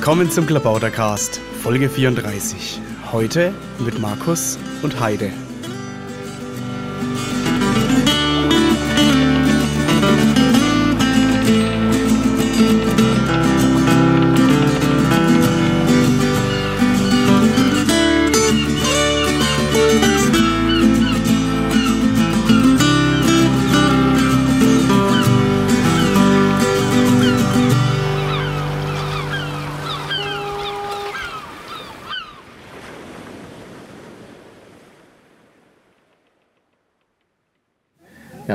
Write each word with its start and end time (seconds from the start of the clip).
Willkommen 0.00 0.30
zum 0.30 0.46
Klabautercast, 0.46 1.38
Folge 1.62 1.90
34. 1.90 2.80
Heute 3.12 3.52
mit 3.80 3.98
Markus 3.98 4.58
und 4.80 4.98
Heide. 4.98 5.30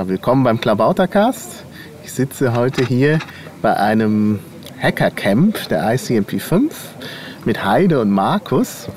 Ja, 0.05 0.09
willkommen 0.09 0.43
beim 0.43 0.61
Klabautercast. 0.61 1.65
Ich 2.03 2.13
sitze 2.13 2.53
heute 2.53 2.85
hier 2.85 3.17
bei 3.63 3.75
einem 3.75 4.39
Hackercamp 4.79 5.67
der 5.69 5.93
ICMP 5.93 6.39
5 6.39 6.75
mit 7.43 7.65
Heide 7.65 8.01
und 8.01 8.11
Markus, 8.11 8.87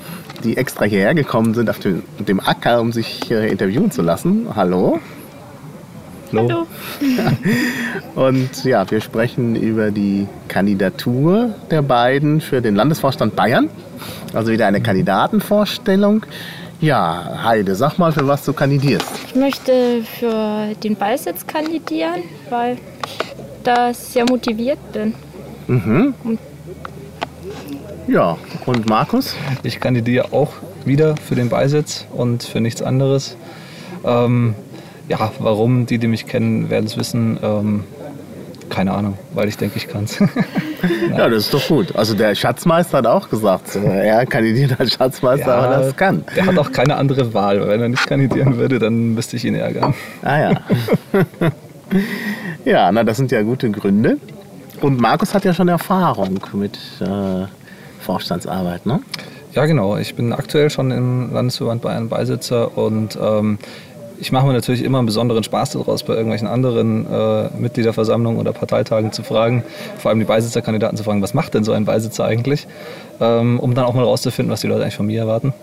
die 0.43 0.55
extra 0.55 0.85
hierher 0.85 1.15
gekommen 1.15 1.55
sind 1.55 1.67
auf 1.67 1.79
dem, 1.79 2.03
dem 2.19 2.39
Acker, 2.39 2.79
um 2.79 2.91
sich 2.91 3.31
äh, 3.31 3.49
interviewen 3.49 3.89
zu 3.89 4.03
lassen. 4.03 4.49
Hallo. 4.55 4.99
Hallo. 6.31 6.67
Und 8.15 8.63
ja, 8.63 8.89
wir 8.91 9.01
sprechen 9.01 9.55
über 9.55 9.89
die 9.89 10.27
Kandidatur 10.47 11.55
der 11.71 11.81
beiden 11.81 12.39
für 12.39 12.61
den 12.61 12.75
Landesvorstand 12.75 13.35
Bayern. 13.35 13.69
Also 14.33 14.51
wieder 14.51 14.67
eine 14.67 14.81
Kandidatenvorstellung. 14.81 16.23
Ja, 16.81 17.41
Heide, 17.43 17.73
sag 17.73 17.97
mal, 17.97 18.11
für 18.11 18.27
was 18.27 18.45
du 18.45 18.53
kandidierst. 18.53 19.18
Ich 19.29 19.35
möchte 19.35 20.01
für 20.03 20.73
den 20.83 20.95
Beisitz 20.95 21.45
kandidieren, 21.45 22.23
weil 22.49 22.77
ich 23.05 23.35
da 23.63 23.93
sehr 23.93 24.25
motiviert 24.27 24.79
bin. 24.91 25.13
Mhm. 25.67 26.15
Ja, 28.07 28.37
und 28.65 28.89
Markus? 28.89 29.35
Ich 29.61 29.79
kandidiere 29.79 30.33
auch 30.33 30.53
wieder 30.83 31.15
für 31.15 31.35
den 31.35 31.47
Beisitz 31.47 32.07
und 32.11 32.41
für 32.41 32.59
nichts 32.59 32.81
anderes. 32.81 33.37
Ähm, 34.03 34.55
ja, 35.07 35.31
warum? 35.37 35.85
Die, 35.85 35.99
die 35.99 36.07
mich 36.07 36.25
kennen, 36.25 36.71
werden 36.71 36.87
es 36.87 36.97
wissen. 36.97 37.37
Ähm, 37.43 37.83
keine 38.69 38.93
Ahnung, 38.93 39.17
weil 39.33 39.47
ich 39.47 39.57
denke, 39.57 39.77
ich 39.77 39.87
kann 39.87 40.05
es. 40.05 40.19
Ja, 41.09 41.27
das 41.27 41.45
ist 41.45 41.53
doch 41.53 41.67
gut. 41.67 41.93
Also 41.95 42.13
der 42.13 42.33
Schatzmeister 42.35 42.99
hat 42.99 43.05
auch 43.05 43.29
gesagt, 43.29 43.75
äh, 43.75 44.07
er 44.07 44.25
kandidiert 44.25 44.79
als 44.79 44.93
Schatzmeister, 44.93 45.53
aber 45.53 45.75
das 45.75 45.95
kann. 45.97 46.23
Der 46.33 46.45
hat 46.45 46.57
auch 46.57 46.71
keine 46.71 46.95
andere 46.95 47.33
Wahl. 47.33 47.67
Wenn 47.67 47.81
er 47.81 47.89
nicht 47.89 48.07
kandidieren 48.07 48.55
würde, 48.55 48.79
dann 48.79 49.13
müsste 49.13 49.35
ich 49.35 49.43
ihn 49.43 49.55
ärgern. 49.55 49.93
Ah 50.21 50.39
ja. 50.39 50.61
ja, 52.63 52.91
na, 52.93 53.03
das 53.03 53.17
sind 53.17 53.31
ja 53.31 53.41
gute 53.41 53.69
Gründe. 53.71 54.17
Und 54.79 55.01
Markus 55.01 55.33
hat 55.33 55.43
ja 55.43 55.53
schon 55.53 55.67
Erfahrung 55.67 56.39
mit 56.53 56.77
äh, 57.01 57.45
Vorstandsarbeit, 57.99 58.85
ne? 58.85 59.01
Ja, 59.53 59.65
genau. 59.65 59.97
Ich 59.97 60.15
bin 60.15 60.31
aktuell 60.31 60.69
schon 60.69 60.91
im 60.91 61.33
Landesverband 61.33 61.81
Bayern 61.81 62.07
Beisitzer 62.07 62.77
und 62.77 63.17
ähm, 63.21 63.57
ich 64.19 64.31
mache 64.31 64.45
mir 64.45 64.53
natürlich 64.53 64.83
immer 64.83 64.97
einen 64.97 65.07
besonderen 65.07 65.43
Spaß 65.43 65.71
daraus, 65.71 66.03
bei 66.03 66.13
irgendwelchen 66.13 66.47
anderen 66.47 67.05
äh, 67.11 67.49
Mitgliederversammlungen 67.57 68.39
oder 68.39 68.53
Parteitagen 68.53 69.11
zu 69.11 69.23
fragen, 69.23 69.63
vor 69.97 70.09
allem 70.09 70.19
die 70.19 70.25
Beisitzerkandidaten 70.25 70.97
zu 70.97 71.03
fragen, 71.03 71.21
was 71.21 71.33
macht 71.33 71.53
denn 71.53 71.63
so 71.63 71.71
ein 71.71 71.85
Beisitzer 71.85 72.25
eigentlich, 72.25 72.67
ähm, 73.21 73.59
um 73.59 73.73
dann 73.73 73.85
auch 73.85 73.93
mal 73.93 74.03
rauszufinden, 74.03 74.51
was 74.51 74.61
die 74.61 74.67
Leute 74.67 74.83
eigentlich 74.83 74.95
von 74.95 75.05
mir 75.05 75.21
erwarten. 75.21 75.53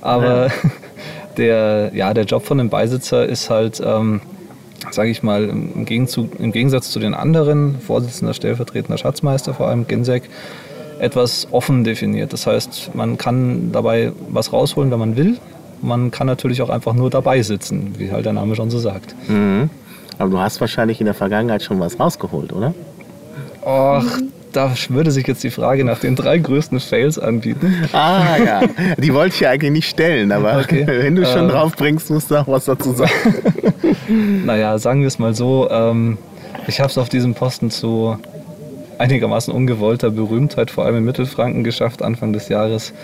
Aber 0.00 0.46
ja. 0.46 0.52
der, 1.36 1.90
ja, 1.94 2.14
der 2.14 2.24
Job 2.24 2.44
von 2.44 2.60
einem 2.60 2.70
Beisitzer 2.70 3.26
ist 3.26 3.50
halt, 3.50 3.82
ähm, 3.84 4.20
sage 4.90 5.10
ich 5.10 5.22
mal, 5.22 5.44
im, 5.44 5.84
Gegenzug, 5.84 6.38
im 6.38 6.52
Gegensatz 6.52 6.90
zu 6.90 7.00
den 7.00 7.14
anderen, 7.14 7.80
Vorsitzender, 7.80 8.34
stellvertretender 8.34 8.98
Schatzmeister, 8.98 9.54
vor 9.54 9.68
allem 9.68 9.86
Ginsek, 9.88 10.24
etwas 11.00 11.48
offen 11.50 11.84
definiert. 11.84 12.32
Das 12.32 12.46
heißt, 12.46 12.94
man 12.94 13.18
kann 13.18 13.72
dabei 13.72 14.12
was 14.28 14.52
rausholen, 14.52 14.90
wenn 14.90 14.98
man 14.98 15.16
will, 15.16 15.38
man 15.84 16.10
kann 16.10 16.26
natürlich 16.26 16.62
auch 16.62 16.70
einfach 16.70 16.94
nur 16.94 17.10
dabei 17.10 17.42
sitzen, 17.42 17.94
wie 17.98 18.10
halt 18.10 18.24
der 18.24 18.32
Name 18.32 18.56
schon 18.56 18.70
so 18.70 18.78
sagt. 18.78 19.14
Mhm. 19.28 19.70
Aber 20.18 20.30
du 20.30 20.38
hast 20.38 20.60
wahrscheinlich 20.60 21.00
in 21.00 21.06
der 21.06 21.14
Vergangenheit 21.14 21.62
schon 21.62 21.80
was 21.80 21.98
rausgeholt, 21.98 22.52
oder? 22.52 22.74
Och, 23.64 24.04
da 24.52 24.72
würde 24.88 25.10
sich 25.10 25.26
jetzt 25.26 25.42
die 25.42 25.50
Frage 25.50 25.84
nach 25.84 25.98
den 25.98 26.14
drei 26.14 26.38
größten 26.38 26.78
Fails 26.78 27.18
anbieten. 27.18 27.88
Ah 27.92 28.36
ja, 28.44 28.62
die 28.98 29.12
wollte 29.12 29.34
ich 29.34 29.40
ja 29.40 29.50
eigentlich 29.50 29.72
nicht 29.72 29.88
stellen, 29.88 30.30
aber 30.32 30.58
okay. 30.62 30.84
wenn 30.86 31.16
du 31.16 31.26
schon 31.26 31.48
äh, 31.48 31.52
drauf 31.52 31.74
bringst, 31.76 32.10
musst 32.10 32.30
du 32.30 32.36
auch 32.36 32.46
was 32.46 32.66
dazu 32.66 32.92
sagen. 32.92 33.10
naja, 34.44 34.78
sagen 34.78 35.00
wir 35.00 35.08
es 35.08 35.18
mal 35.18 35.34
so, 35.34 35.68
ähm, 35.70 36.18
ich 36.66 36.80
habe 36.80 36.90
es 36.90 36.98
auf 36.98 37.08
diesem 37.08 37.34
Posten 37.34 37.70
zu 37.70 38.18
einigermaßen 39.04 39.52
ungewollter 39.52 40.10
Berühmtheit, 40.10 40.70
vor 40.70 40.86
allem 40.86 40.96
in 40.96 41.04
Mittelfranken, 41.04 41.62
geschafft 41.62 42.02
Anfang 42.02 42.32
des 42.32 42.48
Jahres. 42.48 42.94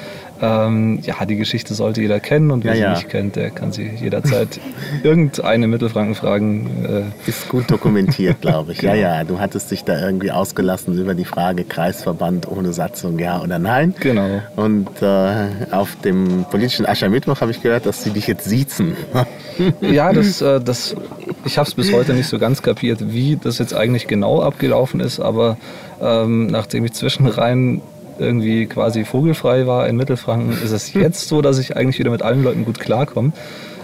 Ähm, 0.43 1.01
ja, 1.03 1.23
die 1.27 1.37
Geschichte 1.37 1.75
sollte 1.75 2.01
jeder 2.01 2.19
kennen 2.19 2.51
und 2.51 2.65
wer 2.65 2.75
ja, 2.75 2.81
ja. 2.81 2.97
sie 2.97 3.03
nicht 3.03 3.11
kennt, 3.11 3.37
der 3.37 3.51
kann 3.51 3.73
sie 3.73 3.91
jederzeit 4.01 4.59
irgendeine 5.03 5.67
Mittelfranken 5.67 6.15
fragen. 6.15 6.85
Äh. 7.27 7.29
Ist 7.29 7.51
gut 7.51 7.71
dokumentiert, 7.71 8.41
glaube 8.41 8.73
ich. 8.73 8.79
genau. 8.81 8.95
Ja, 8.95 9.19
ja, 9.19 9.25
du 9.25 9.39
hattest 9.39 9.71
dich 9.71 9.85
da 9.85 10.01
irgendwie 10.01 10.31
ausgelassen 10.31 10.99
über 10.99 11.15
die 11.15 11.27
Frage 11.27 11.65
Kreisverband 11.65 12.49
ohne 12.49 12.73
Satzung, 12.73 13.19
ja 13.19 13.43
oder 13.43 13.59
nein. 13.59 13.95
Genau. 14.01 14.41
Und 14.57 14.89
äh, 15.03 15.47
auf 15.71 15.97
dem 15.97 16.47
politischen 16.51 16.87
Aschermittwoch 16.87 17.43
habe 17.43 17.51
ich 17.51 17.61
gehört, 17.61 17.85
dass 17.85 18.03
sie 18.03 18.11
dich 18.11 18.27
jetzt 18.27 18.49
siezen. 18.49 18.97
ja, 19.83 20.11
das, 20.15 20.41
äh, 20.41 20.61
das, 20.61 20.97
ich 21.45 21.59
habe 21.59 21.69
es 21.69 21.75
bis 21.75 21.93
heute 21.93 22.15
nicht 22.15 22.29
so 22.29 22.39
ganz 22.39 22.63
kapiert, 22.63 23.13
wie 23.13 23.37
das 23.37 23.59
jetzt 23.59 23.75
eigentlich 23.75 24.07
genau 24.07 24.41
abgelaufen 24.41 25.01
ist, 25.01 25.21
aber 25.21 25.59
ähm, 26.01 26.47
nachdem 26.47 26.85
ich 26.85 26.93
zwischenrein 26.93 27.83
irgendwie 28.19 28.67
quasi 28.67 29.05
vogelfrei 29.05 29.67
war 29.67 29.89
in 29.89 29.97
Mittelfranken, 29.97 30.53
ist 30.53 30.73
es 30.73 30.93
jetzt 30.93 31.29
so, 31.29 31.41
dass 31.43 31.59
ich 31.59 31.77
eigentlich 31.77 31.99
wieder 31.99 32.11
mit 32.11 32.23
allen 32.23 32.43
Leuten 32.43 32.65
gut 32.65 32.79
klarkomme. 32.79 33.33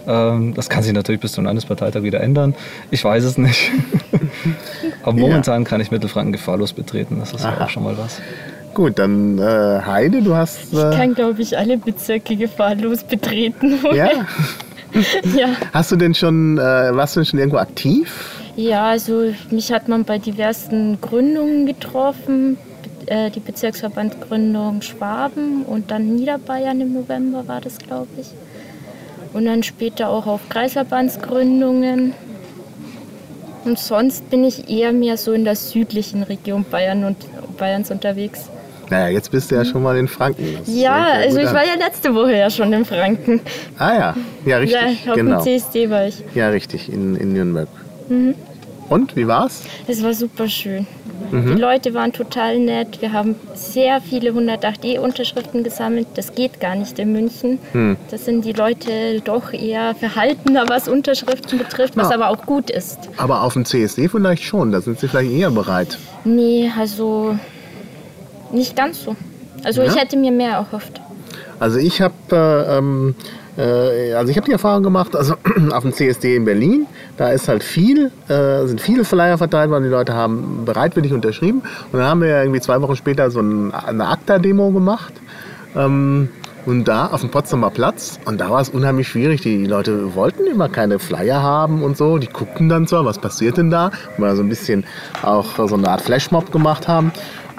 Ähm, 0.06 0.54
das 0.54 0.69
kann 0.69 0.82
sich 0.82 0.93
natürlich 0.93 1.21
bis 1.21 1.32
zum 1.32 1.44
Landesparteitag 1.44 2.03
wieder 2.03 2.21
ändern. 2.21 2.54
Ich 2.91 3.03
weiß 3.03 3.25
es 3.25 3.38
nicht. 3.38 3.72
Aber 5.03 5.19
momentan 5.19 5.62
ja. 5.62 5.69
kann 5.69 5.81
ich 5.81 5.91
Mittelfranken 5.91 6.32
gefahrlos 6.32 6.72
betreten. 6.72 7.19
Das 7.19 7.32
ist 7.32 7.44
ja 7.44 7.60
auch 7.60 7.69
schon 7.71 7.84
mal 7.84 7.97
was. 7.99 8.21
Gut, 8.75 8.98
dann 8.98 9.38
äh, 9.38 9.81
Heide, 9.87 10.22
du 10.22 10.34
hast. 10.34 10.75
Äh 10.75 10.91
ich 10.91 10.97
kann, 10.97 11.15
glaube 11.15 11.41
ich, 11.41 11.56
alle 11.56 11.78
Bezirke 11.78 12.37
gefahrlos 12.37 13.04
betreten. 13.04 13.78
Ja. 13.94 14.10
ja. 15.34 15.48
Hast 15.72 15.93
du 15.93 15.97
denn 15.97 16.15
schon, 16.15 16.59
äh, 16.59 16.60
warst 16.60 17.16
du 17.16 17.21
denn 17.21 17.27
schon 17.27 17.38
irgendwo 17.38 17.59
aktiv? 17.59 18.36
Ja, 18.56 18.89
also 18.89 19.34
mich 19.50 19.71
hat 19.71 19.87
man 19.87 20.05
bei 20.05 20.19
diversen 20.19 20.99
Gründungen 21.03 21.67
getroffen, 21.67 22.56
äh, 23.05 23.31
die 23.31 23.41
Bezirksverbandgründung 23.41 24.81
Schwaben 24.81 25.62
und 25.62 25.91
dann 25.91 26.17
Niederbayern 26.17 26.81
im 26.81 26.95
November 26.95 27.47
war 27.47 27.61
das, 27.61 27.78
glaube 27.78 28.09
ich. 28.19 28.28
Und 29.34 29.45
dann 29.45 29.62
später 29.62 30.09
auch 30.09 30.27
auf 30.27 30.49
Kreisverbandsgründungen. 30.49 32.15
Und 33.65 33.78
sonst 33.78 34.31
bin 34.31 34.45
ich 34.45 34.71
eher 34.71 34.93
mehr 34.93 35.19
so 35.19 35.33
in 35.33 35.45
der 35.45 35.56
südlichen 35.56 36.22
Region 36.22 36.65
Bayern 36.65 37.05
und 37.05 37.16
Bayerns 37.59 37.91
unterwegs. 37.91 38.49
Naja, 38.89 39.09
jetzt 39.09 39.31
bist 39.31 39.50
du 39.50 39.56
ja 39.56 39.65
schon 39.65 39.83
mal 39.83 39.99
in 39.99 40.09
Franken. 40.09 40.56
Das 40.59 40.75
ja, 40.75 41.09
also 41.12 41.39
ich 41.41 41.49
an. 41.49 41.55
war 41.55 41.66
ja 41.66 41.75
letzte 41.75 42.15
Woche 42.15 42.37
ja 42.37 42.49
schon 42.49 42.72
in 42.72 42.84
Franken. 42.84 43.41
Ah 43.77 43.95
ja, 43.95 44.16
ja 44.47 44.56
richtig. 44.59 45.05
Ja, 45.05 45.12
auf 45.12 45.19
genau. 45.19 45.43
dem 45.43 45.59
CSD 45.59 45.91
war 45.91 46.06
ich. 46.06 46.22
Ja, 46.34 46.49
richtig, 46.49 46.91
in, 46.91 47.16
in 47.16 47.33
Nürnberg. 47.33 47.69
Mhm. 48.09 48.34
Und, 48.89 49.16
wie 49.16 49.27
war's? 49.27 49.63
Es 49.89 50.03
war 50.03 50.15
super 50.15 50.48
schön. 50.48 50.86
Mhm. 51.33 51.57
Die 51.57 51.60
Leute 51.60 51.95
waren 51.95 52.13
total 52.13 52.59
nett. 52.59 53.01
Wir 53.01 53.13
haben 53.13 53.34
sehr 53.54 54.01
viele 54.01 54.31
108e-Unterschriften 54.31 55.65
gesammelt. 55.65 56.07
Das 56.15 56.34
geht 56.34 56.60
gar 56.60 56.77
nicht 56.77 56.98
in 56.98 57.13
München. 57.13 57.59
Mhm. 57.72 57.97
Das 58.10 58.25
sind 58.25 58.45
die 58.45 58.53
Leute 58.53 59.21
doch 59.25 59.53
eher 59.53 59.95
verhaltener, 59.95 60.69
was 60.69 60.89
Unterschriften 60.89 61.59
betrifft, 61.59 61.97
was 61.97 62.10
ja. 62.10 62.15
aber 62.15 62.28
auch 62.28 62.47
gut 62.47 62.71
ist. 62.71 62.98
Aber 63.16 63.42
auf 63.42 63.54
dem 63.54 63.65
CSD 63.65 64.09
vielleicht 64.09 64.45
schon. 64.45 64.71
Da 64.71 64.81
sind 64.81 65.01
sie 65.01 65.09
vielleicht 65.09 65.33
eher 65.33 65.51
bereit. 65.51 65.98
Nee, 66.25 66.71
also 66.78 67.36
nicht 68.53 68.77
ganz 68.77 69.03
so. 69.03 69.16
Also 69.65 69.83
ja? 69.83 69.89
ich 69.89 69.97
hätte 69.97 70.16
mir 70.16 70.31
mehr 70.31 70.53
erhofft. 70.53 71.01
Also 71.59 71.78
ich 71.78 72.01
habe 72.03 72.15
äh, 72.31 72.78
ähm, 72.78 73.15
äh, 73.19 73.46
also 73.63 74.31
ich 74.31 74.37
habe 74.37 74.47
die 74.47 74.53
Erfahrung 74.53 74.83
gemacht, 74.83 75.17
also 75.17 75.35
auf 75.73 75.83
dem 75.83 75.93
CSD 75.93 76.37
in 76.37 76.45
Berlin, 76.45 76.87
da 77.17 77.31
ist 77.31 77.49
halt 77.49 77.63
viel, 77.63 78.11
äh, 78.29 78.67
sind 78.67 78.81
viele 78.81 79.05
Flyer 79.05 79.39
verteilt 79.39 79.71
worden, 79.71 79.85
die 79.85 79.91
Leute 79.91 80.15
haben 80.15 80.65
bereitwillig 80.65 81.13
unterschrieben. 81.13 81.63
Und 81.93 81.99
dann 81.99 82.05
haben 82.09 82.21
wir 82.21 82.29
irgendwie 82.29 82.61
zwei 82.61 82.81
Wochen 82.83 82.97
später 82.97 83.31
so 83.31 83.41
eine 83.41 84.09
ACTA-Demo 84.09 84.71
gemacht. 84.71 85.15
Ähm, 85.75 86.29
und 86.67 86.85
da 86.89 87.07
auf 87.07 87.21
dem 87.21 87.31
Potsdamer 87.31 87.71
Platz, 87.71 88.19
und 88.25 88.41
da 88.41 88.51
war 88.51 88.61
es 88.61 88.69
unheimlich 88.69 89.07
schwierig. 89.07 89.41
Die 89.41 89.67
Leute 89.67 90.17
wollten 90.17 90.47
immer 90.47 90.69
keine 90.69 90.99
Flyer 90.99 91.41
haben 91.41 91.83
und 91.83 91.97
so. 91.97 92.19
Die 92.19 92.27
guckten 92.27 92.69
dann 92.69 92.89
zwar, 92.89 93.05
was 93.05 93.19
passiert 93.19 93.57
denn 93.57 93.71
da, 93.71 93.93
weil 94.19 94.31
wir 94.31 94.37
so 94.37 94.43
ein 94.43 94.49
bisschen 94.49 94.85
auch 95.23 95.57
so 95.57 95.77
eine 95.77 95.89
Art 95.89 96.01
Flashmob 96.01 96.51
gemacht 96.51 96.89
haben. 96.89 97.13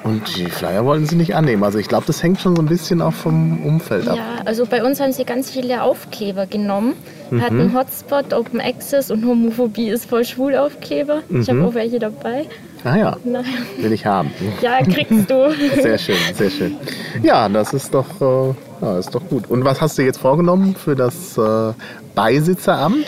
Und 0.04 0.38
die 0.38 0.46
Flyer 0.46 0.86
wollten 0.86 1.06
sie 1.06 1.16
nicht 1.16 1.36
annehmen. 1.36 1.64
Also 1.64 1.80
ich 1.80 1.88
glaube, 1.88 2.06
das 2.08 2.22
hängt 2.24 2.40
schon 2.40 2.56
so 2.56 2.62
ein 2.62 2.68
bisschen 2.68 3.02
auch 3.02 3.14
vom 3.14 3.64
Umfeld 3.66 4.08
ab. 4.08 4.16
Ja, 4.16 4.44
also 4.46 4.66
bei 4.66 4.84
uns 4.84 5.00
haben 5.02 5.12
sie 5.12 5.26
ganz 5.26 5.50
viele 5.50 5.82
Aufkleber 5.82 6.46
genommen. 6.46 6.94
Wir 7.30 7.42
hatten 7.42 7.74
Hotspot, 7.74 8.34
Open 8.34 8.62
Access 8.62 9.12
und 9.12 9.26
Homophobie 9.26 9.90
ist 9.90 10.06
voll 10.10 10.24
schwul 10.24 10.56
Aufkleber. 10.56 11.24
Ich 11.30 11.50
habe 11.50 11.66
auch 11.66 11.74
welche 11.74 12.00
dabei. 12.00 12.46
Ah 12.84 12.96
ja, 12.96 13.18
Naja. 13.26 13.44
will 13.80 13.92
ich 13.92 14.06
haben. 14.06 14.32
Ja, 14.62 14.82
kriegst 14.82 15.30
du. 15.30 15.52
Sehr 15.82 15.98
schön, 15.98 16.16
sehr 16.36 16.50
schön. 16.50 16.78
Ja, 17.22 17.50
das 17.50 17.74
ist 17.74 17.94
doch, 17.94 18.06
äh, 18.22 18.54
ja, 18.82 19.00
ist 19.00 19.14
doch 19.14 19.28
gut. 19.28 19.50
Und 19.50 19.66
was 19.66 19.82
hast 19.82 19.98
du 19.98 20.04
jetzt 20.04 20.20
vorgenommen 20.20 20.76
für 20.76 20.96
das 20.96 21.38
äh, 21.38 21.74
Beisitzeramt? 22.16 23.08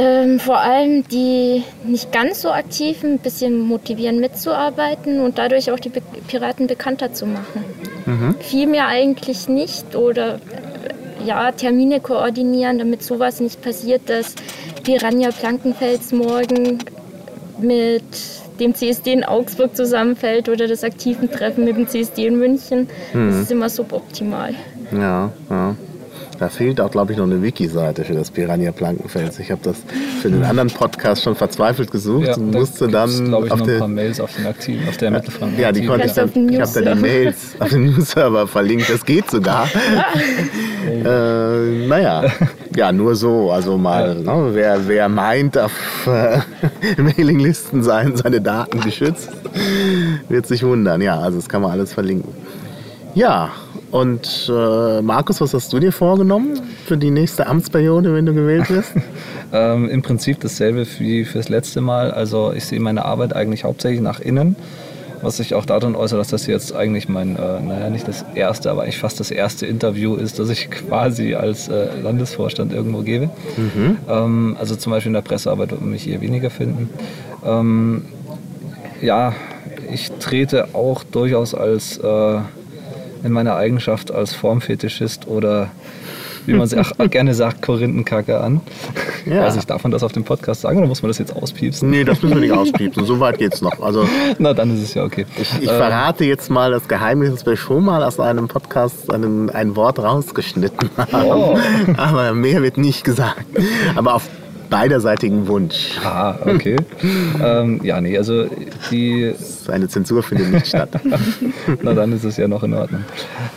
Ähm, 0.00 0.38
vor 0.38 0.58
allem 0.60 1.02
die 1.08 1.64
nicht 1.84 2.12
ganz 2.12 2.42
so 2.42 2.50
aktiven 2.52 3.14
ein 3.14 3.18
bisschen 3.18 3.58
motivieren 3.58 4.20
mitzuarbeiten 4.20 5.20
und 5.20 5.38
dadurch 5.38 5.72
auch 5.72 5.80
die 5.80 5.88
Be 5.88 6.00
Piraten 6.28 6.68
bekannter 6.68 7.12
zu 7.12 7.26
machen. 7.26 7.64
Viel 8.38 8.68
mehr 8.68 8.86
eigentlich 8.86 9.48
nicht 9.48 9.96
oder 9.96 10.38
ja, 11.26 11.50
Termine 11.50 11.98
koordinieren, 11.98 12.78
damit 12.78 13.02
sowas 13.02 13.40
nicht 13.40 13.60
passiert, 13.60 14.02
dass 14.08 14.36
Piranha 14.84 15.30
Plankenfels 15.30 16.12
morgen 16.12 16.78
mit 17.60 18.04
dem 18.60 18.76
CSD 18.76 19.12
in 19.12 19.24
Augsburg 19.24 19.74
zusammenfällt 19.76 20.48
oder 20.48 20.68
das 20.68 20.84
aktiven 20.84 21.28
Treffen 21.28 21.64
mit 21.64 21.76
dem 21.76 21.88
CSD 21.88 22.28
in 22.28 22.38
München. 22.38 22.88
Das 23.12 23.34
ist 23.42 23.50
immer 23.50 23.68
suboptimal. 23.68 24.54
Ja, 24.92 25.32
ja. 25.50 25.76
Da 26.38 26.48
fehlt 26.48 26.80
auch, 26.80 26.90
glaube 26.90 27.12
ich, 27.12 27.18
noch 27.18 27.24
eine 27.24 27.42
Wiki-Seite 27.42 28.04
für 28.04 28.12
das 28.14 28.30
Piranha 28.30 28.70
Plankenfels. 28.70 29.40
Ich 29.40 29.50
habe 29.50 29.60
das 29.64 29.76
für 30.22 30.30
den 30.30 30.44
anderen 30.44 30.70
Podcast 30.70 31.24
schon 31.24 31.34
verzweifelt 31.34 31.90
gesucht 31.90 32.36
und 32.36 32.52
musste 32.52 32.86
dann 32.86 33.10
glaube 33.24 33.46
ich, 33.46 33.52
auf 33.52 33.66
noch 33.66 33.78
paar 33.78 33.88
Mails 33.88 34.20
auf 34.20 34.36
den 34.36 34.46
aktiven, 34.46 34.88
auf 34.88 34.96
der 34.98 35.10
Mittelfranken. 35.10 35.58
Ja, 35.58 35.72
die 35.72 35.84
konnte 35.84 36.06
ich 36.06 36.12
dann, 36.12 36.32
den 36.32 36.48
ich 36.48 36.60
habe 36.60 36.84
da 36.84 36.94
die. 36.94 37.00
Mails 37.00 37.56
auf 37.58 37.70
dem 37.70 37.86
News-Server 37.86 38.46
verlinkt. 38.46 38.88
Das 38.88 39.04
geht 39.04 39.28
sogar. 39.28 39.68
äh, 40.86 41.86
naja, 41.88 42.24
ja, 42.76 42.92
nur 42.92 43.16
so. 43.16 43.50
Also 43.50 43.76
mal, 43.76 44.14
ne, 44.14 44.50
wer, 44.52 44.86
wer 44.86 45.08
meint, 45.08 45.58
auf 45.58 46.06
äh, 46.06 46.38
Mailinglisten 47.02 47.82
seien 47.82 48.16
seine 48.16 48.40
Daten 48.40 48.80
geschützt, 48.80 49.30
wird 50.28 50.46
sich 50.46 50.62
wundern. 50.62 51.00
Ja, 51.00 51.18
also 51.18 51.38
das 51.38 51.48
kann 51.48 51.62
man 51.62 51.72
alles 51.72 51.92
verlinken. 51.92 52.32
Ja, 53.14 53.50
und 53.90 54.50
äh, 54.52 55.02
Markus, 55.02 55.40
was 55.40 55.54
hast 55.54 55.72
du 55.72 55.78
dir 55.78 55.92
vorgenommen 55.92 56.60
für 56.86 56.96
die 56.96 57.10
nächste 57.10 57.46
Amtsperiode, 57.46 58.14
wenn 58.14 58.26
du 58.26 58.34
gewählt 58.34 58.68
wirst? 58.70 58.92
Ähm, 59.50 59.88
Im 59.88 60.02
Prinzip 60.02 60.40
dasselbe 60.40 60.86
wie 60.98 61.24
fürs 61.24 61.48
letzte 61.48 61.80
Mal. 61.80 62.10
Also 62.10 62.52
ich 62.52 62.66
sehe 62.66 62.80
meine 62.80 63.06
Arbeit 63.06 63.34
eigentlich 63.34 63.64
hauptsächlich 63.64 64.02
nach 64.02 64.20
innen, 64.20 64.56
was 65.22 65.38
sich 65.38 65.54
auch 65.54 65.64
darin 65.64 65.96
äußert, 65.96 66.20
dass 66.20 66.28
das 66.28 66.46
jetzt 66.46 66.76
eigentlich 66.76 67.08
mein, 67.08 67.36
äh, 67.36 67.60
naja, 67.60 67.88
nicht 67.88 68.06
das 68.06 68.26
erste, 68.34 68.70
aber 68.70 68.82
eigentlich 68.82 68.98
fast 68.98 69.20
das 69.20 69.30
erste 69.30 69.64
Interview 69.64 70.16
ist, 70.16 70.38
das 70.38 70.50
ich 70.50 70.70
quasi 70.88 71.34
als 71.34 71.68
äh, 71.68 71.98
Landesvorstand 72.02 72.74
irgendwo 72.74 73.00
gebe. 73.00 73.30
Ähm, 74.06 74.54
also 74.60 74.76
zum 74.76 74.92
Beispiel 74.92 75.08
in 75.08 75.14
der 75.14 75.22
Pressearbeit 75.22 75.70
wird 75.70 75.80
man 75.80 75.92
mich 75.92 76.06
eher 76.06 76.20
weniger 76.20 76.50
finden. 76.50 76.90
Ähm, 77.42 78.04
ja, 79.00 79.32
ich 79.90 80.10
trete 80.20 80.74
auch 80.74 81.04
durchaus 81.04 81.54
als 81.54 81.96
äh, 81.96 82.40
in 83.24 83.32
meiner 83.32 83.56
Eigenschaft 83.56 84.10
als 84.10 84.34
Formfetischist 84.34 85.26
oder 85.26 85.70
wie 86.48 86.54
man 86.54 86.62
es 86.62 86.74
auch 86.74 86.92
gerne 87.10 87.34
sagt, 87.34 87.62
Korinthenkacke 87.62 88.40
an. 88.40 88.62
Ja. 89.26 89.44
Weiß 89.44 89.56
ich, 89.56 89.66
darf 89.66 89.82
man 89.82 89.92
das 89.92 90.02
auf 90.02 90.12
dem 90.12 90.24
Podcast 90.24 90.62
sagen 90.62 90.78
oder 90.78 90.86
muss 90.88 91.02
man 91.02 91.08
das 91.08 91.18
jetzt 91.18 91.36
auspiepsen? 91.36 91.90
nee, 91.90 92.04
das 92.04 92.22
müssen 92.22 92.36
wir 92.36 92.40
nicht 92.40 92.52
auspiepsen. 92.52 93.04
So 93.04 93.20
weit 93.20 93.38
geht's 93.38 93.60
noch. 93.60 93.80
Also 93.82 94.08
Na, 94.38 94.54
dann 94.54 94.74
ist 94.74 94.82
es 94.82 94.94
ja 94.94 95.04
okay. 95.04 95.26
Ich 95.60 95.70
verrate 95.70 96.24
jetzt 96.24 96.50
mal 96.50 96.70
das 96.70 96.88
Geheimnis, 96.88 97.30
dass 97.30 97.46
wir 97.46 97.56
schon 97.56 97.84
mal 97.84 98.02
aus 98.02 98.18
einem 98.18 98.48
Podcast 98.48 99.12
einen, 99.12 99.50
ein 99.50 99.76
Wort 99.76 99.98
rausgeschnitten 99.98 100.90
haben. 100.96 101.28
Oh. 101.30 101.58
Aber 101.98 102.32
mehr 102.32 102.62
wird 102.62 102.78
nicht 102.78 103.04
gesagt. 103.04 103.44
Aber 103.94 104.14
auf 104.14 104.28
beiderseitigen 104.70 105.48
Wunsch. 105.48 105.98
Ah, 106.04 106.36
okay. 106.44 106.76
ähm, 107.42 107.80
ja, 107.82 108.00
nee, 108.00 108.16
also 108.16 108.46
die, 108.90 109.34
Eine 109.68 109.88
Zensur 109.88 110.22
findet 110.22 110.52
nicht 110.52 110.66
statt. 110.66 110.90
na 111.82 111.94
dann 111.94 112.12
ist 112.12 112.24
es 112.24 112.36
ja 112.36 112.48
noch 112.48 112.62
in 112.62 112.74
Ordnung. 112.74 113.04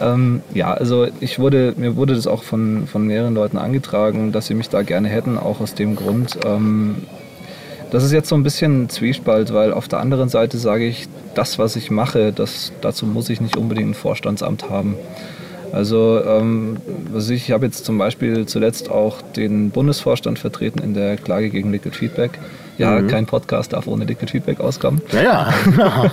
Ähm, 0.02 0.42
ja, 0.54 0.74
also 0.74 1.08
ich 1.20 1.40
wurde, 1.40 1.74
mir 1.78 1.96
wurde 1.96 2.16
das 2.16 2.28
auch 2.28 2.44
von, 2.44 2.88
von 2.88 3.06
mehreren 3.06 3.34
Leuten 3.34 3.58
angetragen, 3.58 4.32
dass 4.32 4.48
sie 4.48 4.54
mich 4.54 4.70
da 4.70 4.82
gerne 4.82 5.10
hätten, 5.10 5.38
auch 5.38 5.60
aus 5.60 5.74
dem 5.74 5.96
Grund. 5.96 6.38
Ähm, 6.46 7.04
das 7.92 8.06
ist 8.06 8.14
jetzt 8.14 8.30
so 8.30 8.36
ein 8.36 8.44
bisschen 8.44 8.84
ein 8.84 8.90
Zwiespalt, 8.90 9.54
weil 9.54 9.74
auf 9.74 9.90
der 9.90 10.00
anderen 10.00 10.30
Seite 10.30 10.58
sage 10.58 10.86
ich, 10.86 11.10
das, 11.36 11.60
was 11.60 11.76
ich 11.76 11.92
mache, 11.92 12.32
das, 12.32 12.72
dazu 12.82 13.06
muss 13.06 13.30
ich 13.30 13.42
nicht 13.42 13.58
unbedingt 13.58 13.90
ein 13.90 13.94
Vorstandsamt 13.94 14.70
haben. 14.70 14.96
Also 15.74 16.22
ähm, 16.26 16.78
was 17.12 17.30
ich, 17.30 17.44
ich 17.44 17.52
habe 17.52 17.66
jetzt 17.66 17.86
zum 17.86 17.98
Beispiel 17.98 18.46
zuletzt 18.46 18.90
auch 18.90 19.22
den 19.22 19.72
Bundesvorstand 19.72 20.40
vertreten 20.40 20.80
in 20.80 20.94
der 20.94 21.18
Klage 21.18 21.50
gegen 21.50 21.72
Liquid 21.72 21.96
Feedback. 21.96 22.40
Ja, 22.78 23.02
kein 23.04 23.28
Podcast 23.28 23.74
darf 23.74 23.86
ohne 23.86 24.06
Liquid 24.06 24.32
Feedback 24.32 24.60
auskommen. 24.60 25.02
Ja, 25.12 25.22
ja. 25.22 25.54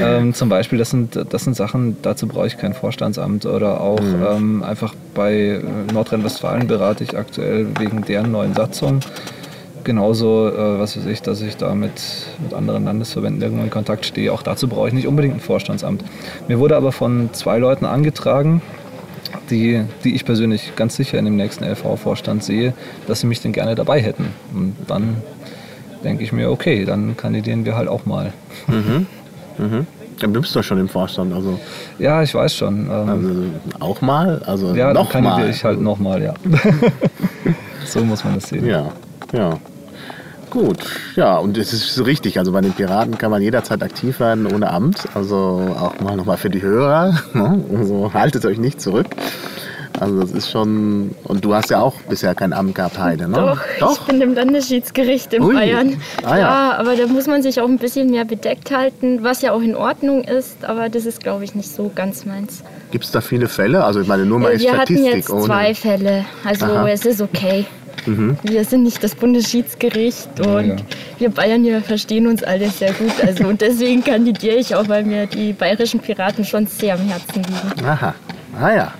Ähm, 0.00 0.32
zum 0.32 0.48
Beispiel, 0.48 0.78
das 0.78 0.90
sind, 0.90 1.18
das 1.30 1.44
sind 1.44 1.56
Sachen, 1.56 1.96
dazu 2.02 2.26
brauche 2.28 2.46
ich 2.46 2.56
kein 2.56 2.72
Vorstandsamt 2.72 3.46
oder 3.46 3.80
auch 3.80 4.00
ähm, 4.00 4.62
einfach 4.62 4.94
bei 5.14 5.60
Nordrhein-Westfalen 5.92 6.66
berate 6.66 7.04
ich 7.04 7.16
aktuell 7.16 7.66
wegen 7.78 8.02
deren 8.04 8.30
neuen 8.30 8.54
Satzung. 8.54 9.00
Genauso, 9.84 10.48
äh, 10.48 10.78
was 10.78 10.96
weiß 10.96 11.06
ich, 11.06 11.22
dass 11.22 11.40
ich 11.40 11.56
da 11.56 11.74
mit, 11.74 11.92
mit 12.42 12.54
anderen 12.54 12.84
Landesverbänden 12.84 13.42
irgendwo 13.42 13.64
in 13.64 13.70
Kontakt 13.70 14.04
stehe. 14.04 14.32
Auch 14.32 14.42
dazu 14.42 14.68
brauche 14.68 14.88
ich 14.88 14.94
nicht 14.94 15.06
unbedingt 15.06 15.36
ein 15.36 15.40
Vorstandsamt. 15.40 16.04
Mir 16.46 16.58
wurde 16.58 16.76
aber 16.76 16.92
von 16.92 17.30
zwei 17.32 17.58
Leuten 17.58 17.84
angetragen, 17.84 18.62
die, 19.50 19.84
die 20.04 20.14
ich 20.14 20.24
persönlich 20.24 20.74
ganz 20.76 20.96
sicher 20.96 21.18
in 21.18 21.24
dem 21.24 21.36
nächsten 21.36 21.64
LV-Vorstand 21.64 22.42
sehe, 22.44 22.74
dass 23.06 23.20
sie 23.20 23.26
mich 23.26 23.40
denn 23.40 23.52
gerne 23.52 23.74
dabei 23.74 24.00
hätten. 24.00 24.28
Und 24.54 24.76
dann 24.86 25.22
denke 26.04 26.22
ich 26.22 26.32
mir, 26.32 26.50
okay, 26.50 26.84
dann 26.84 27.16
kandidieren 27.16 27.64
wir 27.64 27.76
halt 27.76 27.88
auch 27.88 28.06
mal. 28.06 28.32
Dann 30.20 30.32
bist 30.32 30.54
du 30.54 30.58
doch 30.58 30.64
schon 30.64 30.78
im 30.78 30.88
Vorstand. 30.88 31.32
Also, 31.32 31.58
Ja, 31.98 32.22
ich 32.22 32.34
weiß 32.34 32.54
schon. 32.54 32.86
Ähm, 32.90 33.08
also 33.08 33.30
auch 33.80 34.00
mal. 34.00 34.42
Also 34.46 34.74
ja, 34.74 34.86
dann 34.86 34.94
noch 34.94 35.10
kandidiere 35.10 35.42
mal. 35.42 35.50
ich 35.50 35.64
halt 35.64 35.80
nochmal, 35.80 36.22
ja. 36.22 36.34
so 37.86 38.04
muss 38.04 38.24
man 38.24 38.34
das 38.34 38.48
sehen. 38.48 38.66
Ja, 38.66 38.90
ja. 39.32 39.58
Gut, 40.50 40.78
ja, 41.16 41.36
und 41.36 41.58
es 41.58 41.72
ist 41.72 42.04
richtig. 42.06 42.38
Also 42.38 42.52
bei 42.52 42.60
den 42.60 42.72
Piraten 42.72 43.18
kann 43.18 43.30
man 43.30 43.42
jederzeit 43.42 43.82
aktiv 43.82 44.18
werden 44.20 44.46
ohne 44.46 44.70
Amt. 44.70 45.04
Also 45.14 45.36
auch 45.78 46.00
mal 46.00 46.16
nochmal 46.16 46.36
für 46.38 46.50
die 46.50 46.62
Hörer. 46.62 47.14
Ne? 47.34 47.62
Also 47.76 48.10
haltet 48.14 48.44
euch 48.46 48.58
nicht 48.58 48.80
zurück. 48.80 49.06
Also 50.00 50.20
das 50.20 50.30
ist 50.30 50.50
schon. 50.50 51.10
Und 51.24 51.44
du 51.44 51.54
hast 51.54 51.70
ja 51.70 51.80
auch 51.80 51.94
bisher 52.08 52.34
kein 52.34 52.52
Amt 52.52 52.74
gehabt, 52.76 52.98
Heide, 52.98 53.28
ne? 53.28 53.56
Doch, 53.80 53.92
ich 53.92 54.06
bin 54.06 54.20
im 54.20 54.34
Landesschiedsgericht 54.34 55.34
in 55.34 55.42
Ui. 55.42 55.54
Bayern. 55.54 56.00
Ah, 56.24 56.30
ja. 56.30 56.38
ja. 56.38 56.76
aber 56.78 56.94
da 56.96 57.06
muss 57.08 57.26
man 57.26 57.42
sich 57.42 57.60
auch 57.60 57.66
ein 57.68 57.78
bisschen 57.78 58.08
mehr 58.10 58.24
bedeckt 58.24 58.70
halten, 58.74 59.24
was 59.24 59.42
ja 59.42 59.52
auch 59.52 59.60
in 59.60 59.74
Ordnung 59.74 60.22
ist, 60.24 60.64
aber 60.64 60.88
das 60.88 61.04
ist, 61.04 61.20
glaube 61.20 61.44
ich, 61.44 61.54
nicht 61.56 61.68
so 61.70 61.90
ganz 61.94 62.24
meins. 62.26 62.62
Gibt 62.92 63.04
es 63.04 63.10
da 63.10 63.20
viele 63.20 63.48
Fälle? 63.48 63.84
Also 63.84 64.00
ich 64.00 64.06
meine 64.06 64.24
nur 64.24 64.38
mal 64.38 64.52
Äh, 64.52 64.60
Wir 64.60 64.72
hatten 64.72 64.94
Statistik 64.94 65.14
jetzt 65.14 65.30
ohne. 65.30 65.44
zwei 65.44 65.74
Fälle, 65.74 66.24
also 66.44 66.66
Aha. 66.66 66.88
Es 66.88 67.04
ist 67.04 67.20
okay. 67.20 67.66
Wir 68.06 68.64
sind 68.64 68.84
nicht 68.84 69.02
das 69.02 69.14
Bundesschiedsgericht 69.14 70.40
und 70.40 70.68
ja. 70.68 70.76
wir 71.18 71.30
Bayern 71.30 71.62
hier 71.62 71.80
verstehen 71.80 72.26
uns 72.26 72.42
alle 72.42 72.70
sehr 72.70 72.92
gut. 72.92 73.12
Also 73.24 73.46
und 73.46 73.60
deswegen 73.60 74.02
kandidiere 74.02 74.56
ich 74.56 74.74
auch, 74.74 74.88
weil 74.88 75.04
mir 75.04 75.26
die 75.26 75.52
bayerischen 75.52 76.00
Piraten 76.00 76.44
schon 76.44 76.66
sehr 76.66 76.94
am 76.94 77.00
Herzen 77.00 77.42
liegen. 77.42 77.86
Aha. 77.86 78.14
Ah 78.60 78.74
ja. 78.74 78.94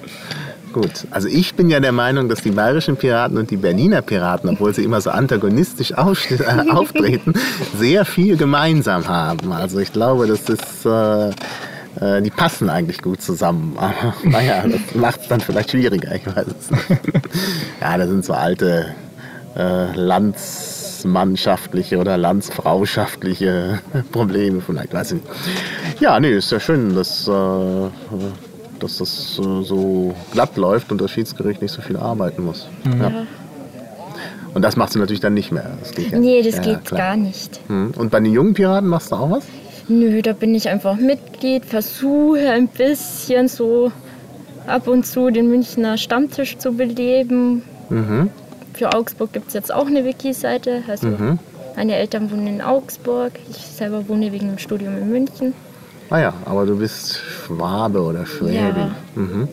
Gut. 0.72 1.06
Also 1.10 1.28
ich 1.28 1.54
bin 1.54 1.70
ja 1.70 1.80
der 1.80 1.92
Meinung, 1.92 2.28
dass 2.28 2.42
die 2.42 2.50
bayerischen 2.50 2.96
Piraten 2.96 3.38
und 3.38 3.50
die 3.50 3.56
Berliner 3.56 4.02
Piraten, 4.02 4.50
obwohl 4.50 4.74
sie 4.74 4.84
immer 4.84 5.00
so 5.00 5.10
antagonistisch 5.10 5.92
auftreten, 5.96 7.34
sehr 7.78 8.04
viel 8.04 8.36
gemeinsam 8.36 9.08
haben. 9.08 9.52
Also 9.52 9.78
ich 9.78 9.92
glaube, 9.92 10.26
das 10.26 10.48
ist. 10.48 10.86
Äh, 10.86 11.30
äh, 12.00 12.22
die 12.22 12.30
passen 12.30 12.68
eigentlich 12.70 13.02
gut 13.02 13.20
zusammen. 13.22 13.76
Aber 13.78 14.14
naja, 14.24 14.64
das 14.66 14.94
macht 14.94 15.20
es 15.22 15.28
dann 15.28 15.40
vielleicht 15.40 15.70
schwieriger, 15.70 16.14
ich 16.14 16.26
weiß 16.26 16.46
es 16.60 16.70
nicht. 16.70 16.84
Ja, 17.80 17.96
das 17.96 18.08
sind 18.08 18.24
so 18.24 18.32
alte 18.32 18.94
äh, 19.56 19.92
landsmannschaftliche 19.94 21.98
oder 21.98 22.16
landsfrauschaftliche 22.16 23.78
Probleme 24.12 24.60
vielleicht, 24.60 24.92
weiß 24.92 25.12
ich 25.12 25.22
nicht. 25.22 25.26
Ja, 26.00 26.18
nee, 26.20 26.32
ist 26.32 26.50
ja 26.52 26.60
schön, 26.60 26.94
dass, 26.94 27.26
äh, 27.28 27.88
dass 28.80 28.98
das 28.98 29.38
äh, 29.38 29.62
so 29.62 30.14
glatt 30.32 30.56
läuft 30.56 30.90
und 30.92 31.00
das 31.00 31.10
Schiedsgericht 31.10 31.62
nicht 31.62 31.72
so 31.72 31.82
viel 31.82 31.96
arbeiten 31.96 32.44
muss. 32.44 32.68
Ja. 32.84 33.12
Und 34.54 34.62
das 34.62 34.76
machst 34.76 34.94
du 34.94 34.98
natürlich 34.98 35.20
dann 35.20 35.34
nicht 35.34 35.52
mehr. 35.52 35.70
Das 35.80 35.92
geht 35.92 36.10
ja 36.10 36.18
Nee, 36.18 36.42
nicht. 36.42 36.48
das 36.48 36.56
Ja, 36.66 36.72
geht 36.74 36.84
klar. 36.86 37.00
gar 37.00 37.16
nicht. 37.16 37.60
Hm. 37.68 37.92
Und 37.96 38.10
bei 38.10 38.18
den 38.18 38.32
jungen 38.32 38.54
Piraten 38.54 38.88
machst 38.88 39.12
du 39.12 39.16
auch 39.16 39.30
was? 39.30 39.44
Nö, 39.88 40.20
da 40.22 40.34
bin 40.34 40.54
ich 40.54 40.68
einfach 40.68 40.96
Mitglied, 40.96 41.64
versuche 41.64 42.50
ein 42.50 42.68
bisschen 42.68 43.48
so 43.48 43.90
ab 44.66 44.86
und 44.86 45.06
zu 45.06 45.30
den 45.30 45.48
Münchner 45.48 45.96
Stammtisch 45.96 46.58
zu 46.58 46.72
beleben. 46.72 47.62
Mhm. 47.88 48.30
Für 48.74 48.94
Augsburg 48.94 49.32
gibt 49.32 49.48
es 49.48 49.54
jetzt 49.54 49.72
auch 49.72 49.86
eine 49.86 50.04
Wiki-Seite. 50.04 50.82
Also 50.86 51.08
meine 51.74 51.96
Eltern 51.96 52.30
wohnen 52.30 52.46
in 52.46 52.60
Augsburg, 52.60 53.32
ich 53.48 53.56
selber 53.56 54.08
wohne 54.08 54.30
wegen 54.30 54.48
dem 54.48 54.58
Studium 54.58 54.98
in 54.98 55.10
München. 55.10 55.54
Ah 56.10 56.18
ja, 56.18 56.32
aber 56.44 56.66
du 56.66 56.76
bist 56.76 57.18
Schwabe 57.18 58.02
oder 58.02 58.26
Schwäbin. 58.26 58.92
Mhm. 59.14 59.48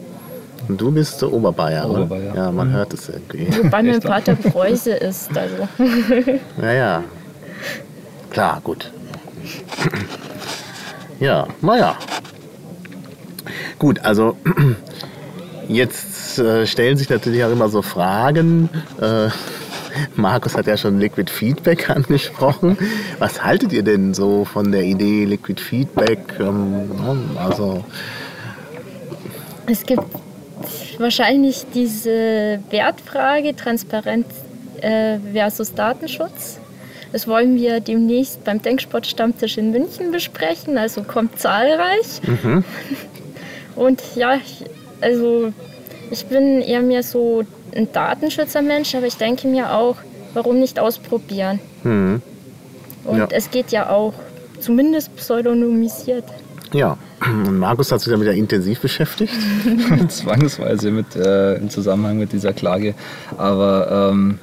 Und 0.67 0.81
du 0.81 0.91
bist 0.91 1.21
der 1.21 1.31
Oberbayer, 1.31 1.89
oder? 1.89 2.03
Oberbayer. 2.03 2.35
Ja, 2.35 2.51
man 2.51 2.71
hört 2.71 2.93
es 2.93 3.09
irgendwie. 3.09 3.47
Wobei 3.63 3.83
mein 3.83 4.01
Vater 4.01 4.35
Preuße 4.35 4.91
ist. 4.91 5.37
Also. 5.37 5.67
Ja, 6.61 6.71
ja. 6.73 7.03
Klar, 8.31 8.61
gut. 8.63 8.91
Ja, 11.19 11.47
naja. 11.61 11.97
Gut, 13.79 13.99
also 13.99 14.37
jetzt 15.67 16.39
äh, 16.39 16.65
stellen 16.65 16.97
sich 16.97 17.09
natürlich 17.09 17.43
auch 17.43 17.51
immer 17.51 17.69
so 17.69 17.81
Fragen. 17.81 18.69
Äh, 18.99 19.29
Markus 20.15 20.55
hat 20.55 20.67
ja 20.67 20.75
schon 20.77 20.99
Liquid 20.99 21.31
Feedback 21.31 21.89
angesprochen. 21.95 22.77
Was 23.19 23.43
haltet 23.43 23.71
ihr 23.73 23.83
denn 23.83 24.13
so 24.13 24.45
von 24.45 24.71
der 24.71 24.83
Idee 24.83 25.25
Liquid 25.25 25.61
Feedback? 25.61 26.19
Ähm, 26.39 26.89
also, 27.37 27.83
Es 29.67 29.85
gibt 29.85 30.03
wahrscheinlich 30.97 31.65
diese 31.73 32.59
Wertfrage 32.69 33.55
Transparenz 33.55 34.27
äh, 34.81 35.17
versus 35.33 35.73
Datenschutz. 35.73 36.59
Das 37.15 37.29
wollen 37.29 37.55
wir 37.55 37.79
demnächst 37.79 38.43
beim 38.43 38.61
Denksportstammtisch 38.61 39.57
in 39.57 39.71
München 39.71 40.11
besprechen, 40.11 40.77
also 40.77 41.01
kommt 41.01 41.39
zahlreich. 41.39 42.19
Und 43.77 44.01
ja, 44.17 44.39
also 44.99 45.53
ich 46.11 46.25
bin 46.25 46.59
eher 46.59 46.81
mehr 46.81 47.03
so 47.03 47.43
ein 47.73 47.89
Datenschützermensch, 47.89 48.95
aber 48.95 49.05
ich 49.05 49.15
denke 49.15 49.47
mir 49.47 49.71
auch, 49.73 49.95
warum 50.33 50.59
nicht 50.59 50.77
ausprobieren? 50.77 51.61
hm, 51.83 52.21
Und 53.05 53.17
Ja. 53.17 53.27
es 53.31 53.49
geht 53.49 53.71
ja 53.71 53.89
auch, 53.91 54.13
zumindest 54.59 55.15
pseudonymisiert. 55.15 56.25
ja. 56.73 56.97
Und 57.25 57.59
Markus 57.59 57.93
hat 57.93 58.01
sich 58.01 58.11
damit 58.11 58.27
ja 58.27 58.33
intensiv 58.33 58.81
beschäftigt. 58.81 59.33
zwangsweise 60.09 60.91
mit, 60.91 61.15
äh, 61.15 61.55
im 61.55 61.69
Zusammenhang 61.69 62.17
mit 62.17 62.33
dieser 62.33 62.51
Klage. 62.51 62.93
Aber 63.37 64.11
ähm, 64.11 64.37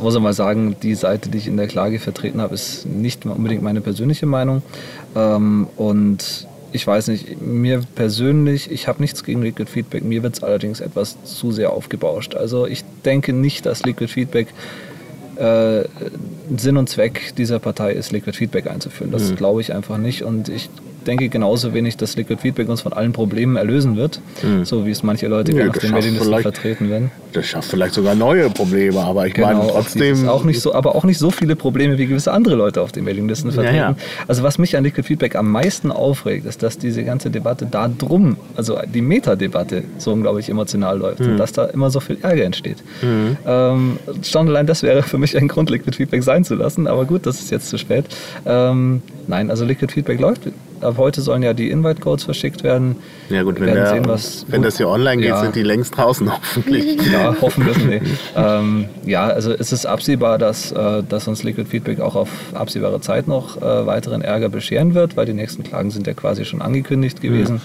muss 0.00 0.18
mal 0.18 0.32
sagen, 0.32 0.76
die 0.82 0.94
Seite, 0.94 1.30
die 1.30 1.38
ich 1.38 1.46
in 1.46 1.56
der 1.56 1.66
Klage 1.66 1.98
vertreten 1.98 2.40
habe, 2.40 2.54
ist 2.54 2.86
nicht 2.86 3.26
unbedingt 3.26 3.62
meine 3.62 3.80
persönliche 3.80 4.26
Meinung. 4.26 4.62
Ähm, 5.14 5.68
und 5.76 6.46
ich 6.72 6.86
weiß 6.86 7.08
nicht, 7.08 7.40
mir 7.40 7.82
persönlich, 7.94 8.70
ich 8.70 8.86
habe 8.86 9.02
nichts 9.02 9.24
gegen 9.24 9.42
Liquid 9.42 9.70
Feedback, 9.70 10.04
mir 10.04 10.22
wird 10.22 10.36
es 10.36 10.42
allerdings 10.42 10.80
etwas 10.80 11.16
zu 11.24 11.52
sehr 11.52 11.72
aufgebauscht. 11.72 12.34
Also 12.34 12.66
ich 12.66 12.84
denke 13.04 13.32
nicht, 13.32 13.66
dass 13.66 13.84
Liquid 13.84 14.12
Feedback 14.12 14.48
äh, 15.36 15.84
Sinn 16.56 16.76
und 16.76 16.88
Zweck 16.88 17.34
dieser 17.36 17.58
Partei 17.58 17.92
ist, 17.92 18.12
Liquid 18.12 18.36
Feedback 18.36 18.68
einzuführen. 18.68 19.10
Das 19.10 19.34
glaube 19.34 19.60
ich 19.60 19.72
einfach 19.72 19.98
nicht. 19.98 20.22
Und 20.22 20.48
ich 20.48 20.68
denke 21.06 21.28
genauso 21.28 21.72
wenig, 21.74 21.96
dass 21.96 22.16
Liquid 22.16 22.40
Feedback 22.40 22.68
uns 22.68 22.80
von 22.82 22.92
allen 22.92 23.12
Problemen 23.12 23.56
erlösen 23.56 23.96
wird, 23.96 24.20
so 24.64 24.86
wie 24.86 24.90
es 24.90 25.02
manche 25.02 25.28
Leute 25.28 25.52
Ja, 25.52 25.68
auf 25.68 25.78
den 25.78 25.90
Mailinglisten 25.92 26.40
vertreten 26.42 26.90
werden. 26.90 27.10
Das 27.32 27.46
schafft 27.46 27.70
vielleicht 27.70 27.94
sogar 27.94 28.14
neue 28.14 28.50
Probleme, 28.50 29.00
aber 29.00 29.26
ich 29.26 29.36
meine 29.36 29.60
Genau, 29.60 29.70
trotzdem. 29.72 30.14
ist 30.14 30.28
auch 30.28 30.44
nicht 30.44 30.60
so, 30.60 30.74
aber 30.74 30.94
auch 30.96 31.04
nicht 31.04 31.18
so 31.18 31.30
viele 31.30 31.54
Probleme 31.56 31.96
wie 31.98 32.06
gewisse 32.06 32.32
andere 32.32 32.54
Leute 32.56 32.82
auf 32.82 32.92
den 32.92 33.04
Mailinglisten 33.04 33.52
vertreten. 33.52 33.76
ja. 33.76 33.94
Also 34.26 34.42
was 34.42 34.58
mich 34.58 34.76
an 34.76 34.84
Liquid 34.84 35.06
Feedback 35.06 35.36
am 35.36 35.50
meisten 35.50 35.92
aufregt, 35.92 36.44
ist, 36.46 36.62
dass 36.62 36.76
diese 36.78 37.04
ganze 37.04 37.30
Debatte 37.30 37.66
da 37.70 37.88
drum, 37.88 38.36
also 38.56 38.78
die 38.92 39.00
Metadebatte, 39.02 39.84
so 39.98 40.12
unglaublich 40.12 40.48
emotional 40.48 40.98
läuft 40.98 41.20
Mhm. 41.20 41.30
und 41.32 41.36
dass 41.38 41.52
da 41.52 41.66
immer 41.66 41.90
so 41.90 42.00
viel 42.00 42.18
Ärger 42.22 42.44
entsteht. 42.44 42.78
Ähm, 43.46 43.98
schon 44.22 44.48
allein 44.48 44.66
das 44.66 44.82
wäre 44.82 45.02
für 45.02 45.18
mich 45.18 45.36
ein 45.36 45.48
Grund, 45.48 45.70
Liquid 45.70 45.96
Feedback 45.96 46.22
sein 46.22 46.44
zu 46.44 46.54
lassen, 46.54 46.86
aber 46.86 47.04
gut, 47.04 47.26
das 47.26 47.40
ist 47.40 47.50
jetzt 47.50 47.68
zu 47.68 47.78
spät. 47.78 48.04
Ähm, 48.46 49.02
nein, 49.26 49.50
also 49.50 49.64
Liquid 49.64 49.92
Feedback 49.92 50.20
läuft. 50.20 50.42
Ab 50.80 50.94
heute 50.98 51.20
sollen 51.20 51.42
ja 51.42 51.52
die 51.52 51.70
Invite-Codes 51.70 52.24
verschickt 52.24 52.62
werden. 52.64 52.96
ja 53.28 53.42
gut, 53.42 53.60
Wir 53.60 53.66
wenn, 53.66 53.74
der, 53.74 53.86
sehen, 53.88 54.04
was 54.06 54.46
wenn 54.48 54.62
das 54.62 54.76
hier 54.78 54.88
online 54.88 55.20
geht, 55.20 55.30
Ja. 55.30 55.40
sind 55.42 55.54
die 55.54 55.62
längst 55.62 55.96
draußen 55.96 56.30
hoffentlich. 56.32 56.98
Ja, 57.12 57.34
hoffen 57.40 57.66
wir 57.66 57.72
es 57.72 57.84
nicht. 57.84 58.02
ähm, 58.36 58.86
ja, 59.04 59.26
also 59.26 59.52
es 59.52 59.72
ist 59.72 59.86
absehbar, 59.86 60.38
dass, 60.38 60.72
äh, 60.72 61.02
dass 61.08 61.28
uns 61.28 61.42
Liquid 61.42 61.68
Feedback 61.68 62.00
auch 62.00 62.14
auf 62.14 62.28
absehbare 62.54 63.00
Zeit 63.00 63.28
noch 63.28 63.56
äh, 63.58 63.86
weiteren 63.86 64.22
Ärger 64.22 64.48
bescheren 64.48 64.94
wird, 64.94 65.16
weil 65.16 65.26
die 65.26 65.34
nächsten 65.34 65.62
Klagen 65.62 65.90
sind 65.90 66.06
ja 66.06 66.14
quasi 66.14 66.44
schon 66.44 66.62
angekündigt 66.62 67.20
gewesen. 67.20 67.60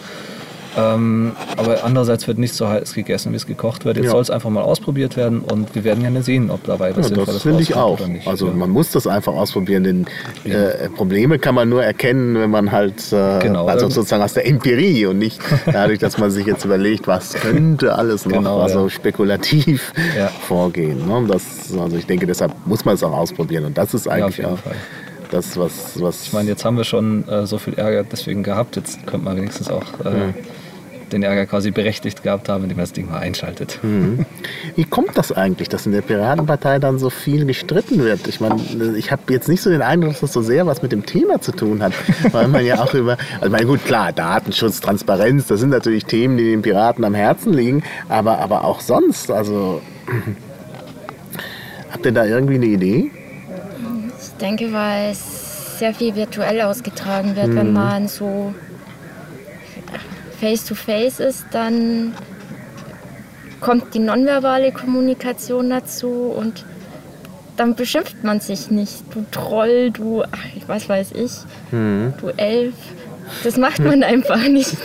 Ähm, 0.78 1.32
aber 1.58 1.84
andererseits 1.84 2.28
wird 2.28 2.38
nicht 2.38 2.54
so 2.54 2.68
heiß 2.68 2.94
gegessen, 2.94 3.32
wie 3.32 3.38
es 3.38 3.46
gekocht 3.48 3.86
wird. 3.86 3.98
Jetzt 3.98 4.06
Ja. 4.08 4.12
soll 4.12 4.22
es 4.22 4.30
einfach 4.30 4.50
mal 4.50 4.62
ausprobiert 4.64 5.16
werden 5.16 5.40
und 5.40 5.74
wir 5.74 5.84
werden 5.84 6.04
ja 6.04 6.22
sehen, 6.22 6.50
ob 6.52 6.64
dabei 6.66 6.90
was 6.92 6.98
Ja, 6.98 7.04
Sinnvolles 7.16 7.34
das 7.36 7.42
finde 7.44 7.62
ich 7.62 7.76
auch. 7.76 8.00
Also 8.26 8.48
ja. 8.48 8.54
man 8.54 8.70
muss 8.70 8.92
das 8.92 9.08
einfach 9.08 9.34
ausprobieren, 9.34 9.84
denn 9.84 10.06
äh, 10.44 10.90
Probleme 10.90 11.40
kann 11.40 11.56
man 11.56 11.70
nur 11.70 11.84
erkennen, 11.84 12.36
wenn 12.36 12.50
man 12.50 12.72
halt, 12.72 13.12
äh, 13.14 13.40
Genau. 13.40 13.68
also 13.68 13.90
sozusagen 13.90 14.22
aus 14.24 14.34
der 14.34 14.48
Empirie 14.48 15.06
und 15.06 15.18
nicht 15.18 15.40
dadurch, 15.66 16.00
dass 16.00 16.18
man 16.18 16.30
sich 16.32 16.46
jetzt 16.46 16.66
überlegt, 16.66 17.08
was 17.08 17.34
könnte 17.34 17.96
alles 17.96 18.26
noch, 18.26 18.34
Genau, 18.38 18.60
also 18.60 18.90
spekulativ 18.90 19.94
vorgehen. 20.42 21.08
Ne? 21.08 21.26
Das, 21.28 21.74
also 21.78 21.96
ich 21.98 22.06
denke, 22.06 22.26
deshalb 22.28 22.52
muss 22.66 22.86
man 22.86 22.96
es 22.96 23.04
auch 23.04 23.14
ausprobieren 23.16 23.66
und 23.66 23.78
das 23.78 23.94
ist 23.94 24.08
eigentlich 24.08 24.46
auch 24.46 24.58
Fall. 24.60 24.76
das, 25.32 25.58
was, 25.58 26.02
was 26.02 26.24
Ich 26.24 26.34
meine, 26.34 26.50
jetzt 26.50 26.66
haben 26.66 26.78
wir 26.78 26.84
schon 26.84 27.28
äh, 27.28 27.46
so 27.48 27.58
viel 27.58 27.74
Ärger 27.76 28.04
deswegen 28.04 28.44
gehabt, 28.44 28.76
jetzt 28.76 29.06
könnte 29.08 29.26
man 29.26 29.38
wenigstens 29.38 29.70
auch 29.70 29.84
äh, 30.04 30.34
den 31.12 31.24
Ärger 31.24 31.46
quasi 31.46 31.72
berechtigt 31.72 32.24
gehabt 32.24 32.50
haben, 32.50 32.64
indem 32.64 32.78
man 32.78 32.84
das 32.84 32.94
Ding 32.94 33.10
mal 33.10 33.20
einschaltet. 33.20 33.80
Wie 34.76 34.84
kommt 34.84 35.18
das 35.18 35.32
eigentlich, 35.32 35.70
dass 35.70 35.86
in 35.86 35.92
der 35.92 36.02
Piratenpartei 36.02 36.80
dann 36.80 37.00
so 37.00 37.10
viel 37.10 37.46
gestritten 37.46 38.00
wird? 38.00 38.28
Ich 38.28 38.40
meine, 38.40 38.62
ich 38.98 39.12
habe 39.12 39.22
jetzt 39.30 39.48
nicht 39.48 39.62
so 39.62 39.70
den 39.70 39.82
Eindruck, 39.82 40.14
dass 40.14 40.22
das 40.22 40.34
so 40.34 40.42
sehr 40.42 40.66
was 40.66 40.82
mit 40.82 40.92
dem 40.92 41.06
Thema 41.06 41.42
zu 41.42 41.52
tun 41.52 41.82
hat, 41.82 41.94
weil 42.32 42.48
man 42.48 42.66
ja 42.66 42.82
auch 42.82 42.94
über, 42.94 43.18
also 43.36 43.46
ich 43.46 43.52
meine, 43.52 43.66
gut, 43.66 43.86
klar, 43.86 44.12
Datenschutz, 44.14 44.82
Transparenz, 44.82 45.48
das 45.48 45.60
sind 45.60 45.70
natürlich 45.70 46.06
Themen, 46.06 46.38
die 46.38 46.46
den 46.46 46.62
Piraten 46.62 47.04
am 47.04 47.14
Herzen 47.14 47.54
liegen, 47.54 47.84
aber, 48.10 48.40
aber 48.40 48.64
auch 48.64 48.80
sonst, 48.82 49.32
also 49.32 49.82
habt 51.92 52.06
ihr 52.06 52.12
da 52.12 52.26
irgendwie 52.26 52.56
eine 52.56 52.66
Idee? 52.66 53.12
Ich 54.20 54.32
denke, 54.40 54.74
weil 54.74 55.12
es 55.12 55.80
sehr 55.80 55.94
viel 55.94 56.16
virtuell 56.16 56.62
ausgetragen 56.62 57.36
wird, 57.36 57.56
wenn 57.56 57.74
man 57.74 58.08
so 58.08 58.54
face-to-face 60.36 61.20
ist, 61.20 61.46
dann 61.52 62.14
kommt 63.62 63.94
die 63.94 64.00
nonverbale 64.00 64.72
Kommunikation 64.72 65.70
dazu 65.70 66.34
und 66.36 66.66
dann 67.58 67.76
beschimpft 67.76 68.24
man 68.24 68.40
sich 68.42 68.70
nicht. 68.70 69.04
Du 69.14 69.26
Troll, 69.32 69.92
du, 69.92 70.24
ach, 70.24 70.38
was 70.68 70.90
weiß 70.90 71.12
ich, 71.14 71.32
du 71.72 72.28
Elf. 72.38 72.74
Das 73.44 73.58
macht 73.58 73.80
man 73.80 74.04
einfach 74.04 74.48
nicht. 74.48 74.78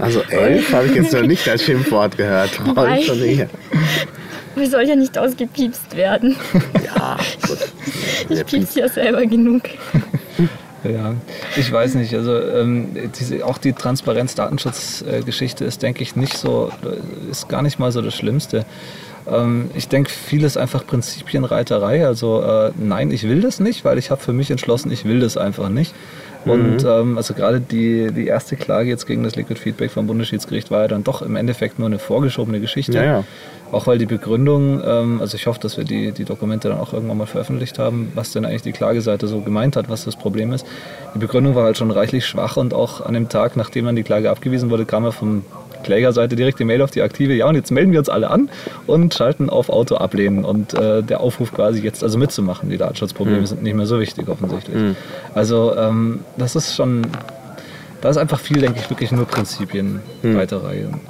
Also 0.00 0.20
elf 0.28 0.72
habe 0.72 0.88
ich 0.88 0.94
jetzt 0.94 1.12
noch 1.12 1.22
nicht 1.22 1.48
als 1.48 1.62
Schimpfwort 1.62 2.16
gehört. 2.16 2.50
Ich 2.98 3.06
schon 3.06 3.22
eher. 3.22 3.48
Wir 4.56 4.68
soll 4.70 4.88
ja 4.88 4.96
nicht 4.96 5.16
ausgepiepst 5.16 5.96
werden. 5.96 6.36
Ja, 6.84 7.16
gut. 7.46 7.58
Ich 8.30 8.46
piepse 8.46 8.80
ja 8.80 8.88
selber 8.88 9.26
genug. 9.26 9.62
Ja, 10.90 11.14
ich 11.56 11.70
weiß 11.70 11.94
nicht. 11.94 12.14
Also 12.14 12.38
ähm, 12.38 12.88
diese, 13.18 13.44
auch 13.44 13.58
die 13.58 13.72
Transparenz-Datenschutz-Geschichte 13.72 15.64
ist, 15.64 15.82
denke 15.82 16.02
ich, 16.02 16.16
nicht 16.16 16.36
so, 16.36 16.70
ist 17.30 17.48
gar 17.48 17.62
nicht 17.62 17.78
mal 17.78 17.92
so 17.92 18.02
das 18.02 18.14
Schlimmste. 18.14 18.64
Ähm, 19.28 19.70
ich 19.74 19.88
denke, 19.88 20.10
vieles 20.10 20.56
einfach 20.56 20.86
Prinzipienreiterei. 20.86 22.06
Also 22.06 22.42
äh, 22.42 22.72
nein, 22.78 23.10
ich 23.10 23.24
will 23.24 23.40
das 23.40 23.60
nicht, 23.60 23.84
weil 23.84 23.98
ich 23.98 24.10
habe 24.10 24.20
für 24.20 24.32
mich 24.32 24.50
entschlossen, 24.50 24.90
ich 24.90 25.04
will 25.04 25.20
das 25.20 25.36
einfach 25.36 25.68
nicht. 25.68 25.94
Und 26.46 26.84
ähm, 26.84 27.16
also 27.16 27.34
gerade 27.34 27.60
die, 27.60 28.12
die 28.12 28.28
erste 28.28 28.54
Klage 28.56 28.88
jetzt 28.88 29.06
gegen 29.06 29.24
das 29.24 29.34
Liquid 29.34 29.58
Feedback 29.60 29.90
vom 29.90 30.06
Bundesschiedsgericht 30.06 30.70
war 30.70 30.82
ja 30.82 30.88
dann 30.88 31.02
doch 31.02 31.22
im 31.22 31.34
Endeffekt 31.34 31.80
nur 31.80 31.88
eine 31.88 31.98
vorgeschobene 31.98 32.60
Geschichte. 32.60 32.92
Ja, 32.92 33.04
ja. 33.04 33.24
Auch 33.72 33.86
weil 33.86 33.98
die 33.98 34.06
Begründung, 34.06 34.80
ähm, 34.84 35.20
also 35.20 35.34
ich 35.34 35.46
hoffe, 35.46 35.58
dass 35.60 35.76
wir 35.76 35.84
die, 35.84 36.12
die 36.12 36.24
Dokumente 36.24 36.68
dann 36.68 36.78
auch 36.78 36.92
irgendwann 36.92 37.18
mal 37.18 37.26
veröffentlicht 37.26 37.78
haben, 37.78 38.12
was 38.14 38.32
denn 38.32 38.44
eigentlich 38.44 38.62
die 38.62 38.72
Klageseite 38.72 39.26
so 39.26 39.40
gemeint 39.40 39.76
hat, 39.76 39.88
was 39.88 40.04
das 40.04 40.16
Problem 40.16 40.52
ist. 40.52 40.64
Die 41.14 41.18
Begründung 41.18 41.54
war 41.54 41.64
halt 41.64 41.76
schon 41.76 41.90
reichlich 41.90 42.26
schwach 42.26 42.56
und 42.56 42.74
auch 42.74 43.04
an 43.04 43.14
dem 43.14 43.28
Tag, 43.28 43.56
nachdem 43.56 43.86
dann 43.86 43.96
die 43.96 44.04
Klage 44.04 44.30
abgewiesen 44.30 44.70
wurde, 44.70 44.84
kam 44.84 45.04
ja 45.04 45.10
von 45.10 45.44
Klägerseite 45.82 46.36
direkt 46.36 46.58
die 46.58 46.64
Mail 46.64 46.82
auf 46.82 46.90
die 46.90 47.02
Aktive, 47.02 47.34
ja 47.34 47.46
und 47.48 47.54
jetzt 47.54 47.70
melden 47.70 47.92
wir 47.92 47.98
uns 48.00 48.08
alle 48.08 48.30
an 48.30 48.50
und 48.86 49.14
schalten 49.14 49.48
auf 49.50 49.68
Auto 49.68 49.96
ablehnen 49.96 50.44
und 50.44 50.74
äh, 50.74 51.02
der 51.02 51.20
Aufruf 51.20 51.52
quasi 51.52 51.80
jetzt 51.80 52.02
also 52.02 52.18
mitzumachen. 52.18 52.70
Die 52.70 52.76
Datenschutzprobleme 52.76 53.46
sind 53.46 53.62
nicht 53.62 53.74
mehr 53.74 53.86
so 53.86 54.00
wichtig 54.00 54.28
offensichtlich. 54.28 54.76
Also 55.34 55.76
ähm, 55.76 56.20
das 56.36 56.56
ist 56.56 56.74
schon, 56.74 57.06
da 58.00 58.08
ist 58.08 58.16
einfach 58.16 58.40
viel, 58.40 58.60
denke 58.60 58.80
ich, 58.80 58.90
wirklich 58.90 59.12
nur 59.12 59.26
Prinzipienreiterei 59.26 60.86
und 60.86 61.00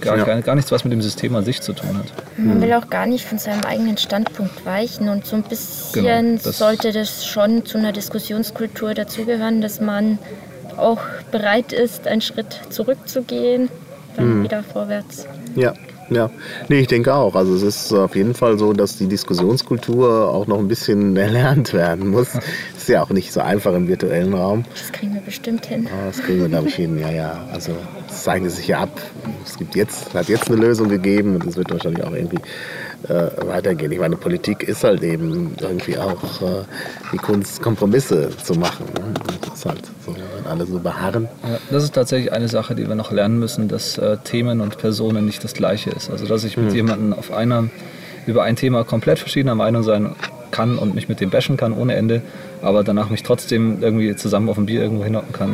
gar, 0.00 0.16
Ja. 0.18 0.24
gar, 0.24 0.40
gar 0.42 0.54
nichts, 0.54 0.70
was 0.72 0.84
mit 0.84 0.92
dem 0.92 1.02
System 1.02 1.34
an 1.36 1.44
sich 1.44 1.60
zu 1.60 1.72
tun 1.72 1.96
hat. 1.98 2.06
Man 2.38 2.60
will 2.60 2.72
auch 2.74 2.88
gar 2.88 3.06
nicht 3.06 3.24
von 3.26 3.38
seinem 3.38 3.64
eigenen 3.64 3.96
Standpunkt 3.98 4.64
weichen 4.64 5.08
und 5.08 5.26
so 5.26 5.36
ein 5.36 5.42
bisschen 5.42 6.04
Genau, 6.04 6.38
das- 6.42 6.58
sollte 6.58 6.92
das 6.92 7.26
schon 7.26 7.64
zu 7.66 7.78
einer 7.78 7.92
Diskussionskultur 7.92 8.94
dazugehören, 8.94 9.60
dass 9.60 9.80
man 9.80 10.18
auch 10.76 11.00
bereit 11.32 11.72
ist, 11.72 12.06
einen 12.06 12.20
Schritt 12.20 12.60
zurückzugehen, 12.70 13.68
dann 14.16 14.42
wieder 14.44 14.62
vorwärts. 14.62 15.26
Ja, 15.56 15.74
Ja, 16.10 16.30
nee, 16.68 16.80
ich 16.80 16.86
denke 16.86 17.14
auch. 17.14 17.34
Also 17.34 17.54
es 17.54 17.62
ist 17.62 17.92
auf 17.92 18.16
jeden 18.16 18.34
Fall 18.34 18.58
so, 18.58 18.72
dass 18.72 18.96
die 18.96 19.06
Diskussionskultur 19.06 20.30
auch 20.30 20.46
noch 20.46 20.58
ein 20.58 20.68
bisschen 20.68 21.16
erlernt 21.28 21.74
werden 21.74 22.08
muss. 22.08 22.28
Ist 22.76 22.88
ja 22.88 23.02
auch 23.02 23.10
nicht 23.10 23.32
so 23.32 23.40
einfach 23.40 23.74
im 23.74 23.88
virtuellen 23.88 24.32
Raum. 24.32 24.64
Das 24.70 24.92
kriegen 24.92 25.14
wir 25.14 25.20
bestimmt 25.20 25.66
hin. 25.66 25.84
Ja, 25.84 26.06
das 26.06 26.22
kriegen 26.22 26.40
wir, 26.40 26.48
glaube 26.48 26.68
ich, 26.68 26.74
hin. 26.74 26.98
Ja, 26.98 27.10
ja. 27.10 27.44
Also 27.52 27.72
es 28.08 28.24
zeichnet 28.24 28.52
sich 28.52 28.68
ja 28.68 28.80
ab. 28.80 29.00
Es 29.44 29.58
gibt 29.58 29.76
jetzt, 29.76 30.14
hat 30.14 30.28
jetzt 30.28 30.50
eine 30.50 30.60
Lösung 30.60 30.88
gegeben 30.88 31.34
und 31.34 31.46
es 31.46 31.56
wird 31.56 31.70
wahrscheinlich 31.70 32.04
auch 32.04 32.12
irgendwie 32.12 32.40
äh, 33.08 33.30
weitergehen. 33.46 33.92
Ich 33.92 33.98
meine, 33.98 34.16
Politik 34.16 34.62
ist 34.62 34.84
halt 34.84 35.02
eben 35.02 35.54
irgendwie 35.60 35.98
auch 35.98 36.42
äh, 36.42 36.64
die 37.12 37.18
Kunst, 37.18 37.60
Kompromisse 37.62 38.30
zu 38.42 38.54
machen. 38.54 38.86
Ne? 38.94 39.14
Das 39.42 39.58
ist 39.58 39.66
halt 39.66 39.82
so, 40.04 40.14
wenn 40.14 40.22
alle 40.48 40.66
so 40.66 40.78
beharren. 40.80 41.28
Das 41.70 41.84
ist 41.84 41.94
tatsächlich 41.94 42.32
eine 42.32 42.48
Sache, 42.48 42.74
die 42.74 42.86
wir 42.88 42.94
noch 42.94 43.12
lernen 43.12 43.38
müssen, 43.38 43.68
dass 43.68 43.98
äh, 43.98 44.16
Themen 44.24 44.60
und 44.60 44.78
Personen 44.78 45.24
nicht 45.24 45.42
das 45.44 45.54
Gleiche 45.54 45.90
ist. 45.90 46.10
Also 46.10 46.26
dass 46.26 46.44
ich 46.44 46.56
mit 46.56 46.70
Mhm. 46.70 46.74
jemandem 46.74 47.12
auf 47.12 47.32
einer 47.32 47.64
über 48.26 48.42
ein 48.42 48.56
Thema 48.56 48.84
komplett 48.84 49.18
verschiedener 49.18 49.54
Meinung 49.54 49.82
sein 49.82 50.14
kann 50.50 50.78
und 50.78 50.94
mich 50.94 51.08
mit 51.08 51.20
dem 51.20 51.30
bashen 51.30 51.56
kann 51.56 51.72
ohne 51.72 51.94
Ende, 51.94 52.22
aber 52.62 52.82
danach 52.84 53.10
mich 53.10 53.22
trotzdem 53.22 53.82
irgendwie 53.82 54.16
zusammen 54.16 54.48
auf 54.48 54.58
ein 54.58 54.66
Bier 54.66 54.82
irgendwo 54.82 55.04
hinhocken 55.04 55.32
kann. 55.32 55.50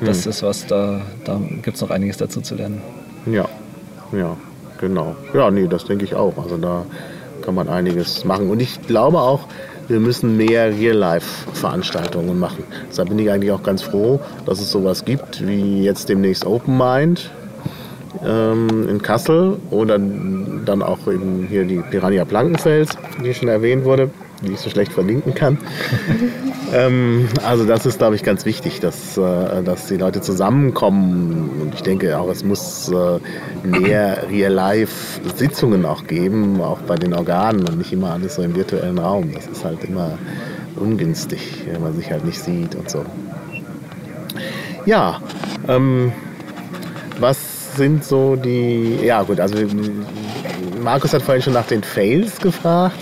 Mhm. 0.00 0.06
Das 0.06 0.26
ist 0.26 0.42
was, 0.42 0.66
da, 0.66 1.00
da 1.24 1.40
gibt 1.62 1.76
es 1.76 1.80
noch 1.82 1.90
einiges 1.90 2.16
dazu 2.18 2.40
zu 2.40 2.54
lernen. 2.54 2.80
Ja, 3.26 3.48
ja, 4.12 4.36
genau. 4.80 5.16
Ja, 5.32 5.50
nee, 5.50 5.66
das 5.66 5.84
denke 5.86 6.04
ich 6.04 6.14
auch. 6.14 6.36
Also 6.42 6.56
da 6.58 6.84
kann 7.42 7.54
man 7.54 7.68
einiges 7.68 8.24
machen. 8.24 8.48
Und 8.50 8.60
ich 8.60 8.80
glaube 8.86 9.18
auch, 9.20 9.46
wir 9.88 10.00
müssen 10.00 10.36
mehr 10.36 10.70
Real-Life-Veranstaltungen 10.76 12.38
machen. 12.38 12.64
Deshalb 12.88 13.08
bin 13.08 13.18
ich 13.18 13.30
eigentlich 13.30 13.52
auch 13.52 13.62
ganz 13.62 13.82
froh, 13.82 14.20
dass 14.46 14.60
es 14.60 14.70
sowas 14.70 15.04
gibt, 15.04 15.46
wie 15.46 15.82
jetzt 15.82 16.08
demnächst 16.08 16.46
Open 16.46 16.76
Mind 16.78 17.30
ähm, 18.24 18.88
in 18.88 19.02
Kassel 19.02 19.56
oder 19.70 19.98
dann 19.98 20.82
auch 20.82 21.06
eben 21.06 21.46
hier 21.48 21.64
die 21.64 21.82
Piranha 21.90 22.24
Blankenfels, 22.24 22.90
die 23.22 23.34
schon 23.34 23.48
erwähnt 23.48 23.84
wurde, 23.84 24.10
die 24.44 24.52
ich 24.52 24.60
so 24.60 24.70
schlecht 24.70 24.92
verlinken 24.92 25.34
kann. 25.34 25.58
ähm, 26.72 27.28
also 27.44 27.64
das 27.64 27.86
ist, 27.86 27.98
glaube 27.98 28.16
ich, 28.16 28.22
ganz 28.22 28.44
wichtig, 28.44 28.80
dass, 28.80 29.16
äh, 29.16 29.62
dass 29.62 29.86
die 29.86 29.96
Leute 29.96 30.20
zusammenkommen. 30.20 31.50
Und 31.60 31.74
ich 31.74 31.82
denke 31.82 32.18
auch, 32.18 32.28
es 32.28 32.44
muss 32.44 32.88
äh, 32.90 33.18
mehr 33.66 34.28
Real-Life-Sitzungen 34.30 35.84
auch 35.84 36.06
geben, 36.06 36.60
auch 36.60 36.80
bei 36.80 36.96
den 36.96 37.14
Organen 37.14 37.68
und 37.68 37.78
nicht 37.78 37.92
immer 37.92 38.12
alles 38.12 38.36
so 38.36 38.42
im 38.42 38.54
virtuellen 38.54 38.98
Raum. 38.98 39.32
Das 39.32 39.46
ist 39.46 39.64
halt 39.64 39.84
immer 39.84 40.18
ungünstig, 40.76 41.64
wenn 41.66 41.82
man 41.82 41.94
sich 41.94 42.10
halt 42.10 42.24
nicht 42.24 42.42
sieht 42.42 42.74
und 42.74 42.90
so. 42.90 43.04
Ja, 44.86 45.20
ähm, 45.68 46.12
was 47.18 47.76
sind 47.76 48.04
so 48.04 48.36
die. 48.36 48.98
Ja, 49.02 49.22
gut, 49.22 49.40
also 49.40 49.56
Markus 50.82 51.12
hat 51.12 51.22
vorhin 51.22 51.42
schon 51.42 51.54
nach 51.54 51.66
den 51.66 51.82
Fails 51.82 52.38
gefragt. 52.38 52.96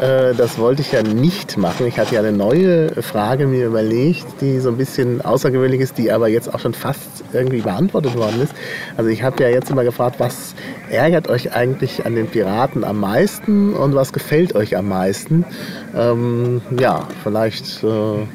Äh, 0.00 0.34
Das 0.34 0.58
wollte 0.58 0.82
ich 0.82 0.92
ja 0.92 1.02
nicht 1.02 1.56
machen. 1.56 1.86
Ich 1.86 1.98
hatte 1.98 2.14
ja 2.14 2.20
eine 2.20 2.32
neue 2.32 2.90
Frage 3.02 3.46
mir 3.46 3.66
überlegt, 3.66 4.26
die 4.40 4.58
so 4.60 4.68
ein 4.70 4.76
bisschen 4.76 5.20
außergewöhnlich 5.22 5.80
ist, 5.80 5.98
die 5.98 6.12
aber 6.12 6.28
jetzt 6.28 6.52
auch 6.52 6.60
schon 6.60 6.74
fast 6.74 7.24
irgendwie 7.32 7.60
beantwortet 7.62 8.14
worden 8.14 8.42
ist. 8.42 8.52
Also 8.96 9.10
ich 9.10 9.22
habe 9.22 9.42
ja 9.42 9.48
jetzt 9.48 9.70
immer 9.70 9.84
gefragt, 9.84 10.16
was 10.18 10.54
ärgert 10.90 11.28
euch 11.28 11.52
eigentlich 11.54 12.04
an 12.04 12.14
den 12.14 12.26
Piraten 12.28 12.84
am 12.84 13.00
meisten 13.00 13.74
und 13.74 13.94
was 13.94 14.12
gefällt 14.12 14.54
euch 14.54 14.76
am 14.76 14.88
meisten? 14.88 15.44
Ähm, 15.96 16.60
ja, 16.78 17.08
vielleicht. 17.22 17.82
Äh, 17.82 18.26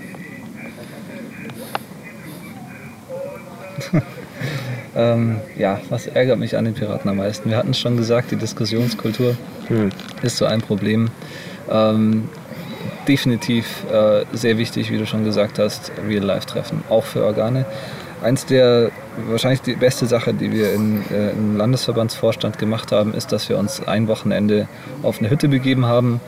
Ähm, 4.94 5.38
ja, 5.58 5.80
was 5.90 6.08
ärgert 6.08 6.38
mich 6.38 6.58
an 6.58 6.66
den 6.66 6.74
Piraten 6.74 7.10
am 7.10 7.16
meisten? 7.16 7.50
Wir 7.50 7.56
hatten 7.56 7.70
es 7.72 7.80
schon 7.80 7.96
gesagt, 7.96 8.32
die 8.32 8.36
Diskussionskultur 8.36 9.38
ist 10.22 10.36
so 10.36 10.44
ein 10.44 10.62
Problem. 10.62 11.10
Ähm, 11.72 12.30
definitiv 13.08 13.86
äh, 13.92 14.26
sehr 14.34 14.58
wichtig, 14.58 14.92
wie 14.92 14.98
du 14.98 15.06
schon 15.06 15.24
gesagt 15.24 15.60
hast, 15.60 15.92
Real-Life-Treffen, 16.08 16.84
auch 16.90 17.04
für 17.04 17.24
Organe. 17.26 17.66
Eins 18.22 18.46
der, 18.46 18.92
wahrscheinlich 19.28 19.62
die 19.62 19.76
beste 19.76 20.06
Sache, 20.06 20.34
die 20.34 20.52
wir 20.52 20.74
in, 20.74 21.02
äh, 21.12 21.32
im 21.32 21.58
Landesverbandsvorstand 21.58 22.60
gemacht 22.60 22.92
haben, 22.92 23.14
ist, 23.14 23.32
dass 23.32 23.50
wir 23.50 23.58
uns 23.58 23.82
ein 23.88 24.08
Wochenende 24.08 24.68
auf 25.02 25.20
eine 25.20 25.30
Hütte 25.32 25.48
begeben 25.48 25.86
haben 25.86 26.22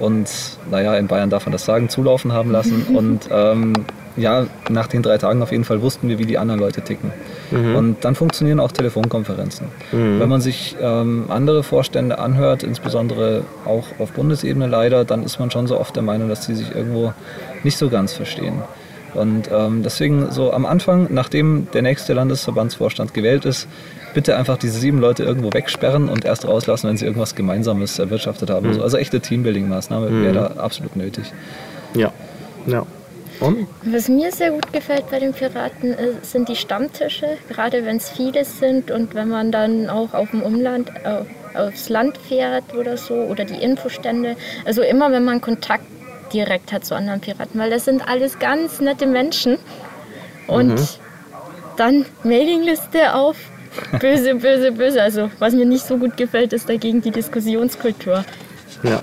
und, 0.00 0.28
naja, 0.70 0.96
in 0.96 1.06
Bayern 1.06 1.30
darf 1.30 1.46
man 1.46 1.52
das 1.52 1.64
sagen, 1.64 1.88
zulaufen 1.88 2.32
haben 2.32 2.50
lassen. 2.50 2.82
Und 2.94 3.28
ähm, 3.30 3.72
ja, 4.16 4.46
nach 4.68 4.86
den 4.86 5.02
drei 5.02 5.18
Tagen 5.18 5.42
auf 5.42 5.50
jeden 5.50 5.64
Fall 5.64 5.82
wussten 5.82 6.08
wir, 6.08 6.18
wie 6.18 6.26
die 6.26 6.38
anderen 6.38 6.60
Leute 6.60 6.82
ticken. 6.82 7.12
Und 7.76 8.04
dann 8.04 8.14
funktionieren 8.14 8.60
auch 8.60 8.72
Telefonkonferenzen. 8.72 9.68
Wenn 10.20 10.28
man 10.28 10.40
sich 10.40 10.76
ähm, 10.80 11.26
andere 11.28 11.62
Vorstände 11.62 12.18
anhört, 12.18 12.62
insbesondere 12.62 13.42
auch 13.64 13.86
auf 13.98 14.12
Bundesebene 14.12 14.66
leider, 14.66 15.04
dann 15.04 15.24
ist 15.24 15.38
man 15.38 15.50
schon 15.50 15.66
so 15.66 15.78
oft 15.78 15.96
der 15.96 16.02
Meinung, 16.02 16.28
dass 16.28 16.46
die 16.46 16.54
sich 16.54 16.74
irgendwo 16.74 17.12
nicht 17.64 17.76
so 17.76 17.88
ganz 17.88 18.12
verstehen. 18.12 18.62
Und 19.14 19.48
ähm, 19.52 19.82
deswegen 19.82 20.30
so 20.30 20.52
am 20.52 20.66
Anfang, 20.66 21.08
nachdem 21.10 21.68
der 21.72 21.82
nächste 21.82 22.14
Landesverbandsvorstand 22.14 23.14
gewählt 23.14 23.44
ist, 23.44 23.68
bitte 24.14 24.36
einfach 24.36 24.56
diese 24.56 24.78
sieben 24.78 24.98
Leute 24.98 25.24
irgendwo 25.24 25.52
wegsperren 25.52 26.08
und 26.08 26.24
erst 26.24 26.46
rauslassen, 26.46 26.88
wenn 26.88 26.96
sie 26.96 27.04
irgendwas 27.04 27.34
Gemeinsames 27.34 27.98
erwirtschaftet 27.98 28.50
haben. 28.50 28.66
Also, 28.68 28.82
also 28.82 28.96
echte 28.96 29.18
Teambuilding-Maßnahme 29.20 30.22
wäre 30.22 30.34
da 30.34 30.46
absolut 30.62 30.96
nötig. 30.96 31.32
ja, 31.94 32.12
ja. 32.66 32.86
Und? 33.40 33.66
Was 33.82 34.08
mir 34.08 34.30
sehr 34.30 34.52
gut 34.52 34.72
gefällt 34.72 35.10
bei 35.10 35.18
den 35.18 35.32
Piraten 35.32 35.92
ist, 35.92 36.30
sind 36.30 36.48
die 36.48 36.54
Stammtische, 36.54 37.36
gerade 37.48 37.84
wenn 37.84 37.96
es 37.96 38.08
viele 38.08 38.44
sind 38.44 38.92
und 38.92 39.14
wenn 39.14 39.28
man 39.28 39.50
dann 39.50 39.90
auch 39.90 40.14
auf 40.14 40.30
dem 40.30 40.40
Umland, 40.40 40.92
auf, 41.04 41.26
aufs 41.54 41.88
Land 41.88 42.16
fährt 42.16 42.74
oder 42.74 42.96
so 42.96 43.14
oder 43.14 43.44
die 43.44 43.60
Infostände. 43.60 44.36
Also 44.64 44.82
immer, 44.82 45.10
wenn 45.10 45.24
man 45.24 45.40
Kontakt 45.40 45.84
direkt 46.32 46.72
hat 46.72 46.84
zu 46.84 46.94
anderen 46.94 47.20
Piraten, 47.20 47.58
weil 47.60 47.70
das 47.70 47.84
sind 47.84 48.06
alles 48.06 48.38
ganz 48.38 48.80
nette 48.80 49.06
Menschen. 49.06 49.58
Und 50.46 51.00
dann 51.76 52.06
Mailingliste 52.22 53.14
auf. 53.14 53.36
Böse, 54.00 54.34
böse, 54.34 54.72
böse. 54.72 55.02
Also 55.02 55.30
was 55.38 55.54
mir 55.54 55.66
nicht 55.66 55.84
so 55.84 55.96
gut 55.96 56.16
gefällt, 56.16 56.52
ist 56.52 56.68
dagegen 56.68 57.00
die 57.02 57.10
Diskussionskultur. 57.10 58.24
Ja. 58.82 59.02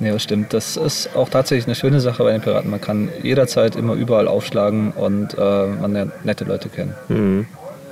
Ja, 0.00 0.12
das 0.12 0.22
stimmt. 0.22 0.52
Das 0.52 0.76
ist 0.76 1.16
auch 1.16 1.28
tatsächlich 1.28 1.66
eine 1.66 1.74
schöne 1.74 2.00
Sache 2.00 2.22
bei 2.22 2.32
den 2.32 2.42
Piraten. 2.42 2.70
Man 2.70 2.80
kann 2.80 3.08
jederzeit 3.22 3.76
immer 3.76 3.94
überall 3.94 4.28
aufschlagen 4.28 4.92
und 4.92 5.34
äh, 5.38 5.66
man 5.66 5.92
lernt 5.92 6.24
nette 6.24 6.44
Leute 6.44 6.68
kennen. 6.68 6.94
Mhm. 7.08 7.46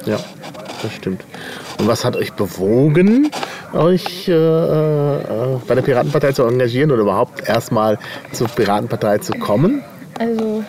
Ja, 0.05 0.19
das 0.83 0.93
stimmt. 0.93 1.25
Und 1.79 1.89
was 1.89 2.05
hat 2.05 2.17
euch 2.17 2.35
bewogen, 2.35 3.31
euch 3.73 4.29
äh, 4.29 4.33
äh, 4.33 5.59
bei 5.67 5.75
der 5.75 5.83
Piratenpartei 5.83 6.33
zu 6.33 6.45
engagieren 6.45 6.91
oder 6.91 7.03
überhaupt 7.03 7.49
erstmal 7.49 7.99
zur 8.33 8.49
Piratenpartei 8.49 9.19
zu 9.19 9.33
kommen? 9.33 9.83
Also, 10.19 10.63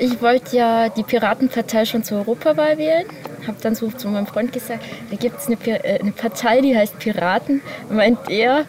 ich 0.00 0.22
wollte 0.22 0.56
ja 0.56 0.88
die 0.88 1.02
Piratenpartei 1.02 1.84
schon 1.84 2.04
zur 2.04 2.18
Europawahl 2.18 2.78
wählen. 2.78 3.04
Habe 3.46 3.58
dann 3.62 3.74
so 3.74 3.88
zu 3.88 4.08
meinem 4.08 4.26
Freund 4.26 4.52
gesagt, 4.52 4.84
da 5.10 5.16
gibt 5.16 5.38
es 5.38 5.46
eine, 5.46 5.56
äh, 5.84 6.00
eine 6.00 6.12
Partei, 6.12 6.60
die 6.60 6.76
heißt 6.76 6.98
Piraten. 6.98 7.62
Meint 7.90 8.18
er, 8.28 8.64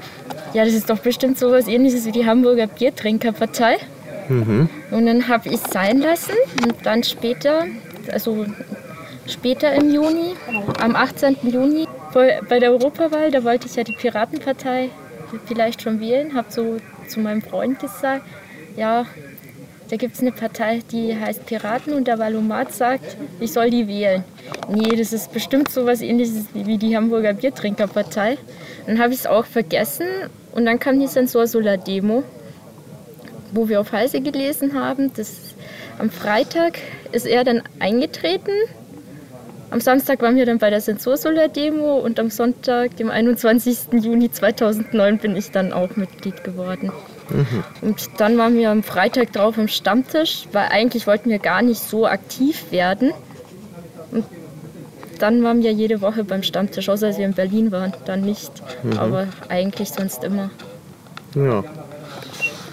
ja, 0.54 0.66
das 0.66 0.74
ist 0.74 0.90
doch 0.90 1.00
bestimmt 1.00 1.38
sowas 1.38 1.68
ähnliches 1.68 2.06
wie 2.06 2.12
die 2.12 2.26
Hamburger 2.26 2.68
Biertrinkerpartei. 2.68 3.78
Und 4.92 5.06
dann 5.08 5.28
habe 5.28 5.50
ich 5.50 5.56
es 5.56 5.64
sein 5.64 6.00
lassen 6.00 6.36
und 6.64 6.76
dann 6.86 7.04
später, 7.04 7.66
also 8.12 8.46
später 9.28 9.74
im 9.74 9.92
Juni, 9.94 10.36
am 10.80 10.96
18. 10.96 11.38
Juni 11.44 11.88
bei 12.14 12.40
bei 12.48 12.60
der 12.60 12.72
Europawahl, 12.72 13.32
da 13.32 13.44
wollte 13.44 13.68
ich 13.68 13.76
ja 13.76 13.84
die 13.84 13.94
Piratenpartei 13.94 14.90
vielleicht 15.46 15.82
schon 15.82 16.00
wählen, 16.00 16.36
habe 16.36 16.48
so 16.52 16.78
zu 17.08 17.20
meinem 17.20 17.42
Freund 17.42 17.80
gesagt, 17.80 18.24
ja, 18.76 19.06
da 19.90 19.96
gibt 19.96 20.16
es 20.16 20.22
eine 20.22 20.32
Partei, 20.32 20.82
die 20.92 21.16
heißt 21.16 21.48
Piraten 21.48 21.94
und 21.94 22.08
der 22.08 22.20
Valomat 22.20 22.72
sagt, 22.74 23.18
ich 23.40 23.52
soll 23.52 23.72
die 23.72 23.88
wählen. 23.88 24.24
Nee, 24.70 24.96
das 24.96 25.14
ist 25.14 25.34
bestimmt 25.34 25.72
sowas 25.72 26.02
ähnliches 26.02 26.46
wie 26.54 26.78
die 26.78 26.96
Hamburger 26.96 27.34
Biertrinkerpartei. 27.34 28.38
Dann 28.86 29.00
habe 29.00 29.14
ich 29.14 29.22
es 29.22 29.26
auch 29.26 29.46
vergessen 29.46 30.06
und 30.52 30.66
dann 30.66 30.80
kam 30.80 31.00
die 31.00 31.08
Sensor 31.08 31.48
Solar 31.48 31.78
Demo, 31.78 32.24
wo 33.52 33.68
wir 33.68 33.82
auf 33.82 33.92
Heise 33.92 34.22
gelesen 34.22 34.80
haben. 34.80 35.12
Das, 35.16 35.56
am 35.98 36.12
Freitag 36.12 36.78
ist 37.12 37.26
er 37.26 37.44
dann 37.44 37.64
eingetreten. 37.80 38.54
Am 39.72 39.82
Samstag 39.82 40.22
waren 40.22 40.36
wir 40.36 40.46
dann 40.46 40.60
bei 40.60 40.70
der 40.70 40.82
Sensor 40.82 41.18
Solar 41.18 41.48
Demo 41.48 41.98
und 41.98 42.20
am 42.20 42.30
Sonntag, 42.30 42.96
dem 42.98 43.10
21. 43.10 44.04
Juni 44.04 44.30
2009, 44.30 45.18
bin 45.18 45.36
ich 45.36 45.50
dann 45.50 45.74
auch 45.74 45.96
Mitglied 45.96 46.44
geworden. 46.44 46.92
Und 47.82 48.10
dann 48.18 48.38
waren 48.38 48.56
wir 48.56 48.72
am 48.72 48.84
Freitag 48.84 49.34
drauf 49.34 49.58
am 49.58 49.68
Stammtisch, 49.68 50.48
weil 50.52 50.68
eigentlich 50.70 51.08
wollten 51.08 51.30
wir 51.30 51.40
gar 51.40 51.62
nicht 51.62 51.82
so 51.82 52.08
aktiv 52.08 52.72
werden. 52.72 53.12
Und 54.12 54.26
dann 55.20 55.44
waren 55.44 55.62
wir 55.64 55.72
jede 55.72 56.02
Woche 56.02 56.24
beim 56.24 56.44
Stammtisch, 56.44 56.90
außer 56.90 57.08
als 57.08 57.18
wir 57.18 57.26
in 57.26 57.34
Berlin 57.34 57.72
waren, 57.72 57.94
dann 58.06 58.22
nicht. 58.22 58.52
Aber 58.98 59.28
eigentlich 59.50 59.90
sonst 59.90 60.24
immer. 60.24 60.50
Ja. 61.36 61.64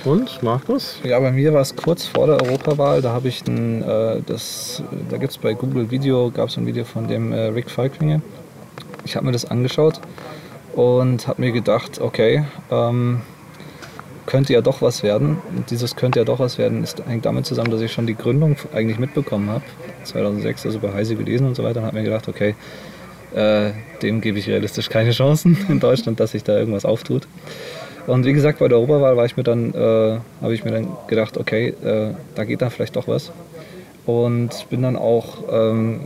Und, 0.04 0.40
Markus? 0.40 1.00
Ja, 1.02 1.18
bei 1.18 1.32
mir 1.32 1.52
war 1.52 1.62
es 1.62 1.74
kurz 1.74 2.06
vor 2.06 2.28
der 2.28 2.40
Europawahl. 2.40 3.02
Da 3.02 3.10
habe 3.10 3.26
ich 3.26 3.44
ein, 3.48 3.82
äh, 3.82 4.22
das, 4.24 4.80
da 5.10 5.16
gibt 5.16 5.32
es 5.32 5.38
bei 5.38 5.54
Google 5.54 5.90
Video, 5.90 6.30
gab 6.30 6.48
es 6.48 6.56
ein 6.56 6.64
Video 6.64 6.84
von 6.84 7.08
dem 7.08 7.32
äh, 7.32 7.46
Rick 7.46 7.68
Falklinge. 7.68 8.22
Ich 9.04 9.16
habe 9.16 9.26
mir 9.26 9.32
das 9.32 9.44
angeschaut 9.46 10.00
und 10.76 11.26
habe 11.26 11.42
mir 11.42 11.50
gedacht, 11.50 12.00
okay, 12.00 12.44
ähm, 12.70 13.22
könnte 14.26 14.52
ja 14.52 14.60
doch 14.60 14.82
was 14.82 15.02
werden. 15.02 15.38
Und 15.56 15.70
dieses 15.70 15.96
könnte 15.96 16.18
ja 16.18 16.24
doch 16.24 16.38
was 16.38 16.58
werden, 16.58 16.82
ist, 16.82 17.02
hängt 17.06 17.24
damit 17.24 17.46
zusammen, 17.46 17.70
dass 17.70 17.80
ich 17.80 17.92
schon 17.92 18.06
die 18.06 18.16
Gründung 18.16 18.56
eigentlich 18.74 18.98
mitbekommen 18.98 19.48
habe. 19.48 19.64
2006, 20.04 20.66
also 20.66 20.78
bei 20.80 20.92
Heise 20.92 21.16
gelesen 21.16 21.46
und 21.46 21.54
so 21.54 21.62
weiter. 21.62 21.80
Und 21.80 21.86
habe 21.86 21.96
mir 21.96 22.04
gedacht, 22.04 22.28
okay, 22.28 22.54
äh, 23.34 23.70
dem 24.02 24.20
gebe 24.20 24.38
ich 24.38 24.48
realistisch 24.48 24.88
keine 24.88 25.12
Chancen 25.12 25.56
in 25.68 25.80
Deutschland, 25.80 26.20
dass 26.20 26.32
sich 26.32 26.44
da 26.44 26.58
irgendwas 26.58 26.84
auftut. 26.84 27.26
Und 28.06 28.24
wie 28.24 28.32
gesagt, 28.32 28.60
bei 28.60 28.68
der 28.68 28.78
dann, 29.42 29.74
äh, 29.74 30.18
habe 30.40 30.54
ich 30.54 30.64
mir 30.64 30.70
dann 30.70 30.88
gedacht, 31.08 31.36
okay, 31.38 31.68
äh, 31.82 32.14
da 32.34 32.44
geht 32.44 32.62
dann 32.62 32.70
vielleicht 32.70 32.96
doch 32.96 33.08
was. 33.08 33.32
Und 34.06 34.68
bin 34.70 34.82
dann 34.82 34.96
auch 34.96 35.38
ähm, 35.50 36.00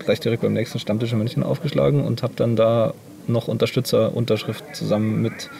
gleich 0.00 0.18
direkt 0.18 0.42
beim 0.42 0.52
nächsten 0.52 0.80
Stammtisch 0.80 1.12
in 1.12 1.18
München 1.18 1.44
aufgeschlagen 1.44 2.04
und 2.04 2.24
habe 2.24 2.32
dann 2.34 2.56
da 2.56 2.94
noch 3.28 3.46
Unterstützerunterschrift 3.46 4.74
zusammen 4.74 5.22
mit 5.22 5.50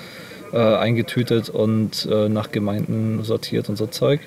äh, 0.52 0.58
eingetütet 0.58 1.48
und 1.48 2.08
äh, 2.10 2.28
nach 2.28 2.50
Gemeinden 2.50 3.22
sortiert 3.24 3.68
und 3.68 3.76
so 3.76 3.86
Zeug. 3.86 4.20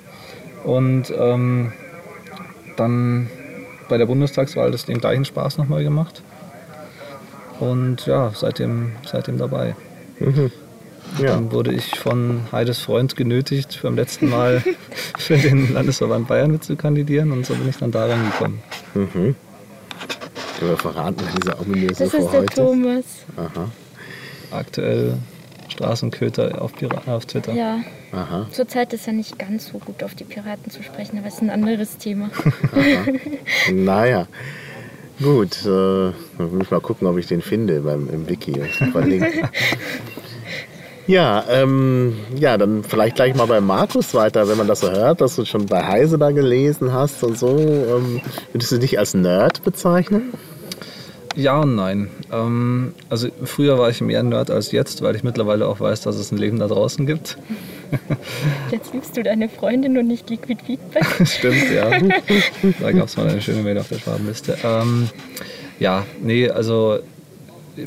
Und 0.64 1.12
ähm, 1.16 1.72
dann 2.76 3.30
bei 3.88 3.98
der 3.98 4.06
Bundestagswahl 4.06 4.70
das 4.70 4.86
den 4.86 4.98
gleichen 4.98 5.24
Spaß 5.24 5.58
nochmal 5.58 5.82
gemacht. 5.82 6.22
Und 7.58 8.06
ja, 8.06 8.32
seitdem, 8.34 8.92
seitdem 9.04 9.38
dabei. 9.38 9.74
Mhm. 10.18 10.50
Ja. 11.18 11.34
Dann 11.34 11.50
wurde 11.52 11.72
ich 11.72 11.98
von 11.98 12.42
Heides 12.52 12.78
Freund 12.78 13.16
genötigt, 13.16 13.80
beim 13.82 13.96
letzten 13.96 14.30
Mal 14.30 14.62
für 15.18 15.36
den 15.36 15.74
Landesverband 15.74 16.28
Bayern 16.28 16.52
mitzukandidieren 16.52 17.32
und 17.32 17.44
so 17.44 17.54
bin 17.54 17.68
ich 17.68 17.76
dann 17.78 17.90
da 17.90 18.06
reingekommen. 18.06 18.60
Mhm. 18.94 19.34
Können 20.58 20.70
wir 20.70 20.76
verraten, 20.76 21.16
wer 21.18 21.40
dieser 21.40 21.60
ominöse 21.60 22.04
Das 22.04 22.14
ist 22.14 22.20
vor 22.20 22.30
der 22.30 22.40
heute 22.42 22.54
Thomas. 22.54 23.04
Aha, 23.36 23.68
Aktuell 24.52 25.14
Straßenköter 25.84 26.60
auf, 26.60 26.74
Pira- 26.74 27.02
auf 27.06 27.24
Twitter. 27.26 27.52
Ja, 27.54 27.80
aha. 28.12 28.46
zurzeit 28.52 28.92
ist 28.92 29.06
er 29.06 29.14
nicht 29.14 29.38
ganz 29.38 29.68
so 29.68 29.78
gut 29.78 30.02
auf 30.04 30.14
die 30.14 30.24
Piraten 30.24 30.70
zu 30.70 30.82
sprechen, 30.82 31.18
aber 31.18 31.28
es 31.28 31.34
ist 31.34 31.42
ein 31.42 31.50
anderes 31.50 31.96
Thema. 31.96 32.30
Naja, 33.72 34.26
gut. 35.22 35.64
Äh, 35.64 35.66
dann 36.38 36.52
will 36.52 36.62
ich 36.62 36.70
mal 36.70 36.80
gucken, 36.80 37.06
ob 37.06 37.16
ich 37.18 37.26
den 37.26 37.40
finde 37.42 37.80
beim, 37.80 38.08
im 38.12 38.28
Wiki. 38.28 38.60
Ja, 41.06 41.44
ähm, 41.50 42.14
ja, 42.36 42.56
dann 42.56 42.84
vielleicht 42.84 43.16
gleich 43.16 43.34
mal 43.34 43.46
bei 43.46 43.60
Markus 43.60 44.14
weiter, 44.14 44.48
wenn 44.48 44.56
man 44.56 44.68
das 44.68 44.78
so 44.80 44.92
hört, 44.92 45.20
dass 45.20 45.34
du 45.34 45.44
schon 45.44 45.66
bei 45.66 45.82
Heise 45.84 46.18
da 46.18 46.30
gelesen 46.30 46.92
hast 46.92 47.24
und 47.24 47.36
so. 47.36 47.58
Ähm, 47.58 48.20
würdest 48.52 48.70
du 48.70 48.78
dich 48.78 48.96
als 48.96 49.14
Nerd 49.14 49.64
bezeichnen? 49.64 50.32
Ja 51.40 51.58
und 51.60 51.74
nein. 51.74 52.10
Ähm, 52.30 52.92
also 53.08 53.28
früher 53.44 53.78
war 53.78 53.88
ich 53.88 54.02
mehr 54.02 54.22
Nerd 54.22 54.50
als 54.50 54.72
jetzt, 54.72 55.00
weil 55.00 55.16
ich 55.16 55.24
mittlerweile 55.24 55.66
auch 55.66 55.80
weiß, 55.80 56.02
dass 56.02 56.16
es 56.16 56.30
ein 56.32 56.36
Leben 56.36 56.58
da 56.58 56.68
draußen 56.68 57.06
gibt. 57.06 57.38
Jetzt 58.70 58.92
liebst 58.92 59.16
du 59.16 59.22
deine 59.22 59.48
Freundin 59.48 59.96
und 59.96 60.06
nicht 60.06 60.28
Liquid 60.28 60.62
Feedback. 60.64 61.04
Stimmt, 61.26 61.70
ja. 61.74 61.90
Da 62.78 62.92
gab 62.92 63.08
es 63.08 63.16
mal 63.16 63.26
eine 63.26 63.40
schöne 63.40 63.62
Mail 63.62 63.78
auf 63.78 63.88
der 63.88 63.98
Schwabenliste. 63.98 64.58
Ähm, 64.62 65.08
ja, 65.80 66.04
nee, 66.22 66.48
also 66.50 66.98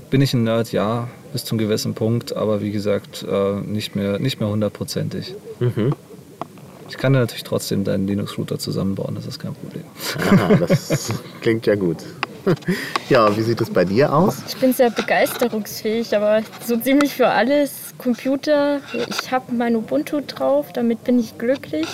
bin 0.09 0.21
ich 0.21 0.33
ein 0.33 0.43
Nerd, 0.43 0.71
ja, 0.71 1.07
bis 1.31 1.45
zum 1.45 1.59
gewissen 1.59 1.93
Punkt, 1.93 2.35
aber 2.35 2.61
wie 2.61 2.71
gesagt, 2.71 3.23
äh, 3.29 3.53
nicht 3.61 3.95
mehr 3.95 4.19
nicht 4.19 4.39
mehr 4.39 4.49
hundertprozentig. 4.49 5.35
Ich 6.89 6.97
kann 6.97 7.13
ja 7.13 7.21
natürlich 7.21 7.43
trotzdem 7.43 7.83
deinen 7.83 8.07
Linux-Router 8.07 8.59
zusammenbauen, 8.59 9.15
das 9.15 9.25
ist 9.25 9.39
kein 9.39 9.53
Problem. 9.53 9.83
Aha, 10.19 10.55
das 10.55 11.13
klingt 11.41 11.65
ja 11.65 11.75
gut. 11.75 11.97
Ja, 13.09 13.27
und 13.27 13.37
wie 13.37 13.41
sieht 13.41 13.61
es 13.61 13.69
bei 13.69 13.85
dir 13.85 14.13
aus? 14.13 14.37
Ich 14.47 14.57
bin 14.57 14.73
sehr 14.73 14.89
begeisterungsfähig, 14.89 16.15
aber 16.15 16.41
so 16.65 16.77
ziemlich 16.77 17.13
für 17.13 17.27
alles. 17.27 17.93
Computer, 17.97 18.81
ich 19.09 19.31
habe 19.31 19.53
mein 19.53 19.75
Ubuntu 19.75 20.21
drauf, 20.25 20.73
damit 20.73 21.03
bin 21.03 21.19
ich 21.19 21.37
glücklich. 21.37 21.87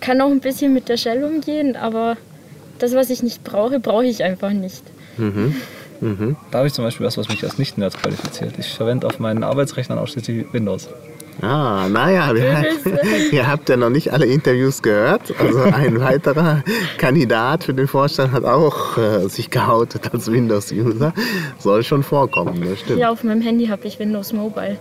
Kann 0.00 0.20
auch 0.20 0.30
ein 0.30 0.40
bisschen 0.40 0.72
mit 0.72 0.88
der 0.88 0.96
Shell 0.96 1.22
umgehen, 1.24 1.76
aber 1.76 2.16
das, 2.78 2.94
was 2.94 3.10
ich 3.10 3.22
nicht 3.22 3.44
brauche, 3.44 3.78
brauche 3.80 4.06
ich 4.06 4.24
einfach 4.24 4.50
nicht. 4.50 4.82
Da 6.50 6.58
habe 6.58 6.66
ich 6.66 6.72
zum 6.72 6.84
Beispiel 6.84 7.04
was, 7.06 7.18
was 7.18 7.28
mich 7.28 7.44
als 7.44 7.58
Nicht-Nerd 7.58 7.98
qualifiziert. 8.00 8.54
Ich 8.58 8.72
verwende 8.72 9.06
auf 9.06 9.18
meinen 9.18 9.44
Arbeitsrechnern 9.44 9.98
ausschließlich 9.98 10.52
Windows. 10.52 10.88
Ah, 11.42 11.88
naja, 11.88 12.32
ihr 13.32 13.46
habt 13.46 13.68
ja 13.68 13.76
noch 13.76 13.90
nicht 13.90 14.12
alle 14.12 14.26
Interviews 14.26 14.82
gehört. 14.82 15.32
Also 15.38 15.60
ein 15.62 16.00
weiterer 16.00 16.62
Kandidat 16.98 17.64
für 17.64 17.74
den 17.74 17.88
Vorstand 17.88 18.32
hat 18.32 18.44
auch 18.44 18.98
äh, 18.98 19.28
sich 19.28 19.50
geoutet 19.50 20.12
als 20.12 20.30
Windows-User. 20.30 21.14
Soll 21.58 21.82
schon 21.82 22.02
vorkommen, 22.02 22.62
das 22.68 22.80
stimmt. 22.80 22.98
Ja, 22.98 23.10
auf 23.10 23.24
meinem 23.24 23.40
Handy 23.40 23.66
habe 23.66 23.86
ich 23.86 23.98
Windows 23.98 24.32
Mobile. 24.32 24.78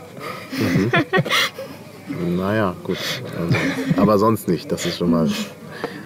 Naja, 2.27 2.75
gut. 2.83 2.97
Also, 3.39 3.55
aber 4.01 4.17
sonst 4.17 4.47
nicht, 4.47 4.71
das 4.71 4.85
ist 4.85 4.97
schon 4.97 5.11
mal. 5.11 5.29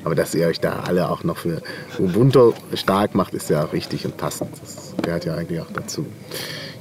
Aber 0.03 0.15
dass 0.15 0.35
ihr 0.35 0.47
euch 0.47 0.59
da 0.59 0.81
alle 0.85 1.09
auch 1.09 1.23
noch 1.23 1.37
für 1.37 1.61
Ubuntu 1.97 2.53
stark 2.73 3.15
macht, 3.15 3.33
ist 3.33 3.49
ja 3.49 3.61
richtig 3.63 4.05
und 4.05 4.17
passend. 4.17 4.49
Das 4.61 4.93
gehört 5.01 5.25
ja 5.25 5.35
eigentlich 5.35 5.61
auch 5.61 5.71
dazu. 5.73 6.05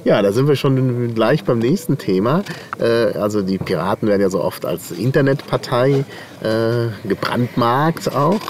Ja, 0.05 0.21
da 0.21 0.33
sind 0.33 0.49
wir 0.49 0.57
schon 0.57 1.15
gleich 1.15 1.45
beim 1.45 1.59
nächsten 1.59 1.97
Thema. 1.97 2.43
Äh, 2.79 3.17
Also 3.17 3.41
die 3.41 3.57
Piraten 3.57 4.07
werden 4.07 4.21
ja 4.21 4.29
so 4.29 4.43
oft 4.43 4.65
als 4.65 4.91
Internetpartei 4.91 6.03
äh, 6.41 7.07
gebrandmarkt 7.07 8.13
auch. 8.13 8.41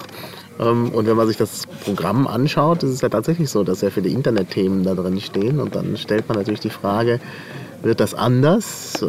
Ähm, 0.60 0.90
Und 0.90 1.06
wenn 1.06 1.16
man 1.16 1.28
sich 1.28 1.38
das 1.38 1.68
Programm 1.84 2.26
anschaut, 2.26 2.82
ist 2.82 2.90
es 2.90 3.02
ja 3.02 3.10
tatsächlich 3.10 3.52
so, 3.52 3.64
dass 3.64 3.82
sehr 3.82 3.92
viele 3.92 4.10
Internetthemen 4.10 4.84
da 4.84 4.96
drin 4.96 5.20
stehen. 5.22 5.60
Und 5.60 5.76
dann 5.76 5.96
stellt 5.98 6.28
man 6.28 6.38
natürlich 6.40 6.60
die 6.62 6.72
Frage, 6.72 7.20
wird 7.84 8.00
das 8.00 8.16
anders? 8.16 9.04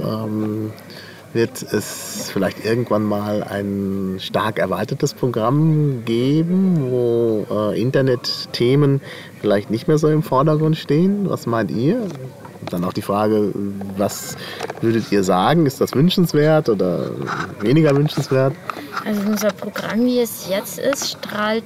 Wird 1.35 1.65
es 1.65 2.31
vielleicht 2.33 2.65
irgendwann 2.65 3.03
mal 3.03 3.43
ein 3.43 4.19
stark 4.21 4.61
erweitertes 4.61 5.15
Programm 5.15 6.05
geben, 6.05 6.91
wo 6.91 7.45
äh, 7.51 7.81
Internetthemen 7.81 9.01
vielleicht 9.41 9.69
nicht 9.69 9.89
mehr 9.89 9.99
so 9.99 10.09
im 10.09 10.23
Vordergrund 10.23 10.77
stehen? 10.77 11.29
Was 11.29 11.47
meint 11.47 11.73
ihr? 11.73 12.03
Und 12.03 12.73
dann 12.73 12.85
auch 12.85 12.93
die 12.93 13.03
Frage, 13.03 13.53
was 13.97 14.37
würdet 14.81 15.11
ihr 15.11 15.25
sagen? 15.25 15.67
Ist 15.67 15.81
das 15.81 15.93
wünschenswert 15.95 16.69
oder 16.69 17.11
weniger 17.61 17.97
wünschenswert? 17.97 18.55
Also 19.05 19.21
unser 19.29 19.51
Programm, 19.51 20.07
wie 20.07 20.21
es 20.21 20.49
jetzt 20.49 20.79
ist, 20.79 21.19
strahlt 21.19 21.65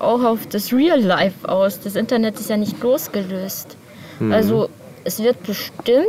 auch 0.00 0.24
auf 0.24 0.46
das 0.48 0.72
Real 0.72 1.00
Life 1.00 1.48
aus. 1.48 1.78
Das 1.78 1.94
Internet 1.94 2.40
ist 2.40 2.50
ja 2.50 2.56
nicht 2.56 2.82
losgelöst. 2.82 3.76
Also 4.30 4.68
es 5.04 5.22
wird 5.22 5.42
bestimmt 5.44 6.04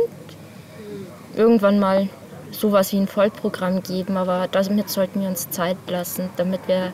irgendwann 1.36 1.78
mal 1.78 2.08
sowas 2.58 2.92
wie 2.92 2.98
ein 2.98 3.06
Vollprogramm 3.06 3.82
geben, 3.82 4.16
aber 4.16 4.48
damit 4.50 4.88
sollten 4.90 5.20
wir 5.20 5.28
uns 5.28 5.50
Zeit 5.50 5.76
lassen, 5.88 6.30
damit 6.36 6.60
wir 6.66 6.92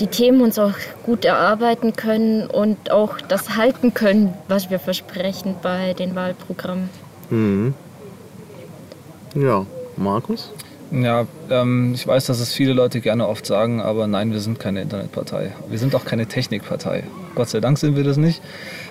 die 0.00 0.06
Themen 0.08 0.42
uns 0.42 0.58
auch 0.58 0.74
gut 1.04 1.24
erarbeiten 1.24 1.94
können 1.94 2.46
und 2.46 2.90
auch 2.90 3.20
das 3.20 3.56
halten 3.56 3.94
können, 3.94 4.34
was 4.48 4.70
wir 4.70 4.78
versprechen 4.78 5.56
bei 5.62 5.94
den 5.94 6.14
Wahlprogrammen. 6.14 6.90
Ja, 9.34 9.66
Markus? 9.96 10.50
Ja, 10.92 11.26
ähm, 11.50 11.92
ich 11.94 12.06
weiß, 12.06 12.26
dass 12.26 12.38
es 12.38 12.52
viele 12.52 12.72
Leute 12.72 13.00
gerne 13.00 13.26
oft 13.26 13.44
sagen, 13.44 13.80
aber 13.80 14.06
nein, 14.06 14.32
wir 14.32 14.40
sind 14.40 14.60
keine 14.60 14.82
Internetpartei. 14.82 15.52
Wir 15.68 15.78
sind 15.78 15.94
auch 15.94 16.04
keine 16.04 16.26
Technikpartei. 16.26 17.02
Gott 17.34 17.48
sei 17.48 17.60
Dank 17.60 17.78
sind 17.78 17.96
wir 17.96 18.04
das 18.04 18.16
nicht. 18.16 18.40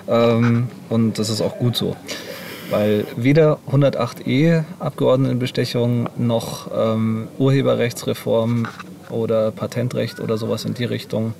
Ähm, 0.06 0.68
und 0.90 1.18
das 1.18 1.30
ist 1.30 1.40
auch 1.40 1.58
gut 1.58 1.74
so. 1.76 1.96
Weil 2.70 3.06
weder 3.16 3.58
108e 3.70 4.64
Abgeordnetenbestechung 4.80 6.08
noch 6.16 6.70
ähm, 6.76 7.28
Urheberrechtsreform 7.38 8.66
oder 9.10 9.52
Patentrecht 9.52 10.20
oder 10.20 10.36
sowas 10.36 10.64
in 10.64 10.74
die 10.74 10.84
Richtung 10.84 11.34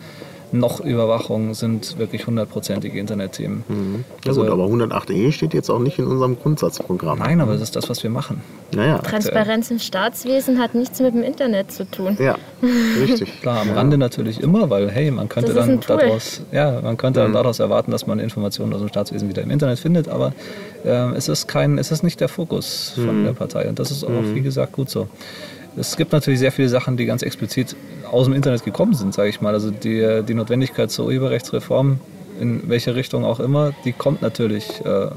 noch 0.53 0.81
Überwachung 0.81 1.55
sind 1.55 1.99
wirklich 1.99 2.27
hundertprozentige 2.27 2.99
Internetthemen. 2.99 3.65
Ja 4.25 4.33
gut, 4.33 4.49
aber 4.49 4.65
108e 4.67 5.33
steht 5.33 5.55
jetzt 5.55 5.71
auch 5.71 5.79
nicht 5.79 5.99
in 5.99 6.07
unserem 6.07 6.39
Grundsatzprogramm. 6.39 7.19
Nein, 7.19 7.41
aber 7.41 7.53
das 7.53 7.63
ist 7.63 7.77
das, 7.77 7.89
was 7.89 8.03
wir 8.03 8.11
machen. 8.11 8.43
Naja, 8.73 8.99
Transparenz 8.99 9.71
im 9.71 9.79
Staatswesen 9.79 10.59
hat 10.59 10.75
nichts 10.75 11.01
mit 11.01 11.15
dem 11.15 11.23
Internet 11.23 11.73
zu 11.73 11.89
tun. 11.89 12.17
ja, 12.21 12.37
richtig. 13.01 13.41
Klar, 13.41 13.63
am 13.63 13.71
Rande 13.71 13.99
natürlich 13.99 14.41
immer, 14.41 14.71
weil 14.71 14.91
hey, 14.91 15.11
man 15.11 15.29
könnte 15.29 15.53
dann 15.53 15.81
daraus, 15.81 16.43
ja, 16.53 16.81
man 16.81 16.97
könnte 16.97 17.21
dann 17.21 17.33
daraus 17.33 17.59
erwarten, 17.59 17.91
dass 17.91 18.07
man 18.07 18.19
Informationen 18.19 18.73
aus 18.73 18.81
dem 18.81 18.89
Staatswesen 18.89 19.29
wieder 19.29 19.43
im 19.43 19.51
Internet 19.51 19.79
findet, 19.79 20.09
aber 20.09 20.33
ähm, 20.85 21.15
es 21.15 21.29
ist 21.29 21.49
kein, 21.49 21.79
es 21.79 21.91
ist 21.91 22.03
nicht 22.03 22.21
der 22.21 22.29
Fokus 22.29 22.93
von 22.95 23.25
der 23.25 23.33
Partei 23.33 23.69
und 23.69 23.79
das 23.79 23.91
ist 23.91 24.05
auch, 24.05 24.11
wie 24.35 24.43
gesagt, 24.43 24.73
gut 24.73 24.91
so. 24.91 25.09
Es 25.77 25.97
gibt 25.97 26.12
natürlich 26.12 26.41
sehr 26.41 26.53
viele 26.53 26.69
Sachen, 26.69 26.97
die 26.97 27.05
ganz 27.05 27.23
explizit 27.23 27.77
aus 28.11 28.25
dem 28.25 28.35
Internet 28.35 28.65
gekommen 28.65 28.95
sind, 28.95 29.12
sage 29.15 29.29
ich 29.29 29.41
mal. 29.41 29.53
Also 29.53 29.71
die, 29.71 30.23
die 30.27 30.35
Notwendigkeit 30.35 30.91
zur 30.91 31.07
Urheberrechtsreform, 31.07 32.01
in 32.41 32.69
welche 32.69 32.95
Richtung 32.95 33.25
auch 33.25 33.41
immer, 33.41 33.73
die 33.85 33.93
kommt 33.93 34.23
natürlich 34.23 34.85
äh, 34.85 35.09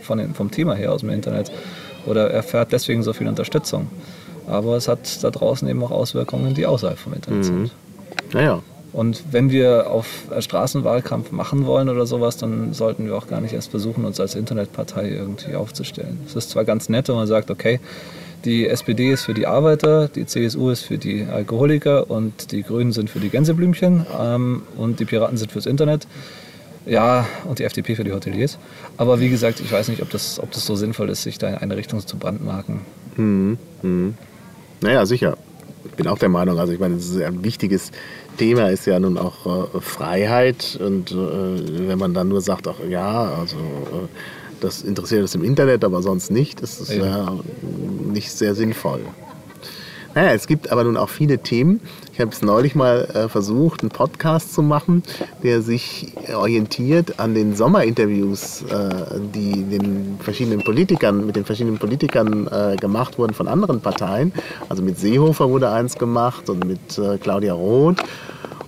von 0.00 0.18
den, 0.18 0.34
vom 0.34 0.50
Thema 0.50 0.74
her 0.74 0.92
aus 0.92 1.00
dem 1.00 1.10
Internet 1.10 1.50
oder 2.06 2.30
erfährt 2.30 2.72
deswegen 2.72 3.02
so 3.02 3.12
viel 3.12 3.28
Unterstützung. 3.28 3.88
Aber 4.46 4.76
es 4.76 4.88
hat 4.88 5.22
da 5.22 5.30
draußen 5.30 5.68
eben 5.68 5.82
auch 5.82 5.90
Auswirkungen, 5.90 6.54
die 6.54 6.66
außerhalb 6.66 6.98
vom 6.98 7.14
Internet 7.14 7.44
sind. 7.44 7.70
Naja, 8.32 8.60
Und 8.92 9.22
wenn 9.30 9.50
wir 9.50 9.90
auf 9.90 10.06
Straßenwahlkampf 10.38 11.32
machen 11.32 11.64
wollen 11.66 11.88
oder 11.88 12.06
sowas, 12.06 12.36
dann 12.36 12.74
sollten 12.74 13.06
wir 13.06 13.16
auch 13.16 13.26
gar 13.26 13.40
nicht 13.40 13.54
erst 13.54 13.70
versuchen, 13.70 14.04
uns 14.04 14.20
als 14.20 14.34
Internetpartei 14.34 15.08
irgendwie 15.10 15.54
aufzustellen. 15.54 16.20
Es 16.26 16.36
ist 16.36 16.50
zwar 16.50 16.64
ganz 16.64 16.88
nett, 16.88 17.08
wenn 17.08 17.14
man 17.14 17.26
sagt, 17.26 17.50
okay, 17.50 17.80
die 18.44 18.66
SPD 18.66 19.12
ist 19.12 19.22
für 19.22 19.34
die 19.34 19.46
Arbeiter, 19.46 20.08
die 20.08 20.26
CSU 20.26 20.70
ist 20.70 20.82
für 20.82 20.98
die 20.98 21.24
Alkoholiker 21.24 22.10
und 22.10 22.52
die 22.52 22.62
Grünen 22.62 22.92
sind 22.92 23.10
für 23.10 23.20
die 23.20 23.28
Gänseblümchen 23.28 24.06
ähm, 24.20 24.62
und 24.76 25.00
die 25.00 25.04
Piraten 25.04 25.36
sind 25.36 25.52
fürs 25.52 25.66
Internet. 25.66 26.06
Ja, 26.84 27.26
und 27.44 27.60
die 27.60 27.64
FDP 27.64 27.94
für 27.94 28.02
die 28.02 28.12
Hoteliers. 28.12 28.58
Aber 28.96 29.20
wie 29.20 29.28
gesagt, 29.28 29.60
ich 29.60 29.70
weiß 29.70 29.88
nicht, 29.88 30.02
ob 30.02 30.10
das, 30.10 30.40
ob 30.40 30.50
das 30.50 30.66
so 30.66 30.74
sinnvoll 30.74 31.10
ist, 31.10 31.22
sich 31.22 31.38
da 31.38 31.48
in 31.48 31.56
eine 31.56 31.76
Richtung 31.76 32.04
zu 32.04 32.16
brandmarken. 32.16 32.80
Mhm. 33.16 33.58
Mhm. 33.82 34.14
Naja, 34.80 35.06
sicher. 35.06 35.36
Ich 35.84 35.92
bin 35.92 36.08
auch 36.08 36.18
der 36.18 36.28
Meinung, 36.28 36.58
also 36.58 36.72
ich 36.72 36.80
meine, 36.80 36.96
das 36.96 37.06
ist 37.06 37.20
ein 37.20 37.44
wichtiges 37.44 37.92
Thema 38.38 38.70
ist 38.70 38.86
ja 38.86 38.98
nun 38.98 39.18
auch 39.18 39.74
äh, 39.74 39.80
Freiheit 39.80 40.78
und 40.80 41.10
äh, 41.10 41.88
wenn 41.88 41.98
man 41.98 42.14
dann 42.14 42.28
nur 42.28 42.40
sagt, 42.40 42.66
ach 42.66 42.78
ja, 42.88 43.34
also 43.38 43.56
äh, 43.56 44.08
das 44.62 44.82
interessiert 44.82 45.22
uns 45.22 45.34
im 45.34 45.44
Internet, 45.44 45.84
aber 45.84 46.02
sonst 46.02 46.30
nicht, 46.30 46.60
ist 46.60 46.80
es 46.80 46.94
ja. 46.94 47.04
ja 47.04 47.38
nicht 48.12 48.30
sehr 48.30 48.54
sinnvoll. 48.54 49.00
Naja, 50.14 50.32
es 50.32 50.46
gibt 50.46 50.70
aber 50.70 50.84
nun 50.84 50.98
auch 50.98 51.08
viele 51.08 51.38
Themen. 51.38 51.80
Ich 52.12 52.20
habe 52.20 52.30
es 52.30 52.42
neulich 52.42 52.74
mal 52.74 53.04
äh, 53.14 53.28
versucht, 53.30 53.80
einen 53.80 53.88
Podcast 53.88 54.52
zu 54.52 54.62
machen, 54.62 55.02
der 55.42 55.62
sich 55.62 56.12
orientiert 56.34 57.18
an 57.18 57.34
den 57.34 57.56
Sommerinterviews, 57.56 58.62
äh, 58.64 59.18
die 59.34 59.64
den 59.64 60.18
verschiedenen 60.20 60.62
Politikern, 60.62 61.24
mit 61.24 61.36
den 61.36 61.46
verschiedenen 61.46 61.78
Politikern 61.78 62.46
äh, 62.48 62.76
gemacht 62.76 63.18
wurden 63.18 63.32
von 63.32 63.48
anderen 63.48 63.80
Parteien. 63.80 64.32
Also 64.68 64.82
mit 64.82 64.98
Seehofer 64.98 65.48
wurde 65.48 65.70
eins 65.70 65.94
gemacht 65.94 66.50
und 66.50 66.66
mit 66.66 66.98
äh, 66.98 67.16
Claudia 67.16 67.54
Roth. 67.54 68.02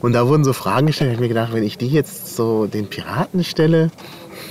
Und 0.00 0.14
da 0.14 0.26
wurden 0.26 0.44
so 0.44 0.54
Fragen 0.54 0.86
gestellt, 0.86 1.10
ich 1.10 1.16
habe 1.16 1.24
mir 1.24 1.28
gedacht, 1.28 1.52
wenn 1.52 1.62
ich 1.62 1.76
die 1.76 1.88
jetzt 1.88 2.36
so 2.36 2.66
den 2.66 2.88
Piraten 2.88 3.44
stelle, 3.44 3.90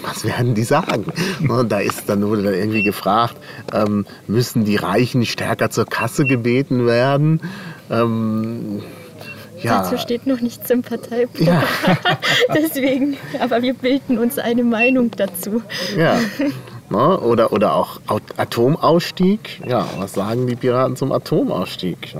was 0.02 0.26
werden 0.26 0.54
die 0.56 0.63
sagen? 0.63 1.06
Und 1.48 1.72
da 1.72 1.80
ist 1.80 2.08
dann 2.08 2.26
wurde 2.28 2.43
dann 2.43 2.54
irgendwie 2.54 2.84
gefragt, 2.84 3.36
ähm, 3.74 4.06
müssen 4.28 4.65
die 4.65 4.76
Reichen 4.76 5.26
stärker 5.26 5.69
zur 5.69 5.86
Kasse 5.86 6.26
gebeten 6.26 6.86
werden? 6.86 7.41
Ähm, 7.89 8.82
ja. 9.62 9.82
Dazu 9.82 9.98
steht 9.98 10.28
noch 10.28 10.41
nichts 10.41 10.69
im 10.69 10.82
Parteiprogramm. 10.82 11.48
Ja. 11.48 11.63
Deswegen, 12.54 13.17
aber 13.39 13.62
wir 13.62 13.74
bilden 13.74 14.17
uns 14.17 14.38
eine 14.38 14.63
Meinung 14.63 15.12
dazu. 15.12 15.62
Ja. 15.98 16.19
Ne? 16.89 17.19
Oder, 17.19 17.54
oder 17.54 17.76
auch 17.76 18.02
Atomausstieg. 18.38 19.62
Ja, 19.65 19.88
was 19.98 20.13
sagen 20.13 20.48
die 20.48 20.56
Piraten 20.56 20.98
zum 20.98 21.12
Atomausstieg? 21.13 22.13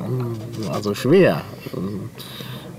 Also 0.71 0.95
schwer. 0.95 1.41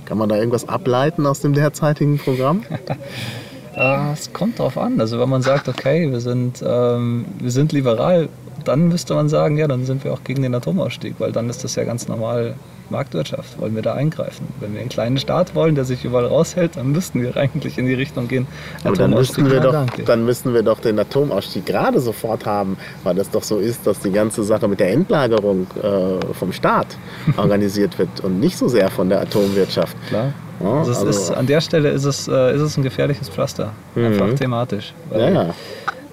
Kann 0.07 0.19
man 0.19 0.29
da 0.29 0.37
irgendwas 0.37 0.69
ableiten 0.69 1.27
aus 1.27 1.41
dem 1.41 1.53
derzeitigen 1.53 2.19
Programm? 2.19 2.63
Äh, 3.77 4.13
es 4.13 4.33
kommt 4.33 4.59
drauf 4.59 4.79
an. 4.79 5.01
Also 5.01 5.19
wenn 5.21 5.29
man 5.29 5.43
sagt, 5.43 5.69
okay, 5.69 6.11
wir 6.11 6.21
sind, 6.21 6.63
ähm, 6.67 7.25
wir 7.39 7.51
sind 7.51 7.73
liberal, 7.73 8.29
dann 8.65 8.89
müsste 8.89 9.15
man 9.15 9.29
sagen, 9.29 9.59
ja, 9.59 9.69
dann 9.69 9.85
sind 9.85 10.05
wir 10.05 10.13
auch 10.13 10.25
gegen 10.25 10.43
den 10.43 10.55
Atomausstieg, 10.55 11.17
weil 11.19 11.33
dann 11.33 11.51
ist 11.51 11.65
das 11.65 11.75
ja 11.75 11.85
ganz 11.85 12.09
normal 12.09 12.55
Marktwirtschaft. 12.91 13.59
Wollen 13.61 13.75
wir 13.75 13.83
da 13.83 13.95
eingreifen? 13.95 14.47
Wenn 14.61 14.75
wir 14.75 14.81
einen 14.81 14.89
kleinen 14.89 15.19
Staat 15.19 15.55
wollen, 15.55 15.75
der 15.75 15.85
sich 15.85 16.05
überall 16.05 16.27
raushält, 16.27 16.77
dann 16.77 16.93
müssten 16.93 17.23
wir 17.23 17.37
eigentlich 17.37 17.79
in 17.79 17.87
die 17.87 17.95
Richtung 17.95 18.29
gehen. 18.29 18.47
Aber 18.85 18.97
dann 18.97 19.11
müssten, 19.11 19.51
wir 19.51 19.61
doch, 19.61 19.87
dann 20.05 20.25
müssten 20.25 20.55
wir 20.55 20.63
doch 20.63 20.81
den 20.81 20.99
Atomausstieg 20.99 21.67
gerade 21.67 22.01
sofort 22.01 22.47
haben, 22.47 22.77
weil 23.03 23.15
das 23.15 23.31
doch 23.31 23.43
so 23.43 23.59
ist, 23.59 23.87
dass 23.87 24.01
die 24.01 24.13
ganze 24.13 24.45
Sache 24.45 24.69
mit 24.69 24.81
der 24.81 24.93
Endlagerung 24.93 25.67
äh, 25.83 26.35
vom 26.35 26.53
Staat 26.53 26.87
organisiert 27.37 27.99
wird 27.99 28.21
und 28.21 28.41
nicht 28.41 28.57
so 28.57 28.69
sehr 28.69 28.91
von 28.91 29.09
der 29.09 29.21
Atomwirtschaft. 29.21 29.97
Klar. 30.09 30.33
Ja, 30.61 30.79
also, 30.79 30.93
also 30.93 31.07
ist, 31.07 31.31
an 31.31 31.47
der 31.47 31.61
Stelle 31.61 31.91
ist 31.91 32.05
es, 32.05 32.29
äh, 32.29 32.55
ist 32.55 32.61
es 32.61 32.77
ein 32.77 32.83
gefährliches 32.83 33.29
Pflaster, 33.29 33.73
mhm. 33.95 34.07
einfach 34.07 34.35
thematisch. 34.35 34.95
Ja, 35.13 35.29
ja. 35.29 35.55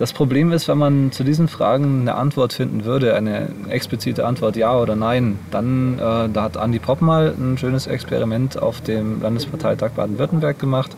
Das 0.02 0.14
Problem 0.14 0.52
ist, 0.52 0.68
wenn 0.68 0.80
man 0.80 1.12
zu 1.12 1.24
diesen 1.24 1.48
Fragen 1.48 2.02
eine 2.02 2.16
Antwort 2.16 2.54
finden 2.54 2.86
würde, 2.86 3.14
eine 3.14 3.50
explizite 3.70 4.26
Antwort 4.26 4.56
ja 4.56 4.76
oder 4.76 4.96
nein, 4.96 5.38
dann 5.52 6.00
äh, 6.00 6.28
da 6.28 6.42
hat 6.42 6.58
Andi 6.58 6.80
Popp 6.80 7.02
mal 7.02 7.36
ein 7.38 7.60
schönes 7.60 7.86
Experiment 7.86 8.60
auf 8.60 8.82
dem 8.82 9.22
Landesparteitag 9.22 9.92
Baden-Württemberg 9.92 10.58
gemacht, 10.58 10.90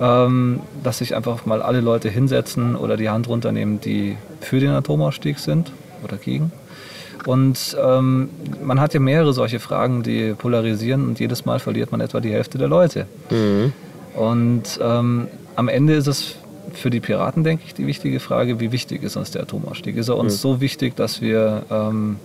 ähm, 0.00 0.60
dass 0.82 0.98
sich 0.98 1.14
einfach 1.14 1.44
mal 1.44 1.60
alle 1.60 1.82
Leute 1.82 2.08
hinsetzen 2.08 2.74
oder 2.74 2.96
die 2.96 3.10
Hand 3.10 3.28
runternehmen, 3.28 3.82
die 3.82 4.16
für 4.40 4.60
den 4.60 4.70
Atomausstieg 4.70 5.38
sind 5.38 5.70
oder 6.02 6.16
gegen. 6.16 6.52
Und 7.26 7.76
ähm, 7.82 8.28
man 8.62 8.80
hat 8.80 8.94
ja 8.94 9.00
mehrere 9.00 9.32
solche 9.32 9.60
Fragen, 9.60 10.02
die 10.02 10.34
polarisieren 10.34 11.06
und 11.06 11.20
jedes 11.20 11.44
Mal 11.44 11.58
verliert 11.58 11.92
man 11.92 12.00
etwa 12.00 12.20
die 12.20 12.32
Hälfte 12.32 12.58
der 12.58 12.68
Leute. 12.68 13.06
Mhm. 13.30 13.72
Und 14.14 14.78
ähm, 14.82 15.28
am 15.56 15.68
Ende 15.68 15.94
ist 15.94 16.06
es 16.06 16.36
für 16.72 16.90
die 16.90 17.00
Piraten, 17.00 17.44
denke 17.44 17.64
ich, 17.66 17.74
die 17.74 17.86
wichtige 17.86 18.20
Frage, 18.20 18.60
wie 18.60 18.72
wichtig 18.72 19.02
ist 19.02 19.16
uns 19.16 19.30
der 19.30 19.42
Atomausstieg? 19.42 19.96
Ist 19.96 20.08
er 20.08 20.16
uns 20.16 20.34
mhm. 20.34 20.38
so 20.38 20.60
wichtig, 20.60 20.96
dass 20.96 21.20
wir, 21.20 21.64
ähm, 21.70 22.16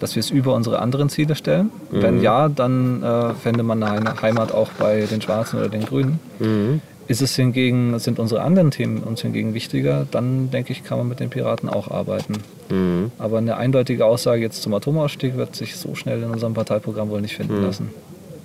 dass 0.00 0.14
wir 0.14 0.20
es 0.20 0.30
über 0.30 0.54
unsere 0.54 0.80
anderen 0.80 1.08
Ziele 1.08 1.34
stellen? 1.34 1.70
Mhm. 1.90 2.02
Wenn 2.02 2.22
ja, 2.22 2.48
dann 2.48 3.02
äh, 3.02 3.34
fände 3.34 3.62
man 3.62 3.82
eine 3.82 4.20
Heimat 4.20 4.52
auch 4.52 4.70
bei 4.78 5.06
den 5.06 5.22
Schwarzen 5.22 5.58
oder 5.58 5.68
den 5.68 5.84
Grünen. 5.84 6.18
Mhm. 6.38 6.80
Ist 7.08 7.20
es 7.20 7.34
hingegen, 7.34 7.98
sind 7.98 8.18
unsere 8.18 8.42
anderen 8.42 8.70
Themen 8.70 9.02
uns 9.02 9.22
hingegen 9.22 9.54
wichtiger, 9.54 10.06
dann 10.10 10.50
denke 10.50 10.72
ich, 10.72 10.84
kann 10.84 10.98
man 10.98 11.08
mit 11.08 11.20
den 11.20 11.30
Piraten 11.30 11.68
auch 11.68 11.90
arbeiten. 11.90 12.34
Mhm. 12.70 13.10
Aber 13.18 13.38
eine 13.38 13.56
eindeutige 13.56 14.06
Aussage 14.06 14.40
jetzt 14.40 14.62
zum 14.62 14.72
Atomausstieg 14.74 15.36
wird 15.36 15.56
sich 15.56 15.76
so 15.76 15.94
schnell 15.94 16.22
in 16.22 16.30
unserem 16.30 16.54
Parteiprogramm 16.54 17.10
wohl 17.10 17.20
nicht 17.20 17.36
finden 17.36 17.58
mhm. 17.58 17.64
lassen. 17.64 17.90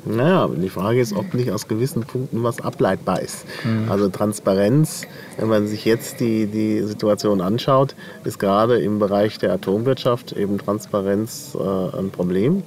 Naja, 0.06 0.50
die 0.56 0.70
Frage 0.70 1.02
ist, 1.02 1.13
ob 1.13 1.34
nicht 1.34 1.52
aus 1.52 1.67
gewissen 1.67 2.04
Punkten 2.04 2.43
was 2.43 2.62
ableitbar 2.62 3.22
ist. 3.22 3.46
Mhm. 3.63 3.91
Also 3.91 4.10
Transparenz, 4.10 5.04
wenn 5.38 5.50
man 5.50 5.67
sich 5.67 5.86
jetzt 5.86 6.20
die, 6.20 6.46
die 6.46 6.82
Situation 6.84 7.41
anschaut, 7.41 7.96
ist 8.24 8.39
gerade 8.39 8.80
im 8.80 9.00
Bereich 9.00 9.38
der 9.38 9.52
Atomwirtschaft 9.54 10.34
eben 10.34 10.58
Transparenz 10.58 11.56
äh, 11.60 11.98
ein 11.98 12.10
Problem. 12.12 12.63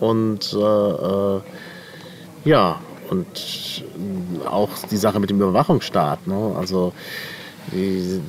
Und 0.00 0.52
äh, 0.52 0.58
äh, 0.58 1.40
ja, 2.44 2.80
und 3.14 3.84
auch 4.46 4.70
die 4.90 4.96
Sache 4.96 5.20
mit 5.20 5.30
dem 5.30 5.36
Überwachungsstaat. 5.40 6.26
Ne? 6.26 6.54
Also 6.58 6.92
die, 7.72 8.20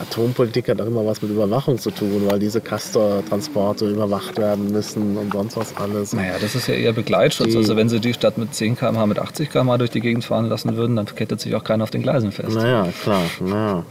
Atompolitik 0.00 0.68
hat 0.68 0.80
auch 0.80 0.86
immer 0.86 1.04
was 1.04 1.20
mit 1.22 1.30
Überwachung 1.30 1.78
zu 1.78 1.90
tun, 1.90 2.22
weil 2.26 2.38
diese 2.38 2.60
Castor-Transporte 2.60 3.88
überwacht 3.88 4.38
werden 4.38 4.70
müssen 4.70 5.16
und 5.16 5.32
sonst 5.32 5.56
was 5.56 5.76
alles. 5.76 6.12
Naja, 6.12 6.34
das 6.40 6.54
ist 6.54 6.68
ja 6.68 6.74
eher 6.74 6.92
Begleitschutz. 6.92 7.50
Die, 7.50 7.56
also 7.56 7.76
wenn 7.76 7.88
sie 7.88 8.00
die 8.00 8.14
Stadt 8.14 8.38
mit 8.38 8.54
10 8.54 8.76
km/h 8.76 9.06
mit 9.06 9.18
80 9.18 9.50
km/h 9.50 9.78
durch 9.78 9.90
die 9.90 10.00
Gegend 10.00 10.24
fahren 10.24 10.48
lassen 10.48 10.76
würden, 10.76 10.96
dann 10.96 11.06
kettet 11.06 11.40
sich 11.40 11.54
auch 11.54 11.64
keiner 11.64 11.84
auf 11.84 11.90
den 11.90 12.02
Gleisen 12.02 12.32
fest. 12.32 12.56
Naja, 12.56 12.88
klar. 13.02 13.22
Naja. 13.40 13.84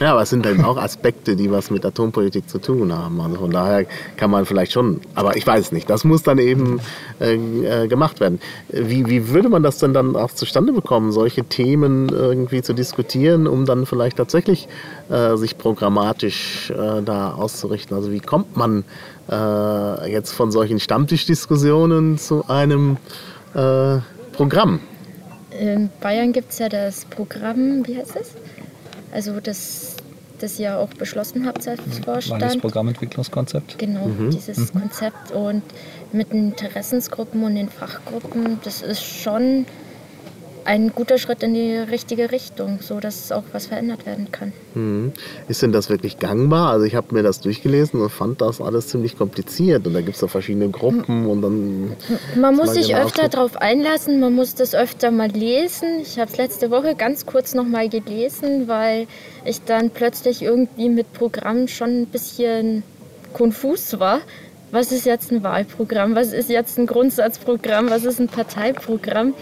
Ja, 0.00 0.12
aber 0.12 0.22
es 0.22 0.30
sind 0.30 0.44
eben 0.46 0.64
auch 0.64 0.76
Aspekte, 0.76 1.36
die 1.36 1.50
was 1.50 1.70
mit 1.70 1.84
Atompolitik 1.86 2.48
zu 2.48 2.58
tun 2.58 2.92
haben. 2.92 3.20
Also 3.20 3.36
von 3.36 3.50
daher 3.50 3.86
kann 4.16 4.30
man 4.30 4.44
vielleicht 4.44 4.72
schon, 4.72 5.00
aber 5.14 5.36
ich 5.36 5.46
weiß 5.46 5.70
nicht. 5.70 5.88
Das 5.88 6.04
muss 6.04 6.22
dann 6.22 6.38
eben 6.38 6.80
äh, 7.20 7.34
äh, 7.34 7.86
gemacht 7.86 8.18
werden. 8.18 8.40
Wie, 8.68 9.06
wie 9.08 9.28
würde 9.28 9.48
man 9.48 9.62
das 9.62 9.78
denn 9.78 9.94
dann 9.94 10.16
auch 10.16 10.32
zustande 10.32 10.72
bekommen, 10.72 11.12
solche 11.12 11.44
Themen 11.44 12.08
irgendwie 12.08 12.62
zu 12.62 12.72
diskutieren, 12.72 13.46
um 13.46 13.66
dann 13.66 13.86
vielleicht 13.86 14.16
tatsächlich 14.16 14.68
äh, 15.10 15.36
sich 15.36 15.58
programmatisch 15.58 16.70
äh, 16.70 17.02
da 17.02 17.34
auszurichten? 17.34 17.96
Also 17.96 18.10
wie 18.10 18.20
kommt 18.20 18.56
man 18.56 18.84
äh, 19.30 20.10
jetzt 20.10 20.32
von 20.32 20.50
solchen 20.50 20.80
Stammtischdiskussionen 20.80 22.18
zu 22.18 22.48
einem 22.48 22.96
äh, 23.54 23.98
Programm? 24.32 24.80
In 25.58 25.88
Bayern 26.00 26.32
gibt 26.32 26.50
es 26.50 26.58
ja 26.58 26.68
das 26.68 27.04
Programm, 27.04 27.86
wie 27.86 27.96
heißt 27.96 28.16
es? 28.20 28.32
Also 29.14 29.38
das, 29.40 29.94
das 30.40 30.58
ihr 30.58 30.76
auch 30.76 30.88
beschlossen 30.88 31.46
habt 31.46 31.66
als 31.68 31.80
Vorstand. 32.04 32.40
Landesprogrammentwicklungskonzept. 32.42 33.78
Genau, 33.78 34.06
mhm. 34.06 34.30
dieses 34.30 34.74
mhm. 34.74 34.80
Konzept 34.80 35.30
und 35.30 35.62
mit 36.12 36.32
den 36.32 36.48
Interessensgruppen 36.48 37.44
und 37.44 37.54
den 37.54 37.68
Fachgruppen, 37.68 38.58
das 38.64 38.82
ist 38.82 39.02
schon 39.02 39.66
ein 40.64 40.92
guter 40.94 41.18
Schritt 41.18 41.42
in 41.42 41.54
die 41.54 41.76
richtige 41.76 42.30
Richtung, 42.30 42.78
so 42.80 43.00
dass 43.00 43.32
auch 43.32 43.44
was 43.52 43.66
verändert 43.66 44.06
werden 44.06 44.32
kann. 44.32 44.52
Mhm. 44.74 45.12
Ist 45.48 45.62
denn 45.62 45.72
das 45.72 45.90
wirklich 45.90 46.18
gangbar? 46.18 46.70
Also 46.70 46.86
ich 46.86 46.94
habe 46.94 47.14
mir 47.14 47.22
das 47.22 47.40
durchgelesen 47.40 48.00
und 48.00 48.10
fand 48.10 48.40
das 48.40 48.60
alles 48.60 48.88
ziemlich 48.88 49.16
kompliziert. 49.16 49.86
Und 49.86 49.94
da 49.94 50.00
gibt 50.00 50.16
es 50.16 50.22
ja 50.22 50.28
verschiedene 50.28 50.70
Gruppen 50.70 51.26
und 51.26 51.42
dann. 51.42 51.96
Man 52.36 52.56
muss 52.56 52.72
sich 52.72 52.88
genau 52.88 53.04
öfter 53.04 53.28
darauf 53.28 53.56
einlassen, 53.56 54.20
man 54.20 54.34
muss 54.34 54.54
das 54.54 54.74
öfter 54.74 55.10
mal 55.10 55.30
lesen. 55.30 56.00
Ich 56.02 56.18
habe 56.18 56.30
es 56.30 56.36
letzte 56.36 56.70
Woche 56.70 56.94
ganz 56.94 57.26
kurz 57.26 57.54
noch 57.54 57.66
mal 57.66 57.88
gelesen, 57.88 58.68
weil 58.68 59.06
ich 59.44 59.62
dann 59.64 59.90
plötzlich 59.90 60.42
irgendwie 60.42 60.88
mit 60.88 61.12
Programmen 61.12 61.68
schon 61.68 62.02
ein 62.02 62.06
bisschen 62.06 62.82
konfus 63.32 63.98
war. 63.98 64.20
Was 64.70 64.90
ist 64.90 65.06
jetzt 65.06 65.30
ein 65.30 65.42
Wahlprogramm? 65.42 66.16
Was 66.16 66.32
ist 66.32 66.50
jetzt 66.50 66.78
ein 66.78 66.86
Grundsatzprogramm? 66.86 67.90
Was 67.90 68.04
ist 68.04 68.18
ein 68.18 68.28
Parteiprogramm? 68.28 69.34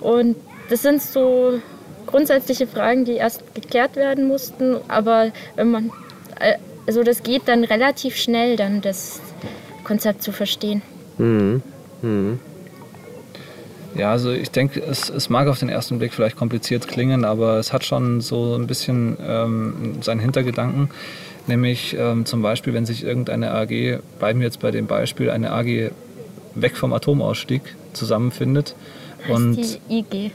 Und 0.00 0.36
das 0.70 0.82
sind 0.82 1.02
so 1.02 1.60
grundsätzliche 2.06 2.66
Fragen, 2.66 3.04
die 3.04 3.14
erst 3.14 3.54
geklärt 3.54 3.96
werden 3.96 4.26
mussten. 4.26 4.76
Aber 4.88 5.32
wenn 5.56 5.70
man, 5.70 5.92
äh, 6.38 6.54
also 6.86 7.02
das 7.02 7.22
geht 7.22 7.42
dann 7.46 7.64
relativ 7.64 8.16
schnell, 8.16 8.56
dann 8.56 8.80
das 8.80 9.20
Konzept 9.84 10.22
zu 10.22 10.32
verstehen. 10.32 10.82
Mhm. 11.18 11.62
Mhm. 12.02 12.38
Ja, 13.96 14.12
also 14.12 14.30
ich 14.30 14.50
denke, 14.52 14.80
es, 14.80 15.10
es 15.10 15.28
mag 15.28 15.48
auf 15.48 15.58
den 15.58 15.68
ersten 15.68 15.98
Blick 15.98 16.14
vielleicht 16.14 16.36
kompliziert 16.36 16.86
klingen, 16.86 17.24
aber 17.24 17.58
es 17.58 17.72
hat 17.72 17.84
schon 17.84 18.20
so 18.20 18.54
ein 18.54 18.68
bisschen 18.68 19.16
ähm, 19.20 19.98
seinen 20.00 20.20
Hintergedanken. 20.20 20.90
Nämlich 21.48 21.96
ähm, 21.98 22.24
zum 22.24 22.42
Beispiel, 22.42 22.72
wenn 22.72 22.86
sich 22.86 23.02
irgendeine 23.02 23.50
AG, 23.50 23.98
bleiben 24.20 24.38
wir 24.38 24.46
jetzt 24.46 24.60
bei 24.60 24.70
dem 24.70 24.86
Beispiel, 24.86 25.30
eine 25.30 25.50
AG 25.52 25.90
weg 26.54 26.76
vom 26.76 26.92
Atomausstieg 26.92 27.62
zusammenfindet. 27.92 28.76
Und 29.28 29.56
die 29.56 29.98
IG. 29.98 30.30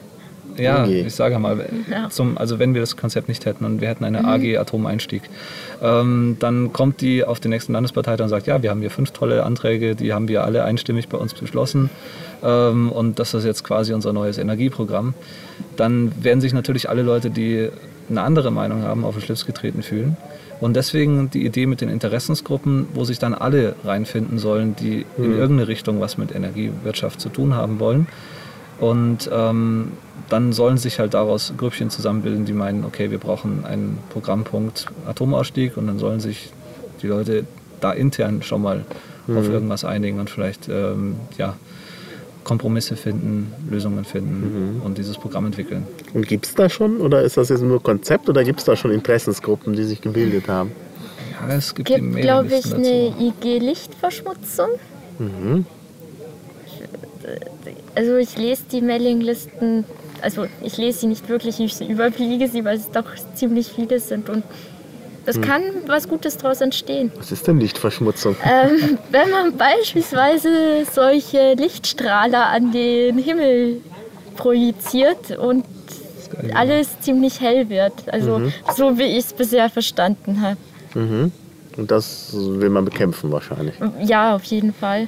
Ja, 0.58 0.86
IG. 0.86 1.02
ich 1.08 1.16
sage 1.16 1.38
mal, 1.40 1.66
Ja. 1.90 2.10
zum, 2.10 2.38
also 2.38 2.60
wenn 2.60 2.74
wir 2.74 2.82
das 2.82 2.98
Konzept 2.98 3.28
nicht 3.28 3.46
hätten 3.46 3.66
und 3.66 3.82
wir 3.82 3.88
hätten 3.88 4.04
eine 4.06 4.26
AG 4.26 4.58
Atomeinstieg, 4.58 5.24
ähm, 5.82 6.38
dann 6.40 6.74
kommt 6.74 7.02
die 7.02 7.24
auf 7.24 7.40
den 7.40 7.50
nächsten 7.52 7.74
Landesparteitag 7.74 8.24
und 8.24 8.30
sagt, 8.30 8.48
ja, 8.48 8.62
wir 8.64 8.70
haben 8.70 8.82
hier 8.82 8.92
fünf 8.92 9.12
tolle 9.12 9.44
Anträge, 9.44 9.96
die 9.96 10.14
haben 10.14 10.28
wir 10.28 10.44
alle 10.44 10.64
einstimmig 10.64 11.10
bei 11.10 11.18
uns 11.18 11.34
beschlossen 11.34 11.90
ähm, 12.44 12.92
und 12.92 13.20
das 13.20 13.34
ist 13.34 13.46
jetzt 13.46 13.64
quasi 13.64 13.94
unser 13.94 14.14
neues 14.14 14.38
Energieprogramm. 14.38 15.14
Dann 15.76 16.12
werden 16.24 16.42
sich 16.42 16.54
natürlich 16.54 16.90
alle 16.90 17.02
Leute, 17.02 17.30
die 17.30 17.70
eine 18.10 18.22
andere 18.22 18.52
Meinung 18.52 18.84
haben, 18.84 19.04
auf 19.04 19.16
den 19.16 19.24
Schlips 19.24 19.46
getreten 19.46 19.82
fühlen. 19.82 20.18
Und 20.62 20.76
deswegen 20.76 21.30
die 21.32 21.46
Idee 21.46 21.66
mit 21.66 21.82
den 21.82 21.90
Interessensgruppen, 21.90 22.88
wo 22.94 23.04
sich 23.04 23.20
dann 23.20 23.34
alle 23.34 23.76
reinfinden 23.84 24.40
sollen, 24.40 24.76
die 24.76 25.06
in 25.18 25.34
irgendeine 25.34 25.68
Richtung 25.68 26.00
was 26.00 26.18
mit 26.18 26.34
Energiewirtschaft 26.34 27.20
zu 27.20 27.30
tun 27.30 27.56
haben 27.56 27.80
wollen. 27.80 28.08
Und 28.80 29.30
ähm, 29.32 29.92
dann 30.30 30.54
sollen 30.54 30.78
sich 30.78 31.00
halt 31.00 31.14
daraus 31.14 31.54
Grüppchen 31.58 31.90
zusammenbilden, 31.90 32.46
die 32.46 32.54
meinen, 32.54 32.84
okay, 32.84 33.12
wir 33.12 33.20
brauchen 33.20 33.66
einen 33.66 34.00
Programmpunkt 34.10 34.88
Atomausstieg 35.08 35.78
und 35.78 35.88
dann 35.88 36.00
sollen 36.00 36.20
sich 36.20 36.52
die 37.02 37.08
Leute 37.08 37.46
da 37.80 37.92
intern 37.92 38.42
schon 38.42 38.62
mal 38.62 38.86
auf 39.28 39.50
irgendwas 39.50 39.84
einigen 39.86 40.20
und 40.20 40.30
vielleicht 40.30 40.70
ähm, 40.70 41.16
ja, 41.38 41.56
Kompromisse 42.44 42.96
finden, 42.96 43.52
Lösungen 43.70 44.06
finden 44.06 44.82
und 44.84 44.98
dieses 44.98 45.18
Programm 45.18 45.48
entwickeln. 45.48 45.88
Und 46.14 46.28
gibt 46.28 46.46
es 46.46 46.54
da 46.54 46.70
schon, 46.70 46.98
oder 46.98 47.24
ist 47.24 47.38
das 47.38 47.50
jetzt 47.50 47.64
nur 47.64 47.82
Konzept, 47.82 48.30
oder 48.30 48.44
gibt 48.44 48.60
es 48.60 48.66
da 48.66 48.76
schon 48.76 48.92
Interessensgruppen, 48.92 49.74
die 49.74 49.84
sich 49.84 50.00
gebildet 50.00 50.48
haben? 50.48 50.72
Ja, 51.32 51.56
es 51.56 51.74
gibt, 51.74 51.90
gibt, 51.90 52.16
glaube 52.18 52.54
ich, 52.56 52.74
eine. 52.74 53.14
IG-Lichtverschmutzung. 53.20 54.70
Also 57.96 58.18
ich 58.18 58.38
lese 58.38 58.64
die 58.72 58.82
Mailinglisten, 58.82 59.86
also 60.22 60.48
ich 60.64 60.78
lese 60.78 61.00
sie 61.00 61.08
nicht 61.08 61.28
wirklich, 61.30 61.60
ich 61.60 61.82
überfliege 61.82 62.48
sie, 62.48 62.64
weil 62.66 62.78
es 62.78 62.92
doch 62.92 63.06
ziemlich 63.36 63.68
viele 63.68 64.00
sind 64.00 64.30
und 64.30 64.44
es 65.28 65.42
kann 65.42 65.64
was 65.88 66.08
Gutes 66.08 66.38
daraus 66.38 66.62
entstehen. 66.62 67.12
Was 67.18 67.32
ist 67.32 67.48
denn 67.48 67.60
Lichtverschmutzung? 67.60 68.36
Ähm, 68.44 69.00
wenn 69.10 69.32
man 69.32 69.58
beispielsweise 69.58 70.86
solche 70.92 71.56
Lichtstrahler 71.56 72.46
an 72.48 72.72
den 72.72 73.18
Himmel 73.18 73.82
projiziert 74.36 75.38
und 75.38 75.66
alles 76.54 77.00
ziemlich 77.00 77.42
hell 77.42 77.70
wird. 77.70 77.94
Also 78.12 78.52
so 78.76 78.98
wie 78.98 79.04
ich 79.04 79.26
es 79.26 79.34
bisher 79.34 79.70
verstanden 79.70 80.42
habe. 80.42 80.58
Mhm. 80.94 81.32
Und 81.78 81.92
das 81.92 82.30
will 82.34 82.70
man 82.70 82.86
bekämpfen 82.86 83.32
wahrscheinlich. 83.32 83.76
Ja, 84.02 84.36
auf 84.36 84.44
jeden 84.46 84.74
Fall. 84.74 85.08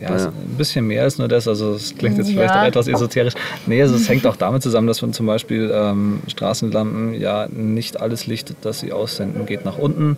Ja, 0.00 0.14
es- 0.14 0.26
ein 0.26 0.32
bisschen 0.58 0.86
mehr 0.86 1.02
als 1.04 1.18
nur 1.18 1.28
das. 1.28 1.48
Also 1.48 1.72
es 1.72 1.94
klingt 1.96 2.18
jetzt 2.18 2.30
vielleicht 2.30 2.54
Ja. 2.54 2.62
auch 2.62 2.66
etwas 2.66 2.86
esoterisch. 2.88 3.34
Nee, 3.66 3.80
also 3.82 3.94
es 3.94 4.08
hängt 4.08 4.26
auch 4.26 4.36
damit 4.36 4.62
zusammen, 4.62 4.86
dass 4.86 5.00
man 5.02 5.12
zum 5.12 5.26
Beispiel 5.26 5.70
ähm, 5.74 6.20
Straßenlampen, 6.28 7.14
ja, 7.14 7.46
nicht 7.50 8.00
alles 8.00 8.26
Licht, 8.26 8.54
das 8.62 8.80
sie 8.80 8.92
aussenden, 8.92 9.46
geht 9.46 9.64
nach 9.64 9.78
unten. 9.78 10.16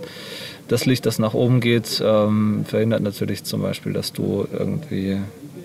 Das 0.67 0.85
Licht, 0.85 1.07
das 1.07 1.19
nach 1.19 1.33
oben 1.35 1.61
geht, 1.61 2.03
ähm, 2.05 2.65
verhindert 2.67 3.03
natürlich 3.03 3.45
zum 3.45 3.63
Beispiel, 3.63 3.93
dass 3.93 4.13
du 4.13 4.47
irgendwie 4.53 5.17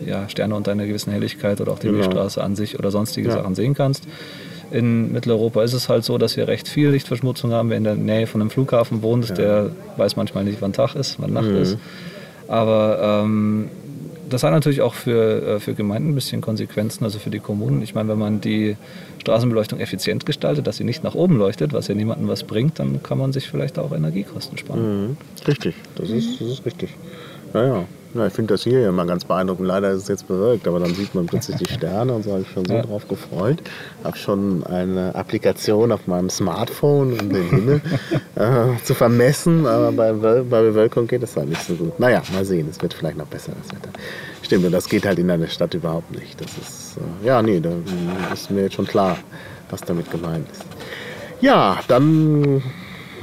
ja, 0.06 0.28
Sterne 0.30 0.56
unter 0.56 0.71
einer 0.71 0.86
gewissen 0.86 1.12
Helligkeit 1.12 1.60
oder 1.62 1.71
auch 1.71 1.80
die 1.80 1.88
Genau. 1.88 1.99
Milchstraße 1.99 2.43
an 2.43 2.56
sich 2.56 2.78
oder 2.80 2.91
sonstige 2.91 3.30
Ja. 3.30 3.36
Sachen 3.36 3.56
sehen 3.56 3.73
kannst. 3.73 4.04
In 4.71 5.12
Mitteleuropa 5.12 5.63
ist 5.63 5.73
es 5.73 5.88
halt 5.89 6.04
so, 6.04 6.17
dass 6.17 6.36
wir 6.36 6.47
recht 6.47 6.67
viel 6.67 6.89
Lichtverschmutzung 6.89 7.52
haben. 7.52 7.69
Wer 7.69 7.78
in 7.78 7.84
der 7.84 7.95
Nähe 7.95 8.28
von 8.28 8.41
einem 8.41 8.49
Flughafen 8.49 9.02
wohnt, 9.02 9.38
der 9.38 9.69
weiß 9.97 10.15
manchmal 10.15 10.43
nicht, 10.45 10.62
wann 10.62 10.73
Tag 10.73 10.95
ist, 10.95 11.17
wann 11.19 11.32
Nacht 11.34 11.45
ist. 11.47 11.78
Aber 12.47 13.21
ähm, 13.23 13.69
das 14.34 14.43
hat 14.43 14.52
natürlich 14.52 14.82
auch 14.82 14.96
für, 14.96 15.56
äh, 15.56 15.60
für 15.60 15.74
Gemeinden 15.74 16.10
ein 16.10 16.15
bisschen 16.15 16.41
Konsequenzen, 16.41 17.04
also 17.04 17.19
für 17.19 17.30
die 17.30 17.39
Kommunen. 17.39 17.82
Ich 17.84 17.93
meine, 17.93 18.10
wenn 18.10 18.17
man 18.17 18.41
die 18.41 18.76
Straßenbeleuchtung 19.22 19.80
effizient 19.80 20.26
gestaltet, 20.26 20.65
dass 20.65 20.78
sie 20.78 20.84
nicht 20.84 21.04
nach 21.04 21.15
oben 21.15 21.38
leuchtet, 21.38 21.72
was 21.72 21.88
ja 21.88 21.96
niemandem 21.96 22.28
was 22.28 22.43
bringt, 22.43 22.80
dann 22.80 23.04
kann 23.04 23.17
man 23.19 23.32
sich 23.32 23.48
vielleicht 23.48 23.78
auch 23.78 23.91
Energiekosten 23.91 24.58
sparen. 24.58 25.08
Mhm. 25.08 25.17
Richtig, 25.48 25.76
das 25.96 26.10
ist, 26.10 26.41
das 26.41 26.50
ist 26.50 26.65
richtig. 26.65 26.89
Ja, 27.54 27.63
ja. 27.66 27.84
ja 28.16 28.28
ich 28.28 28.34
finde 28.34 28.54
das 28.54 28.63
hier 28.63 28.88
immer 28.89 29.06
ganz 29.06 29.26
beeindruckend. 29.26 29.68
Leider 29.68 29.92
ist 29.92 30.04
es 30.04 30.08
jetzt 30.08 30.28
bewölkt, 30.28 30.68
aber 30.68 30.80
dann 30.80 30.94
sieht 30.96 31.13
man 31.16 31.26
plötzlich 31.26 31.58
die 31.58 31.72
Sterne 31.72 32.13
und 32.13 32.24
so 32.24 32.32
habe 32.32 32.42
ich 32.42 32.50
schon 32.50 32.66
so 32.66 32.74
Ja. 32.74 32.82
drauf 32.82 33.08
gefreut. 33.08 33.62
Habe 34.04 34.18
schon 34.18 34.63
eine 34.66 35.13
Applikation 35.16 35.92
auf 35.92 36.08
meinem 36.08 36.30
Smartphone, 36.30 37.13
um 37.20 37.30
den 37.30 37.50
Himmel 37.50 37.82
äh, 38.36 38.84
zu 38.84 38.94
vermessen, 38.94 39.66
aber 39.68 39.92
bei, 39.92 40.12
bei 40.13 40.62
Bewölkung 40.62 41.08
geht 41.08 41.24
das 41.24 41.36
halt 41.38 41.50
nicht 41.50 41.63
so 41.63 41.76
gut. 41.76 42.00
Naja, 42.00 42.22
mal 42.34 42.46
sehen, 42.46 42.68
es 42.70 42.82
wird 42.82 42.94
vielleicht 42.94 43.18
noch 43.18 43.28
besser, 43.28 43.52
das 43.62 43.76
Wetter. 43.76 43.89
Stimmt, 44.42 44.66
und 44.66 44.72
das 44.72 44.89
geht 44.89 45.06
halt 45.06 45.20
in 45.20 45.30
einer 45.32 45.48
Stadt 45.48 45.74
überhaupt 45.74 46.12
nicht. 46.12 46.39
Das 46.42 46.50
ist, 46.58 46.98
äh, 46.98 47.28
ja, 47.28 47.42
nee, 47.42 47.60
da 47.60 47.72
ist 48.34 48.52
mir 48.52 48.63
jetzt 48.63 48.76
schon 48.76 48.88
klar, 48.88 49.18
was 49.70 49.82
damit 49.82 50.10
gemeint 50.12 50.48
ist. 50.52 50.63
Ja, 51.42 51.80
dann 51.88 52.62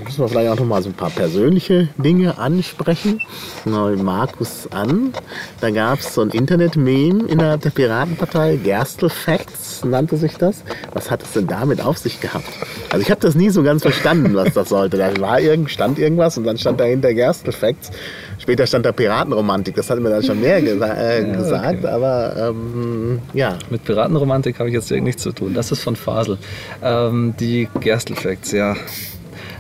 müssen 0.05 0.21
wir 0.21 0.29
vielleicht 0.29 0.51
auch 0.51 0.57
noch 0.57 0.67
mal 0.67 0.83
so 0.83 0.89
ein 0.89 0.95
paar 0.95 1.11
persönliche 1.11 1.89
Dinge 1.97 2.39
ansprechen. 2.39 3.21
Neu 3.65 3.97
Markus 3.97 4.69
an. 4.71 5.13
Da 5.61 5.71
gab 5.71 6.01
es 6.01 6.15
so 6.15 6.23
ein 6.23 6.31
Internet-Meme 6.31 7.25
innerhalb 7.27 7.63
der 7.63 7.71
Piratenpartei, 7.71 8.57
Gerstl 8.57 9.09
Facts 9.09 9.85
nannte 9.85 10.17
sich 10.17 10.37
das. 10.37 10.63
Was 10.93 11.11
hat 11.11 11.23
es 11.23 11.33
denn 11.33 11.47
damit 11.47 11.81
auf 11.81 11.99
sich 11.99 12.21
gehabt? 12.21 12.49
Also 12.91 13.03
ich 13.03 13.11
habe 13.11 13.21
das 13.21 13.35
nie 13.35 13.51
so 13.51 13.63
ganz 13.63 13.83
verstanden, 13.83 14.35
was 14.35 14.53
das 14.55 14.69
sollte. 14.69 14.97
Da 14.97 15.19
war 15.21 15.41
irgend, 15.41 15.71
stand 15.71 15.99
irgendwas 15.99 16.37
und 16.39 16.45
dann 16.45 16.59
stand 16.59 16.81
dahinter 16.81 17.15
Gerstl 17.15 17.53
Facts. 17.53 17.91
Später 18.39 18.67
stand 18.67 18.87
da 18.87 18.93
Piratenromantik. 18.93 19.75
Das 19.75 19.91
hat 19.91 20.01
mir 20.01 20.11
dann 20.11 20.23
schon 20.23 20.41
mehr 20.41 20.63
gesa 20.63 20.95
äh, 20.95 21.29
Ja, 21.29 21.37
gesagt, 21.37 21.85
okay. 21.85 21.93
aber 21.93 22.35
ähm, 22.51 23.21
ja. 23.35 23.59
Mit 23.69 23.85
Piratenromantik 23.85 24.59
habe 24.59 24.71
ich 24.71 24.75
jetzt 24.75 24.91
nichts 24.91 25.23
zu 25.23 25.33
tun. 25.33 25.53
Das 25.55 25.71
ist 25.71 25.83
von 25.83 25.95
Fasel. 25.95 26.39
Ähm, 26.83 27.35
die 27.39 27.69
Gerstl-Facts, 27.81 28.53
ja. 28.53 28.77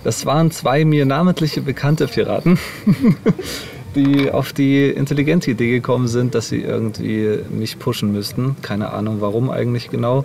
Das 0.02 0.24
waren 0.24 0.50
zwei 0.50 0.84
mir 0.84 1.04
namentliche 1.04 1.60
bekannte 1.60 2.06
Piraten, 2.06 2.58
die 3.94 4.30
auf 4.30 4.52
die 4.52 4.88
intelligente 4.88 5.50
Idee 5.50 5.72
gekommen 5.72 6.08
sind, 6.08 6.34
dass 6.34 6.48
sie 6.48 6.60
irgendwie 6.60 7.40
mich 7.50 7.78
pushen 7.78 8.12
müssten. 8.12 8.56
Keine 8.62 8.92
Ahnung 8.92 9.16
warum 9.20 9.50
eigentlich 9.50 9.90
genau. 9.90 10.24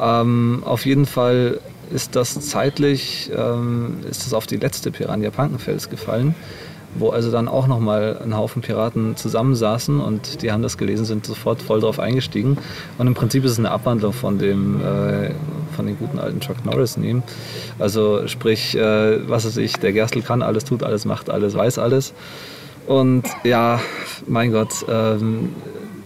Ähm, 0.00 0.62
auf 0.64 0.86
jeden 0.86 1.06
Fall 1.06 1.60
ist 1.90 2.14
das 2.14 2.40
zeitlich, 2.40 3.30
ähm, 3.36 3.98
ist 4.08 4.24
das 4.24 4.32
auf 4.32 4.46
die 4.46 4.56
letzte 4.56 4.92
Piranha 4.92 5.30
Pankenfels 5.30 5.90
gefallen, 5.90 6.36
wo 6.94 7.10
also 7.10 7.32
dann 7.32 7.48
auch 7.48 7.66
nochmal 7.66 8.20
ein 8.22 8.36
Haufen 8.36 8.62
Piraten 8.62 9.16
zusammensaßen 9.16 10.00
und 10.00 10.42
die 10.42 10.52
haben 10.52 10.62
das 10.62 10.78
gelesen, 10.78 11.04
sind 11.04 11.26
sofort 11.26 11.62
voll 11.62 11.80
drauf 11.80 11.98
eingestiegen. 11.98 12.58
Und 12.96 13.08
im 13.08 13.14
Prinzip 13.14 13.44
ist 13.44 13.52
es 13.52 13.58
eine 13.58 13.72
Abwandlung 13.72 14.12
von 14.12 14.38
dem, 14.38 14.80
äh, 14.80 15.30
von 15.80 15.86
den 15.86 15.98
guten 15.98 16.18
alten 16.18 16.40
Chuck 16.40 16.62
Norris 16.66 16.98
nehmen. 16.98 17.22
Also 17.78 18.28
sprich, 18.28 18.76
äh, 18.76 19.26
was 19.26 19.46
weiß 19.46 19.56
ich, 19.56 19.78
der 19.78 19.92
Gerstl 19.92 20.20
kann 20.20 20.42
alles, 20.42 20.64
tut 20.64 20.82
alles, 20.82 21.06
macht 21.06 21.30
alles, 21.30 21.54
weiß 21.54 21.78
alles. 21.78 22.12
Und 22.86 23.24
ja, 23.44 23.80
mein 24.26 24.52
Gott, 24.52 24.84
ähm, 24.90 25.54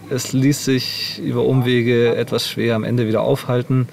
es 0.09 0.31
ließ 0.31 0.63
sich 0.63 1.21
über 1.21 1.43
Umwege 1.43 2.15
etwas 2.15 2.47
schwer 2.47 2.75
am 2.75 2.85
Ende 2.85 3.05
wieder 3.05 3.21
aufhalten. 3.21 3.89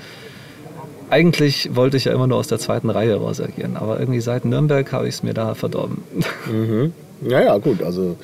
Eigentlich 1.10 1.74
wollte 1.74 1.96
ich 1.96 2.04
ja 2.04 2.12
immer 2.12 2.28
nur 2.28 2.38
aus 2.38 2.46
der 2.46 2.60
zweiten 2.60 2.88
Reihe 2.88 3.16
raus 3.16 3.40
agieren, 3.40 3.76
aber 3.76 3.98
irgendwie 3.98 4.20
seit 4.20 4.44
Nürnberg 4.44 4.92
habe 4.92 5.08
ich 5.08 5.16
es 5.16 5.22
mir 5.24 5.34
da 5.34 5.54
verdorben. 5.54 6.02
Mhm. 6.46 6.92
Ja, 7.28 7.40
ja, 7.40 7.58
gut. 7.58 7.82
Also, 7.82 8.16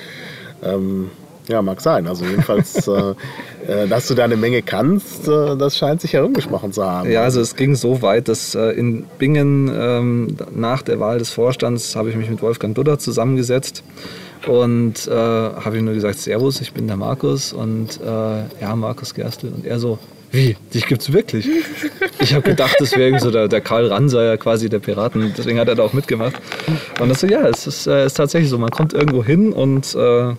ähm, 0.62 1.10
ja, 1.48 1.62
mag 1.62 1.80
sein. 1.80 2.06
Also, 2.06 2.24
jedenfalls, 2.24 2.86
äh, 2.88 3.14
äh, 3.66 3.88
dass 3.88 4.08
du 4.08 4.14
da 4.14 4.24
eine 4.24 4.36
Menge 4.36 4.62
kannst, 4.62 5.26
äh, 5.28 5.56
das 5.56 5.76
scheint 5.76 6.00
sich 6.00 6.12
herumgesprochen 6.12 6.72
zu 6.72 6.84
haben. 6.84 7.10
Ja, 7.10 7.22
also 7.22 7.40
es 7.40 7.56
ging 7.56 7.74
so 7.74 8.02
weit, 8.02 8.28
dass 8.28 8.54
äh, 8.54 8.70
in 8.70 9.04
Bingen 9.18 9.70
ähm, 9.74 10.36
nach 10.54 10.82
der 10.82 11.00
Wahl 11.00 11.18
des 11.18 11.30
Vorstands 11.30 11.96
habe 11.96 12.10
ich 12.10 12.16
mich 12.16 12.30
mit 12.30 12.42
Wolfgang 12.42 12.74
Dudder 12.74 12.98
zusammengesetzt 12.98 13.82
und 14.46 15.06
äh, 15.06 15.10
habe 15.10 15.78
ihm 15.78 15.84
nur 15.84 15.94
gesagt, 15.94 16.18
Servus, 16.18 16.60
ich 16.60 16.72
bin 16.72 16.86
der 16.86 16.96
Markus 16.96 17.52
und 17.52 18.00
äh, 18.00 18.60
ja, 18.60 18.76
Markus 18.76 19.14
Gerstl. 19.14 19.48
Und 19.48 19.66
er 19.66 19.78
so, 19.78 19.98
wie, 20.30 20.56
dich 20.74 20.86
gibt's 20.86 21.12
wirklich? 21.12 21.48
Ich 22.20 22.34
habe 22.34 22.42
gedacht, 22.42 22.76
das 22.78 22.92
wäre 22.92 23.04
irgendwie 23.04 23.24
so 23.24 23.30
der, 23.30 23.48
der 23.48 23.60
Karl 23.60 23.86
Ranser 23.86 24.36
quasi 24.36 24.68
der 24.68 24.78
Piraten, 24.78 25.32
deswegen 25.36 25.58
hat 25.58 25.68
er 25.68 25.74
da 25.74 25.82
auch 25.82 25.94
mitgemacht. 25.94 26.34
Und 27.00 27.08
das 27.08 27.20
so, 27.20 27.26
ja, 27.26 27.46
es 27.48 27.66
ist, 27.66 27.86
äh, 27.86 28.06
ist 28.06 28.14
tatsächlich 28.14 28.50
so, 28.50 28.58
man 28.58 28.70
kommt 28.70 28.92
irgendwo 28.92 29.24
hin 29.24 29.52
und 29.52 29.94
äh, 29.94 30.34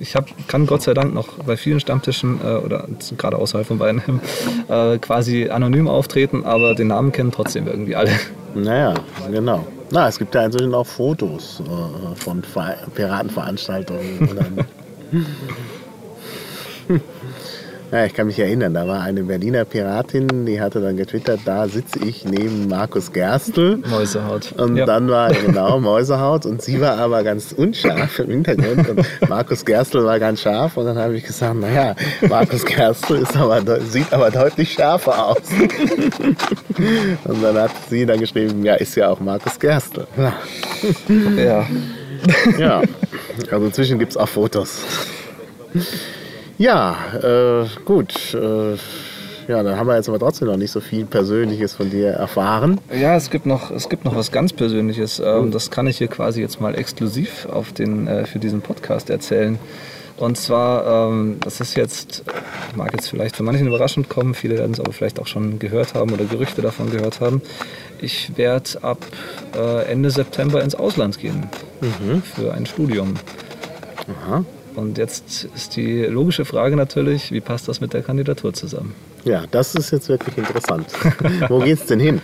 ich 0.00 0.14
hab, 0.14 0.26
kann 0.48 0.66
Gott 0.66 0.82
sei 0.82 0.94
Dank 0.94 1.14
noch 1.14 1.28
bei 1.44 1.56
vielen 1.56 1.80
Stammtischen 1.80 2.40
äh, 2.42 2.56
oder 2.56 2.86
gerade 3.16 3.36
außerhalb 3.36 3.66
von 3.66 3.78
Weinheim 3.78 4.20
äh, 4.68 4.98
quasi 4.98 5.48
anonym 5.50 5.88
auftreten, 5.88 6.44
aber 6.44 6.74
den 6.74 6.88
Namen 6.88 7.12
kennen 7.12 7.32
trotzdem 7.32 7.66
irgendwie 7.66 7.96
alle. 7.96 8.10
Naja, 8.54 8.94
genau. 9.30 9.66
Na, 9.90 10.08
es 10.08 10.18
gibt 10.18 10.34
ja 10.34 10.44
inzwischen 10.44 10.74
auch 10.74 10.86
Fotos 10.86 11.60
äh, 11.60 12.14
von 12.16 12.42
Ver 12.42 12.76
Piratenveranstaltungen. 12.94 14.64
Ja, 17.90 18.04
ich 18.04 18.12
kann 18.12 18.26
mich 18.26 18.38
erinnern, 18.38 18.74
da 18.74 18.86
war 18.86 19.00
eine 19.00 19.22
Berliner 19.22 19.64
Piratin, 19.64 20.44
die 20.44 20.60
hatte 20.60 20.78
dann 20.82 20.98
getwittert, 20.98 21.40
da 21.46 21.66
sitze 21.68 22.00
ich 22.04 22.22
neben 22.26 22.68
Markus 22.68 23.12
Gerstl. 23.14 23.78
Mäusehaut. 23.88 24.52
Und 24.58 24.76
Ja. 24.76 24.84
dann 24.84 25.08
war 25.08 25.32
genau 25.32 25.80
Mäusehaut 25.80 26.44
und 26.44 26.60
sie 26.60 26.82
war 26.82 26.98
aber 26.98 27.22
ganz 27.22 27.52
unscharf 27.52 28.18
im 28.18 28.28
Hintergrund 28.30 28.90
und 28.90 29.06
Markus 29.30 29.64
Gerstl 29.64 30.04
war 30.04 30.18
ganz 30.18 30.42
scharf 30.42 30.76
und 30.76 30.84
dann 30.84 30.98
habe 30.98 31.16
ich 31.16 31.24
gesagt, 31.24 31.56
naja, 31.58 31.96
Markus 32.28 32.66
Gerstl 32.66 33.16
ist 33.22 33.34
aber, 33.34 33.62
sieht 33.80 34.12
aber 34.12 34.30
deutlich 34.30 34.70
schärfer 34.74 35.26
aus. 35.28 35.38
und 37.24 37.42
dann 37.42 37.56
hat 37.56 37.70
sie 37.88 38.04
dann 38.04 38.20
geschrieben, 38.20 38.64
ja, 38.66 38.74
ist 38.74 38.94
ja 38.96 39.08
auch 39.08 39.20
Markus 39.20 39.58
Gerstl. 39.58 40.06
Ja, 40.18 40.34
Ja. 41.38 41.66
ja. 42.58 42.82
also 43.50 43.64
inzwischen 43.64 43.98
gibt 43.98 44.12
es 44.12 44.16
auch 44.18 44.28
Fotos. 44.28 44.80
Ja, 46.58 46.96
äh, 47.22 47.66
gut. 47.84 48.34
Äh, 48.34 48.74
ja, 49.46 49.62
dann 49.62 49.76
haben 49.76 49.86
wir 49.86 49.96
jetzt 49.96 50.08
aber 50.08 50.18
trotzdem 50.18 50.48
noch 50.48 50.56
nicht 50.56 50.72
so 50.72 50.80
viel 50.80 51.06
Persönliches 51.06 51.74
von 51.74 51.88
dir 51.88 52.08
erfahren. 52.08 52.80
Ja, 52.92 53.16
es 53.16 53.30
gibt 53.30 53.46
noch, 53.46 53.70
es 53.70 53.88
gibt 53.88 54.04
noch 54.04 54.14
was 54.14 54.32
ganz 54.32 54.52
Persönliches. 54.52 55.20
Ähm, 55.24 55.52
das 55.52 55.70
kann 55.70 55.86
ich 55.86 55.98
hier 55.98 56.08
quasi 56.08 56.40
jetzt 56.40 56.60
mal 56.60 56.74
exklusiv 56.74 57.46
auf 57.46 57.72
den, 57.72 58.08
äh, 58.08 58.26
für 58.26 58.40
diesen 58.40 58.60
Podcast 58.60 59.08
erzählen. 59.08 59.58
Und 60.18 60.36
zwar, 60.36 61.08
ähm, 61.10 61.38
das 61.40 61.60
ist 61.60 61.76
jetzt, 61.76 62.24
mag 62.74 62.92
jetzt 62.92 63.08
vielleicht 63.08 63.36
für 63.36 63.44
manchen 63.44 63.68
überraschend 63.68 64.08
kommen, 64.08 64.34
viele 64.34 64.58
werden 64.58 64.72
es 64.72 64.80
aber 64.80 64.92
vielleicht 64.92 65.20
auch 65.20 65.28
schon 65.28 65.60
gehört 65.60 65.94
haben 65.94 66.12
oder 66.12 66.24
Gerüchte 66.24 66.60
davon 66.60 66.90
gehört 66.90 67.20
haben. 67.20 67.40
Ich 68.00 68.36
werde 68.36 68.82
ab 68.82 68.98
äh, 69.56 69.84
Ende 69.84 70.10
September 70.10 70.60
ins 70.60 70.74
Ausland 70.74 71.20
gehen 71.20 71.48
für 72.34 72.52
ein 72.52 72.66
Studium. 72.66 73.14
Aha. 74.08 74.44
Und 74.78 74.96
jetzt 74.96 75.48
ist 75.56 75.74
die 75.74 76.04
logische 76.04 76.44
Frage 76.44 76.76
natürlich, 76.76 77.32
wie 77.32 77.40
passt 77.40 77.66
das 77.66 77.80
mit 77.80 77.94
der 77.94 78.02
Kandidatur 78.02 78.54
zusammen? 78.54 78.94
Ja, 79.24 79.42
das 79.50 79.74
ist 79.74 79.90
jetzt 79.90 80.08
wirklich 80.08 80.38
interessant. 80.38 80.86
Wo 81.48 81.58
geht's 81.64 81.86
denn 81.86 81.98
hin? 81.98 82.22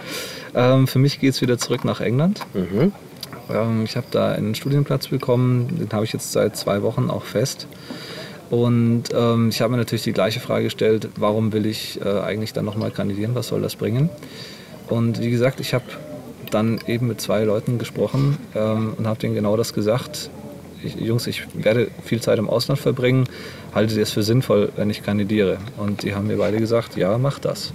Ähm, 0.54 0.86
für 0.86 1.00
mich 1.00 1.18
geht 1.18 1.34
es 1.34 1.40
wieder 1.40 1.58
zurück 1.58 1.84
nach 1.84 2.00
England. 2.00 2.42
Mhm. 2.54 2.92
Ähm, 3.50 3.82
ich 3.84 3.96
habe 3.96 4.06
da 4.12 4.30
einen 4.30 4.54
Studienplatz 4.54 5.08
bekommen, 5.08 5.80
den 5.80 5.90
habe 5.90 6.04
ich 6.04 6.12
jetzt 6.12 6.30
seit 6.30 6.56
zwei 6.56 6.82
Wochen 6.82 7.10
auch 7.10 7.24
fest. 7.24 7.66
Und 8.50 9.06
ähm, 9.12 9.48
ich 9.48 9.60
habe 9.60 9.72
mir 9.72 9.78
natürlich 9.78 10.04
die 10.04 10.12
gleiche 10.12 10.38
Frage 10.38 10.66
gestellt, 10.66 11.08
warum 11.16 11.52
will 11.52 11.66
ich 11.66 12.00
äh, 12.02 12.20
eigentlich 12.20 12.52
dann 12.52 12.64
nochmal 12.64 12.92
kandidieren, 12.92 13.34
was 13.34 13.48
soll 13.48 13.62
das 13.62 13.74
bringen? 13.74 14.10
Und 14.88 15.20
wie 15.20 15.30
gesagt, 15.30 15.58
ich 15.58 15.74
habe 15.74 15.86
dann 16.52 16.78
eben 16.86 17.08
mit 17.08 17.20
zwei 17.20 17.42
Leuten 17.42 17.78
gesprochen 17.78 18.38
ähm, 18.54 18.94
und 18.96 19.08
habe 19.08 19.18
denen 19.18 19.34
genau 19.34 19.56
das 19.56 19.74
gesagt. 19.74 20.30
Ich, 20.84 20.96
Jungs, 20.96 21.26
ich 21.26 21.44
werde 21.54 21.88
viel 22.04 22.20
Zeit 22.20 22.38
im 22.38 22.48
Ausland 22.48 22.80
verbringen, 22.80 23.24
haltet 23.74 23.96
ihr 23.96 24.02
es 24.02 24.10
für 24.10 24.22
sinnvoll, 24.22 24.70
wenn 24.76 24.90
ich 24.90 25.02
kandidiere? 25.02 25.58
Und 25.76 26.02
die 26.02 26.14
haben 26.14 26.26
mir 26.26 26.36
beide 26.36 26.58
gesagt, 26.58 26.96
ja, 26.96 27.18
mach 27.18 27.38
das 27.38 27.72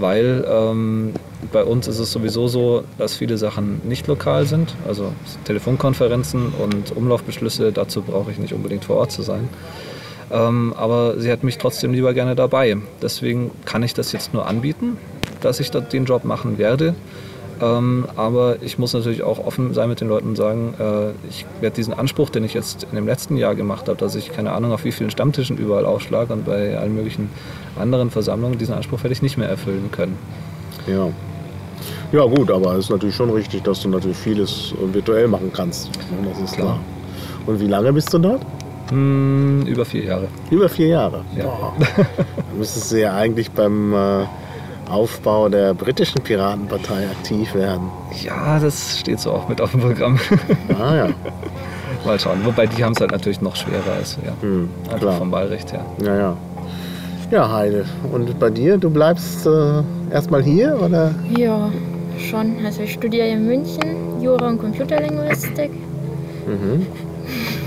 weil 0.00 0.44
ähm, 0.48 1.12
bei 1.52 1.64
uns 1.64 1.88
ist 1.88 1.98
es 1.98 2.12
sowieso 2.12 2.48
so, 2.48 2.84
dass 2.98 3.16
viele 3.16 3.38
Sachen 3.38 3.80
nicht 3.84 4.06
lokal 4.06 4.46
sind. 4.46 4.74
Also 4.86 5.12
Telefonkonferenzen 5.44 6.52
und 6.58 6.96
Umlaufbeschlüsse, 6.96 7.72
dazu 7.72 8.02
brauche 8.02 8.30
ich 8.30 8.38
nicht 8.38 8.52
unbedingt 8.52 8.84
vor 8.84 8.96
Ort 8.96 9.12
zu 9.12 9.22
sein. 9.22 9.48
Ähm, 10.30 10.74
aber 10.76 11.18
sie 11.18 11.32
hat 11.32 11.42
mich 11.42 11.58
trotzdem 11.58 11.92
lieber 11.92 12.12
gerne 12.14 12.34
dabei. 12.34 12.76
Deswegen 13.00 13.50
kann 13.64 13.82
ich 13.82 13.94
das 13.94 14.12
jetzt 14.12 14.34
nur 14.34 14.46
anbieten, 14.46 14.98
dass 15.40 15.60
ich 15.60 15.70
den 15.70 16.04
Job 16.04 16.24
machen 16.24 16.58
werde. 16.58 16.94
Ähm, 17.60 18.06
aber 18.16 18.62
ich 18.62 18.78
muss 18.78 18.92
natürlich 18.92 19.22
auch 19.22 19.44
offen 19.44 19.74
sein 19.74 19.88
mit 19.88 20.00
den 20.00 20.08
Leuten 20.08 20.28
und 20.28 20.36
sagen, 20.36 20.74
äh, 20.78 21.10
ich 21.28 21.44
werde 21.60 21.74
diesen 21.74 21.92
Anspruch, 21.92 22.30
den 22.30 22.44
ich 22.44 22.54
jetzt 22.54 22.84
in 22.84 22.94
dem 22.94 23.06
letzten 23.06 23.36
Jahr 23.36 23.54
gemacht 23.54 23.88
habe, 23.88 23.98
dass 23.98 24.14
ich 24.14 24.32
keine 24.32 24.52
Ahnung 24.52 24.72
auf 24.72 24.84
wie 24.84 24.92
vielen 24.92 25.10
Stammtischen 25.10 25.58
überall 25.58 25.84
aufschlage 25.84 26.32
und 26.32 26.44
bei 26.44 26.78
allen 26.78 26.94
möglichen 26.94 27.30
anderen 27.78 28.10
Versammlungen, 28.10 28.58
diesen 28.58 28.74
Anspruch 28.74 29.02
werde 29.02 29.12
ich 29.12 29.22
nicht 29.22 29.38
mehr 29.38 29.48
erfüllen 29.48 29.90
können. 29.90 30.16
Ja. 30.86 31.08
Ja 32.12 32.24
gut, 32.24 32.50
aber 32.50 32.72
es 32.74 32.86
ist 32.86 32.90
natürlich 32.90 33.14
schon 33.14 33.30
richtig, 33.30 33.62
dass 33.64 33.82
du 33.82 33.88
natürlich 33.88 34.16
vieles 34.16 34.74
virtuell 34.92 35.28
machen 35.28 35.50
kannst. 35.52 35.90
Das 36.24 36.42
ist 36.42 36.56
klar. 36.56 36.78
Und 37.46 37.60
wie 37.60 37.66
lange 37.66 37.92
bist 37.92 38.12
du 38.12 38.18
dort? 38.18 38.42
Hm, 38.90 39.66
über 39.66 39.84
vier 39.84 40.04
Jahre. 40.04 40.28
Über 40.50 40.68
vier 40.68 40.88
Jahre. 40.88 41.24
Ja. 41.36 41.44
Boah. 41.44 41.74
Dann 41.96 42.58
müsstest 42.58 42.92
du 42.92 43.00
ja 43.00 43.14
eigentlich 43.14 43.50
beim 43.50 43.92
äh, 43.92 44.24
Aufbau 44.90 45.48
der 45.48 45.74
britischen 45.74 46.22
Piratenpartei 46.22 47.06
aktiv 47.10 47.54
werden. 47.54 47.88
Ja, 48.24 48.58
das 48.58 48.98
steht 49.00 49.20
so 49.20 49.32
auch 49.32 49.48
mit 49.48 49.60
auf 49.60 49.72
dem 49.72 49.80
Programm. 49.80 50.18
Ah 50.78 50.94
ja. 50.96 51.08
Mal 52.04 52.18
schauen. 52.18 52.38
Wobei 52.44 52.66
die 52.66 52.82
haben 52.84 52.92
es 52.92 53.00
halt 53.00 53.10
natürlich 53.10 53.40
noch 53.40 53.56
schwerer 53.56 53.92
als 53.98 54.16
wir. 54.22 54.32
Hm, 54.40 54.68
Einfach 54.84 54.98
klar. 55.00 55.18
vom 55.18 55.32
Wahlrecht 55.32 55.72
her. 55.72 55.84
Ja, 56.04 56.16
ja. 56.16 56.36
Ja, 57.30 57.52
Heide. 57.52 57.84
Und 58.12 58.38
bei 58.38 58.48
dir, 58.50 58.78
du 58.78 58.88
bleibst 58.88 59.46
äh, 59.46 59.82
erstmal 60.10 60.42
hier 60.42 60.78
oder? 60.80 61.14
Ja, 61.36 61.70
schon. 62.30 62.56
Also 62.64 62.82
ich 62.82 62.92
studiere 62.94 63.28
in 63.28 63.46
München 63.46 64.20
Jura 64.22 64.48
und 64.48 64.58
Computerlinguistik. 64.58 65.70
Mhm. 66.46 66.86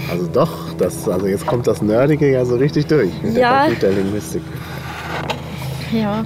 Also 0.09 0.28
doch, 0.28 0.74
das, 0.80 1.07
also 1.07 1.28
jetzt 1.28 1.45
kommt 1.45 1.67
das 1.67 1.82
Nerdige 1.82 2.32
ja 2.32 2.43
so 2.43 2.55
richtig 2.55 2.88
durch 2.88 3.11
mit 3.22 3.38
Ja. 3.38 3.51
der 3.67 3.76
Computerlinguistik. 3.76 4.41
Ja. 5.93 6.24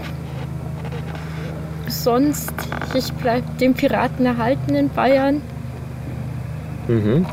Sonst, 2.05 2.53
ich 2.93 3.11
bleibe 3.13 3.47
dem 3.59 3.73
Piraten 3.73 4.27
erhalten 4.27 4.75
in 4.75 4.89
Bayern. 4.89 5.41
Mhm. 6.87 7.25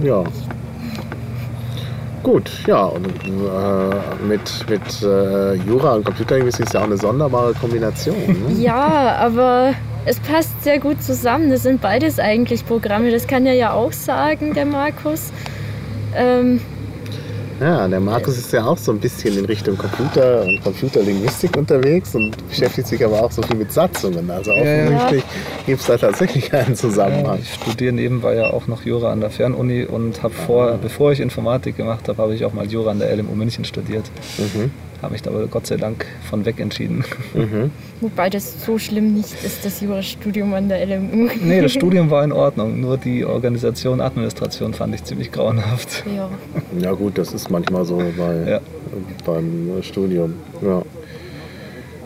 Ja. 0.00 0.22
Gut, 2.22 2.48
ja, 2.68 2.84
und 2.84 3.04
äh, 3.04 4.24
mit, 4.24 4.64
mit 4.70 5.02
äh, 5.02 5.54
Jura 5.54 5.94
und 5.94 6.04
Computerlinguistik 6.04 6.66
ist 6.66 6.74
ja 6.74 6.82
auch 6.82 6.84
eine 6.84 6.98
sonderbare 6.98 7.52
Kombination. 7.54 8.14
Ne? 8.28 8.54
Ja, 8.60 9.16
aber 9.16 9.74
es 10.06 10.20
passt 10.20 10.62
sehr 10.62 10.78
gut 10.78 11.02
zusammen. 11.02 11.50
Das 11.50 11.64
sind 11.64 11.80
beides 11.80 12.20
eigentlich 12.20 12.64
Programme. 12.64 13.10
Das 13.10 13.26
kann 13.26 13.44
er 13.44 13.54
ja 13.54 13.72
auch 13.72 13.90
sagen, 13.92 14.54
der 14.54 14.66
Markus. 14.66 15.32
Ähm, 16.14 16.60
Ja, 17.60 17.88
der 17.88 17.98
Markus 17.98 18.38
ist 18.38 18.52
ja 18.52 18.64
auch 18.64 18.78
so 18.78 18.92
ein 18.92 19.00
bisschen 19.00 19.36
in 19.36 19.44
Richtung 19.44 19.76
Computer 19.76 20.42
und 20.42 20.62
Computerlinguistik 20.62 21.56
unterwegs 21.56 22.14
und 22.14 22.36
beschäftigt 22.48 22.86
sich 22.86 23.04
aber 23.04 23.22
auch 23.22 23.32
so 23.32 23.42
viel 23.42 23.56
mit 23.56 23.72
Satzungen. 23.72 24.30
Also 24.30 24.52
Ja, 24.52 24.64
ja. 24.64 24.84
offensichtlich 24.84 25.24
gibt 25.66 25.80
es 25.80 25.86
da 25.86 25.96
tatsächlich 25.96 26.52
einen 26.54 26.76
Zusammenhang. 26.76 27.40
ich 27.42 27.54
studiere 27.54 27.92
nebenbei 27.92 28.36
ja 28.36 28.50
auch 28.50 28.68
noch 28.68 28.84
Jura 28.84 29.10
an 29.10 29.20
der 29.20 29.30
Fernuni 29.30 29.84
und 29.84 30.22
habe 30.22 30.34
vor, 30.34 30.78
bevor 30.80 31.10
ich 31.12 31.20
Informatik 31.20 31.76
gemacht 31.76 32.06
habe, 32.08 32.22
habe 32.22 32.34
ich 32.34 32.44
auch 32.44 32.52
mal 32.52 32.66
Jura 32.66 32.92
an 32.92 33.00
der 33.00 33.14
LMU 33.16 33.34
München 33.34 33.64
studiert. 33.64 34.04
Mhm. 34.38 34.70
Habe 35.00 35.12
mich 35.12 35.22
da 35.22 35.30
aber 35.30 35.46
Gott 35.46 35.66
sei 35.66 35.76
Dank 35.76 36.06
von 36.28 36.44
weg 36.44 36.58
entschieden. 36.58 37.04
Mhm. 37.34 37.70
wobei 38.00 38.28
das 38.30 38.64
so 38.64 38.78
schlimm 38.78 39.14
nicht 39.14 39.32
ist, 39.44 39.64
das 39.64 39.80
Jurastudium 39.80 40.52
an 40.54 40.68
der 40.68 40.84
LMU. 40.86 41.28
Nee, 41.40 41.60
das 41.62 41.72
Studium 41.72 42.10
war 42.10 42.24
in 42.24 42.32
Ordnung, 42.32 42.80
nur 42.80 42.96
die 42.98 43.24
Organisation, 43.24 44.00
Administration 44.00 44.74
fand 44.74 44.94
ich 44.96 45.04
ziemlich 45.04 45.30
grauenhaft. 45.30 46.04
Ja. 46.16 46.28
Ja 46.80 46.92
gut, 46.92 47.16
das 47.16 47.32
ist 47.32 47.48
manchmal 47.50 47.84
so 47.84 47.98
bei, 48.16 48.50
Ja. 48.50 48.60
beim 49.24 49.78
äh, 49.78 49.82
Studium. 49.84 50.34
Ja, 50.62 50.82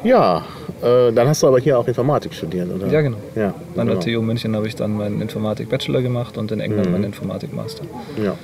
ja 0.05 0.45
äh, 0.83 1.13
dann 1.13 1.29
hast 1.29 1.43
du 1.43 1.47
aber 1.47 1.61
hier 1.61 1.79
auch 1.79 1.89
Informatik 1.89 2.35
studiert, 2.35 2.69
oder? 2.75 2.89
Ja, 2.89 3.01
genau. 3.01 3.17
Ja, 3.35 3.55
An 3.77 3.87
der 3.87 3.97
genau. 3.97 4.19
TU 4.19 4.23
München 4.23 4.55
habe 4.55 4.67
ich 4.67 4.77
dann 4.77 4.95
meinen 4.97 5.23
Informatik-Bachelor 5.23 6.03
gemacht 6.03 6.37
und 6.37 6.53
in 6.53 6.61
England 6.61 6.87
Mhm. 6.89 6.93
meinen 6.93 7.05
Informatik-Master. 7.05 7.85
Ja. 8.23 8.35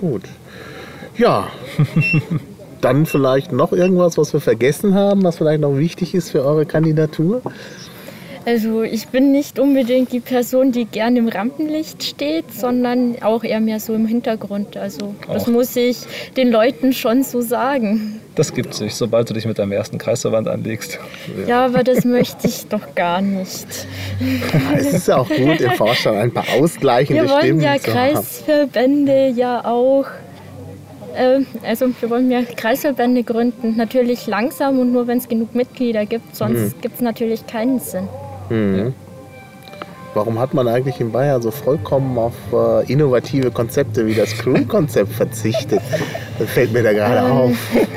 Gut. 0.00 0.22
Ja. 1.16 1.46
Dann 2.80 3.06
vielleicht 3.06 3.52
noch 3.52 3.72
irgendwas, 3.72 4.16
was 4.16 4.32
wir 4.32 4.40
vergessen 4.40 4.94
haben, 4.94 5.22
was 5.22 5.38
vielleicht 5.38 5.60
noch 5.60 5.76
wichtig 5.76 6.14
ist 6.14 6.30
für 6.30 6.44
eure 6.44 6.66
Kandidatur? 6.66 7.42
Also 8.46 8.82
ich 8.82 9.08
bin 9.08 9.32
nicht 9.32 9.58
unbedingt 9.58 10.12
die 10.12 10.20
Person, 10.20 10.72
die 10.72 10.86
gern 10.86 11.14
im 11.16 11.28
Rampenlicht 11.28 12.02
steht, 12.02 12.50
sondern 12.52 13.16
auch 13.20 13.44
eher 13.44 13.60
mehr 13.60 13.80
so 13.80 13.92
im 13.94 14.06
Hintergrund. 14.06 14.78
Also 14.78 15.14
das 15.30 15.44
Auch. 15.44 15.48
muss 15.48 15.76
ich 15.76 15.98
den 16.38 16.50
Leuten 16.50 16.94
schon 16.94 17.22
so 17.22 17.42
sagen. 17.42 18.20
Das 18.36 18.54
gibt 18.54 18.72
sich, 18.72 18.94
sobald 18.94 19.28
du 19.28 19.34
dich 19.34 19.44
mit 19.44 19.58
deinem 19.58 19.72
ersten 19.72 19.98
Kreisverband 19.98 20.48
anlegst. 20.48 20.98
Ja, 21.46 21.66
aber 21.66 21.84
das 21.84 22.06
möchte 22.06 22.46
ich 22.46 22.66
doch 22.66 22.94
gar 22.94 23.20
nicht. 23.20 23.66
Ja, 24.20 24.78
es 24.78 24.94
ist 24.94 25.08
ja 25.08 25.18
auch 25.18 25.28
gut, 25.28 25.60
im 25.60 25.72
Vorstand 25.72 26.16
ein 26.16 26.32
paar 26.32 26.46
ausgleichende 26.58 27.22
Wir 27.22 27.30
wollen 27.30 27.42
Stimmen 27.42 27.60
ja 27.60 27.76
zu 27.76 27.94
haben. 27.94 28.14
Kreisverbände 28.14 29.28
ja 29.36 29.66
auch. 29.66 30.06
Ähm, 31.16 31.46
Also 31.66 31.86
wir 32.00 32.10
wollen 32.10 32.30
ja 32.30 32.42
Kreisverbände 32.42 33.22
gründen. 33.22 33.76
Natürlich 33.76 34.26
langsam 34.26 34.78
und 34.78 34.92
nur 34.92 35.06
wenn 35.06 35.18
es 35.18 35.28
genug 35.28 35.54
Mitglieder 35.54 36.06
gibt, 36.06 36.34
sonst 36.36 36.80
gibt 36.82 36.96
es 36.96 37.00
natürlich 37.00 37.46
keinen 37.46 37.78
Sinn. 37.80 38.08
Mhm. 38.48 38.94
Warum 40.12 40.40
hat 40.40 40.54
man 40.54 40.66
eigentlich 40.66 41.00
in 41.00 41.12
Bayern 41.12 41.40
so 41.40 41.52
vollkommen 41.52 42.18
auf 42.18 42.34
äh, 42.52 42.92
innovative 42.92 43.52
Konzepte 43.52 44.06
wie 44.06 44.14
das 44.14 44.32
Crew-Konzept 44.36 45.12
verzichtet? 45.12 45.80
Das 46.40 46.48
fällt 46.48 46.72
mir 46.72 46.82
da 46.82 46.94
gerade 46.94 47.18
Ähm, 47.18 47.32
auf. 47.32 47.50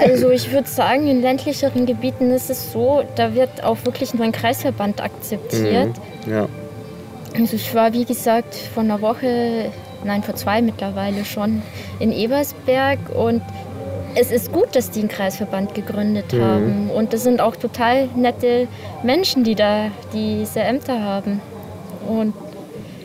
Also 0.05 0.29
ich 0.29 0.51
würde 0.51 0.67
sagen, 0.67 1.07
in 1.07 1.21
ländlicheren 1.21 1.85
Gebieten 1.85 2.29
ist 2.29 2.49
es 2.49 2.73
so, 2.73 3.01
da 3.15 3.33
wird 3.35 3.63
auch 3.63 3.77
wirklich 3.85 4.13
nur 4.13 4.25
ein 4.25 4.33
Kreisverband 4.33 5.01
akzeptiert. 5.01 5.93
Mhm. 6.25 6.31
Ja. 6.33 6.47
Also 7.39 7.55
ich 7.55 7.73
war, 7.73 7.93
wie 7.93 8.03
gesagt, 8.03 8.53
vor 8.53 8.83
einer 8.83 9.01
Woche, 9.01 9.71
nein, 10.05 10.23
vor 10.23 10.35
zwei 10.35 10.61
mittlerweile 10.61 11.25
schon, 11.25 11.61
in 11.99 12.11
Ebersberg 12.11 12.99
und 13.15 13.41
es 14.15 14.31
ist 14.31 14.51
gut, 14.51 14.75
dass 14.75 14.91
die 14.91 14.99
einen 14.99 15.09
Kreisverband 15.09 15.73
gegründet 15.73 16.33
Mhm. 16.33 16.41
haben. 16.41 16.89
Und 16.91 17.13
das 17.13 17.23
sind 17.23 17.41
auch 17.41 17.55
total 17.55 18.07
nette 18.15 18.67
Menschen, 19.03 19.43
die 19.43 19.55
da 19.55 19.87
diese 20.13 20.59
Ämter 20.61 21.01
haben. 21.01 21.41
Und 22.07 22.33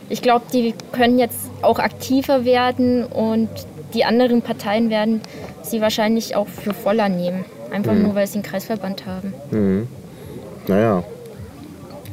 ich 0.09 0.21
glaube, 0.21 0.45
die 0.53 0.73
können 0.91 1.17
jetzt 1.17 1.49
auch 1.61 1.79
aktiver 1.79 2.45
werden 2.45 3.05
und 3.05 3.49
die 3.93 4.05
anderen 4.05 4.41
Parteien 4.43 4.89
werden 4.91 5.21
sie 5.63 5.81
wahrscheinlich 5.81 6.35
auch 6.35 6.47
für 6.47 6.73
voller 6.75 7.09
nehmen. 7.09 7.43
Einfach 7.71 7.93
Mhm. 7.93 8.03
nur, 8.03 8.15
weil 8.15 8.27
sie 8.27 8.35
einen 8.35 8.43
Kreisverband 8.43 9.05
haben. 9.07 9.87
Naja, 10.67 11.03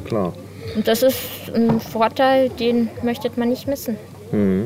klar. 0.05 0.33
Und 0.75 0.87
das 0.87 1.03
ist 1.03 1.17
ein 1.55 1.79
Vorteil, 1.79 2.49
den 2.49 2.89
möchte 3.03 3.29
man 3.35 3.49
nicht 3.49 3.67
missen. 3.67 3.95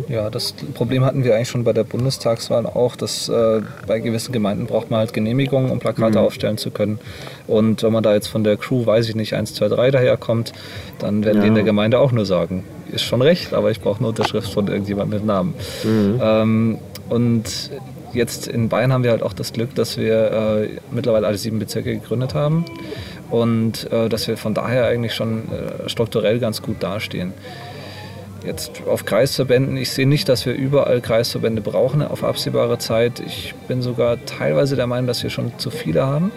Ja, 0.09 0.29
das 0.29 0.53
Problem 0.73 1.05
hatten 1.05 1.23
wir 1.23 1.35
eigentlich 1.35 1.49
schon 1.49 1.63
bei 1.63 1.73
der 1.73 1.83
Bundestagswahl 1.83 2.65
auch, 2.65 2.95
dass 2.95 3.29
äh, 3.29 3.61
bei 3.87 3.99
gewissen 3.99 4.31
Gemeinden 4.31 4.65
braucht 4.65 4.89
man 4.89 4.99
halt 4.99 5.13
Genehmigungen, 5.13 5.71
um 5.71 5.79
Plakate 5.79 6.19
aufstellen 6.19 6.57
zu 6.57 6.71
können. 6.71 6.99
Und 7.47 7.83
wenn 7.83 7.93
man 7.93 8.03
da 8.03 8.13
jetzt 8.13 8.27
von 8.27 8.43
der 8.43 8.57
Crew, 8.57 8.85
weiß 8.85 9.09
ich 9.09 9.15
nicht, 9.15 9.33
1, 9.33 9.53
2, 9.53 9.69
3 9.69 9.91
daherkommt, 9.91 10.53
dann 10.99 11.23
werden 11.23 11.41
die 11.41 11.47
in 11.47 11.55
der 11.55 11.63
Gemeinde 11.63 11.99
auch 11.99 12.11
nur 12.11 12.25
sagen, 12.25 12.63
ist 12.91 13.03
schon 13.03 13.21
recht, 13.21 13.53
aber 13.53 13.71
ich 13.71 13.81
brauche 13.81 13.99
eine 13.99 14.07
Unterschrift 14.09 14.51
von 14.51 14.67
irgendjemandem 14.67 15.19
mit 15.19 15.27
Namen. 15.27 15.53
Ähm, 16.21 16.77
und 17.09 17.71
jetzt 18.13 18.47
in 18.47 18.69
Bayern 18.69 18.91
haben 18.93 19.03
wir 19.03 19.11
halt 19.11 19.23
auch 19.23 19.33
das 19.33 19.53
Glück, 19.53 19.75
dass 19.75 19.97
wir 19.97 20.31
äh, 20.31 20.69
mittlerweile 20.91 21.27
alle 21.27 21.37
sieben 21.37 21.59
Bezirke 21.59 21.93
gegründet 21.93 22.33
haben 22.33 22.65
und 23.29 23.91
äh, 23.91 24.09
dass 24.09 24.27
wir 24.27 24.37
von 24.37 24.53
daher 24.53 24.85
eigentlich 24.85 25.13
schon 25.13 25.43
äh, 25.51 25.89
strukturell 25.89 26.39
ganz 26.39 26.61
gut 26.61 26.81
dastehen. 26.81 27.33
Jetzt 28.45 28.81
auf 28.87 29.05
Kreisverbänden, 29.05 29.77
ich 29.77 29.91
sehe 29.91 30.07
nicht, 30.07 30.27
dass 30.27 30.45
wir 30.45 30.53
überall 30.53 30.99
Kreisverbände 31.01 31.61
brauchen 31.61 32.01
auf 32.01 32.23
absehbare 32.23 32.79
Zeit. 32.79 33.19
Ich 33.19 33.53
bin 33.67 33.81
sogar 33.81 34.17
teilweise 34.25 34.75
der 34.75 34.87
Meinung, 34.87 35.07
dass 35.07 35.21
wir 35.21 35.29
schon 35.29 35.57
zu 35.59 35.69
viele 35.69 36.05
haben. 36.05 36.31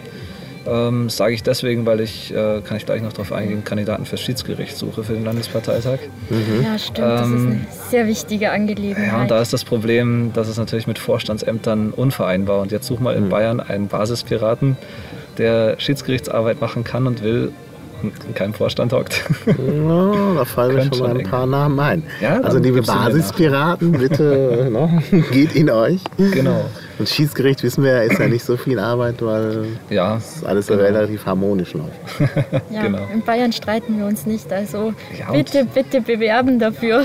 Ähm, 0.67 1.05
das 1.07 1.17
sage 1.17 1.35
ich 1.35 1.43
deswegen, 1.43 1.85
weil 1.87 2.01
ich, 2.01 2.33
äh, 2.33 2.61
kann 2.63 2.77
ich 2.77 2.87
gleich 2.87 3.03
noch 3.03 3.13
darauf 3.13 3.33
eingehen, 3.33 3.65
Kandidaten 3.65 4.05
fürs 4.07 4.21
Schiedsgericht 4.21 4.77
suche 4.77 5.03
für 5.05 5.13
den 5.15 5.25
Landesparteitag. 5.25 5.99
Ja, 6.63 6.79
stimmt. 6.79 6.99
das 6.99 7.27
ist 7.29 7.33
Ähm, 7.35 7.49
eine 7.49 7.67
sehr 7.91 8.07
wichtige 8.07 8.51
Angelegenheit. 8.51 9.09
Ja, 9.09 9.23
und 9.23 9.31
da 9.31 9.41
ist 9.41 9.53
das 9.53 9.65
Problem, 9.65 10.33
dass 10.35 10.49
es 10.49 10.57
natürlich 10.59 10.87
mit 10.87 10.99
Vorstandsämtern 10.99 11.91
unvereinbar. 11.91 12.61
Und 12.61 12.73
jetzt 12.73 12.87
such 12.87 13.01
mal 13.01 13.15
in 13.15 13.29
Bayern 13.29 13.61
einen 13.61 13.89
Basispiraten, 13.89 14.77
der 15.39 15.77
Schiedsgerichtsarbeit 15.79 16.61
machen 16.61 16.85
kann 16.85 17.07
und 17.07 17.23
will 17.23 17.53
in 18.27 18.35
keinem 18.35 18.55
Vorstand 18.55 18.93
hockt. 18.93 19.23
Ja, 19.47 20.35
da 20.35 20.45
fallen 20.45 20.77
mir 20.77 20.85
schon 20.85 20.99
mal 20.99 21.17
ein 21.19 21.23
paar 21.25 21.47
Namen 21.47 21.79
ein. 21.81 22.03
Ja, 22.21 22.41
also 22.41 22.59
liebe 22.59 22.83
Basispiraten, 22.83 23.93
bitte, 23.93 24.69
ne, 24.73 25.03
geht 25.33 25.55
in 25.55 25.71
euch. 25.71 26.01
genau. 26.17 26.65
Und 26.99 27.09
Schiedsgericht, 27.09 27.63
wissen 27.65 27.83
wir 27.83 27.93
ja, 27.93 28.01
ist 28.03 28.19
ja 28.21 28.29
nicht 28.29 28.45
so 28.45 28.57
viel 28.57 28.79
Arbeit, 28.79 29.17
weil 29.21 29.65
Ja, 29.91 30.21
alles 30.45 30.67
so 30.69 30.75
relativ 30.75 31.27
harmonisch 31.27 31.73
läuft. 31.75 31.91
Ja, 32.71 32.83
Genau. 32.83 33.01
In 33.13 33.23
Bayern 33.23 33.53
streiten 33.53 33.99
wir 33.99 34.07
uns 34.07 34.27
nicht. 34.27 34.53
Also 34.53 34.93
Ja, 35.19 35.33
bitte, 35.33 35.65
bitte 35.73 36.01
bewerben 36.01 36.59
dafür. 36.59 37.05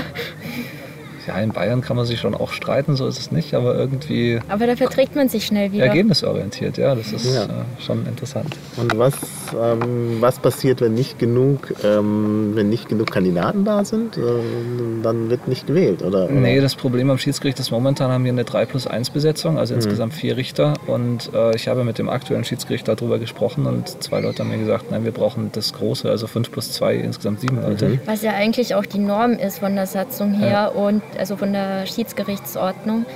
Ja, 1.26 1.38
in 1.38 1.50
Bayern 1.50 1.80
kann 1.80 1.96
man 1.96 2.06
sich 2.06 2.20
schon 2.20 2.34
auch 2.34 2.52
streiten, 2.52 2.96
so 2.96 3.06
ist 3.06 3.18
es 3.18 3.30
nicht, 3.32 3.54
aber 3.54 3.74
irgendwie 3.76 4.40
Aber 4.48 4.66
da 4.66 4.76
verträgt 4.76 5.14
man 5.16 5.28
sich 5.28 5.46
schnell 5.46 5.72
wieder. 5.72 5.86
ergebnisorientiert, 5.86 6.78
ja, 6.78 6.94
das 6.94 7.12
ist 7.12 7.34
Ja. 7.34 7.44
äh, 7.44 7.48
schon 7.84 8.06
interessant. 8.06 8.56
Und 8.76 8.96
was, 8.98 9.14
ähm, 9.60 10.16
was 10.20 10.38
passiert, 10.38 10.80
wenn 10.80 10.94
nicht 10.94 11.18
genug, 11.18 11.74
ähm, 11.84 12.52
wenn 12.54 12.68
nicht 12.70 12.88
genug 12.88 13.10
Kandidaten 13.10 13.64
da 13.64 13.84
sind? 13.84 14.16
Ähm, 14.16 15.00
dann 15.02 15.30
wird 15.30 15.48
nicht 15.48 15.66
gewählt, 15.66 16.02
oder? 16.02 16.28
Nee, 16.28 16.60
das 16.60 16.74
Problem 16.74 17.10
am 17.10 17.18
Schiedsgericht 17.18 17.58
ist, 17.60 17.70
momentan 17.70 18.10
haben 18.10 18.24
wir 18.24 18.32
eine 18.32 18.44
3 18.44 18.66
plus 18.66 18.86
1 18.86 19.10
Besetzung, 19.10 19.58
also 19.58 19.74
insgesamt 19.74 20.14
vier 20.14 20.36
Richter. 20.36 20.74
Und 20.86 21.30
äh, 21.34 21.54
ich 21.54 21.68
habe 21.68 21.84
mit 21.84 21.98
dem 21.98 22.08
aktuellen 22.08 22.44
Schiedsgericht 22.44 22.88
darüber 22.88 23.18
gesprochen 23.18 23.66
und 23.66 24.02
zwei 24.02 24.20
Leute 24.20 24.42
haben 24.42 24.50
mir 24.50 24.58
gesagt, 24.58 24.90
nein, 24.90 25.04
wir 25.04 25.12
brauchen 25.12 25.50
das 25.52 25.72
große, 25.72 26.08
also 26.08 26.26
5 26.26 26.50
plus 26.50 26.72
2, 26.72 26.96
insgesamt 26.96 27.40
sieben 27.40 27.60
Leute. 27.62 27.98
Was 28.06 28.22
ja 28.22 28.32
eigentlich 28.32 28.74
auch 28.74 28.86
die 28.86 28.98
Norm 28.98 29.32
ist 29.32 29.58
von 29.58 29.74
der 29.74 29.86
Satzung 29.86 30.32
her 30.34 30.72
und 30.76 31.02
also 31.18 31.36
von 31.36 31.52
der 31.52 31.86
Schiedsgerichtsordnung. 31.86 33.06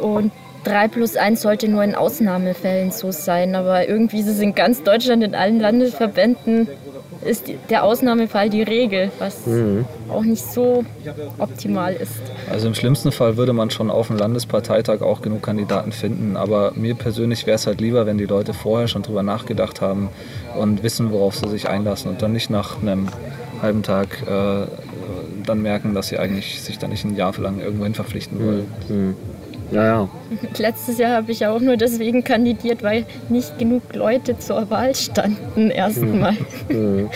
Und 0.00 0.32
3 0.64 0.88
plus 0.88 1.16
1 1.16 1.40
sollte 1.40 1.68
nur 1.68 1.84
in 1.84 1.94
Ausnahmefällen 1.94 2.90
so 2.90 3.12
sein. 3.12 3.54
Aber 3.54 3.88
irgendwie 3.88 4.20
ist 4.20 4.26
es 4.26 4.40
in 4.40 4.54
ganz 4.54 4.82
Deutschland, 4.82 5.22
in 5.22 5.34
allen 5.34 5.60
Landesverbänden, 5.60 6.68
ist 7.24 7.50
der 7.70 7.84
Ausnahmefall 7.84 8.50
die 8.50 8.62
Regel, 8.62 9.10
was 9.18 9.44
auch 10.08 10.22
nicht 10.22 10.44
so 10.44 10.84
optimal 11.38 11.94
ist. 11.94 12.20
Also 12.50 12.68
im 12.68 12.74
schlimmsten 12.74 13.12
Fall 13.12 13.36
würde 13.36 13.52
man 13.52 13.70
schon 13.70 13.90
auf 13.90 14.08
dem 14.08 14.16
Landesparteitag 14.16 15.02
auch 15.02 15.22
genug 15.22 15.42
Kandidaten 15.42 15.92
finden. 15.92 16.36
Aber 16.36 16.72
mir 16.74 16.94
persönlich 16.94 17.46
wäre 17.46 17.56
es 17.56 17.66
halt 17.66 17.80
lieber, 17.80 18.06
wenn 18.06 18.18
die 18.18 18.26
Leute 18.26 18.54
vorher 18.54 18.88
schon 18.88 19.02
drüber 19.02 19.22
nachgedacht 19.22 19.80
haben 19.80 20.08
und 20.58 20.82
wissen, 20.82 21.10
worauf 21.12 21.36
sie 21.36 21.48
sich 21.48 21.68
einlassen 21.68 22.10
und 22.10 22.22
dann 22.22 22.32
nicht 22.32 22.50
nach 22.50 22.80
einem 22.80 23.08
halben 23.62 23.82
Tag 23.82 24.08
äh, 24.26 24.66
dann 25.48 25.62
merken, 25.62 25.94
dass 25.94 26.08
sie 26.08 26.18
eigentlich 26.18 26.60
sich 26.60 26.78
da 26.78 26.88
nicht 26.88 27.04
ein 27.04 27.16
Jahr 27.16 27.34
lang 27.38 27.60
irgendwohin 27.60 27.94
verpflichten 27.94 28.38
wollen. 28.44 29.16
Ja, 29.70 29.84
ja. 29.84 30.08
Letztes 30.58 30.98
Jahr 30.98 31.16
habe 31.16 31.32
ich 31.32 31.40
ja 31.40 31.50
auch 31.50 31.60
nur 31.60 31.76
deswegen 31.76 32.22
kandidiert, 32.24 32.82
weil 32.82 33.06
nicht 33.28 33.58
genug 33.58 33.94
Leute 33.94 34.38
zur 34.38 34.70
Wahl 34.70 34.94
standen 34.94 35.70
erstmal. 35.70 36.36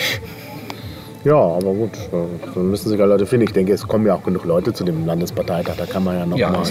Ja, 1.23 1.35
aber 1.37 1.75
gut, 1.75 1.93
äh, 2.13 2.51
dann 2.55 2.71
müssen 2.71 2.89
sich 2.89 2.99
ja 2.99 3.05
Leute 3.05 3.27
finden. 3.27 3.47
Ich 3.47 3.53
denke, 3.53 3.75
es 3.75 3.87
kommen 3.87 4.07
ja 4.07 4.15
auch 4.15 4.23
genug 4.23 4.45
Leute 4.47 4.73
zu 4.73 4.85
dem 4.85 5.05
Landesparteitag, 5.05 5.75
da 5.77 5.85
kann 5.85 6.05
man 6.05 6.19
ja 6.19 6.25
noch 6.27 6.39
Ja, 6.39 6.51
mal 6.51 6.63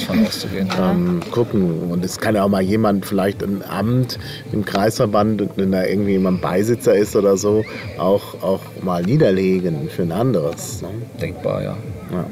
ähm, 0.79 1.19
gucken. 1.31 1.91
Und 1.91 2.03
es 2.03 2.19
kann 2.19 2.33
ja 2.33 2.43
auch 2.43 2.49
mal 2.49 2.61
jemand, 2.61 3.05
vielleicht 3.05 3.43
ein 3.43 3.63
Amt 3.67 4.17
im 4.51 4.65
Kreisverband, 4.65 5.49
wenn 5.55 5.71
da 5.71 5.85
irgendwie 5.85 6.13
jemand 6.13 6.41
Beisitzer 6.41 6.95
ist 6.95 7.15
oder 7.15 7.37
so, 7.37 7.63
auch, 7.99 8.41
auch 8.41 8.61
mal 8.81 9.03
niederlegen 9.03 9.87
für 9.87 10.01
ein 10.01 10.11
anderes. 10.11 10.81
Ne? 10.81 10.89
Denkbar, 11.21 11.61
ja. 11.61 11.77
Ja. 12.11 12.25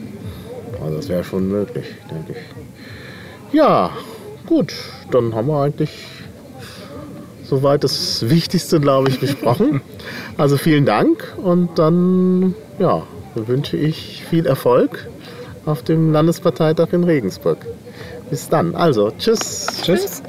Also 0.84 0.97
das 0.97 1.09
wäre 1.09 1.24
schon 1.24 1.47
möglich, 1.49 1.86
denke 2.09 2.32
ich. 2.34 3.53
Ja, 3.53 3.91
gut, 4.47 4.74
dann 5.11 5.36
haben 5.36 5.47
wir 5.47 5.61
eigentlich 5.61 5.91
soweit 7.47 7.83
das 7.83 8.29
Wichtigste, 8.29 8.79
glaube 8.79 9.09
ich, 9.09 9.19
besprochen. 9.19 9.81
Also 10.37 10.55
vielen 10.57 10.85
Dank 10.85 11.33
und 11.37 11.79
dann 11.79 12.53
ja, 12.77 13.01
wünsche 13.33 13.75
ich 13.75 14.23
viel 14.29 14.45
Erfolg 14.45 15.07
auf 15.65 15.81
dem 15.81 16.11
Landesparteitag 16.11 16.93
in 16.93 17.03
Regensburg. 17.03 17.57
Bis 18.29 18.47
dann. 18.47 18.75
Also, 18.75 19.11
tschüss. 19.17 19.65
Tschüss. 19.81 20.21
Tschüss. 20.21 20.23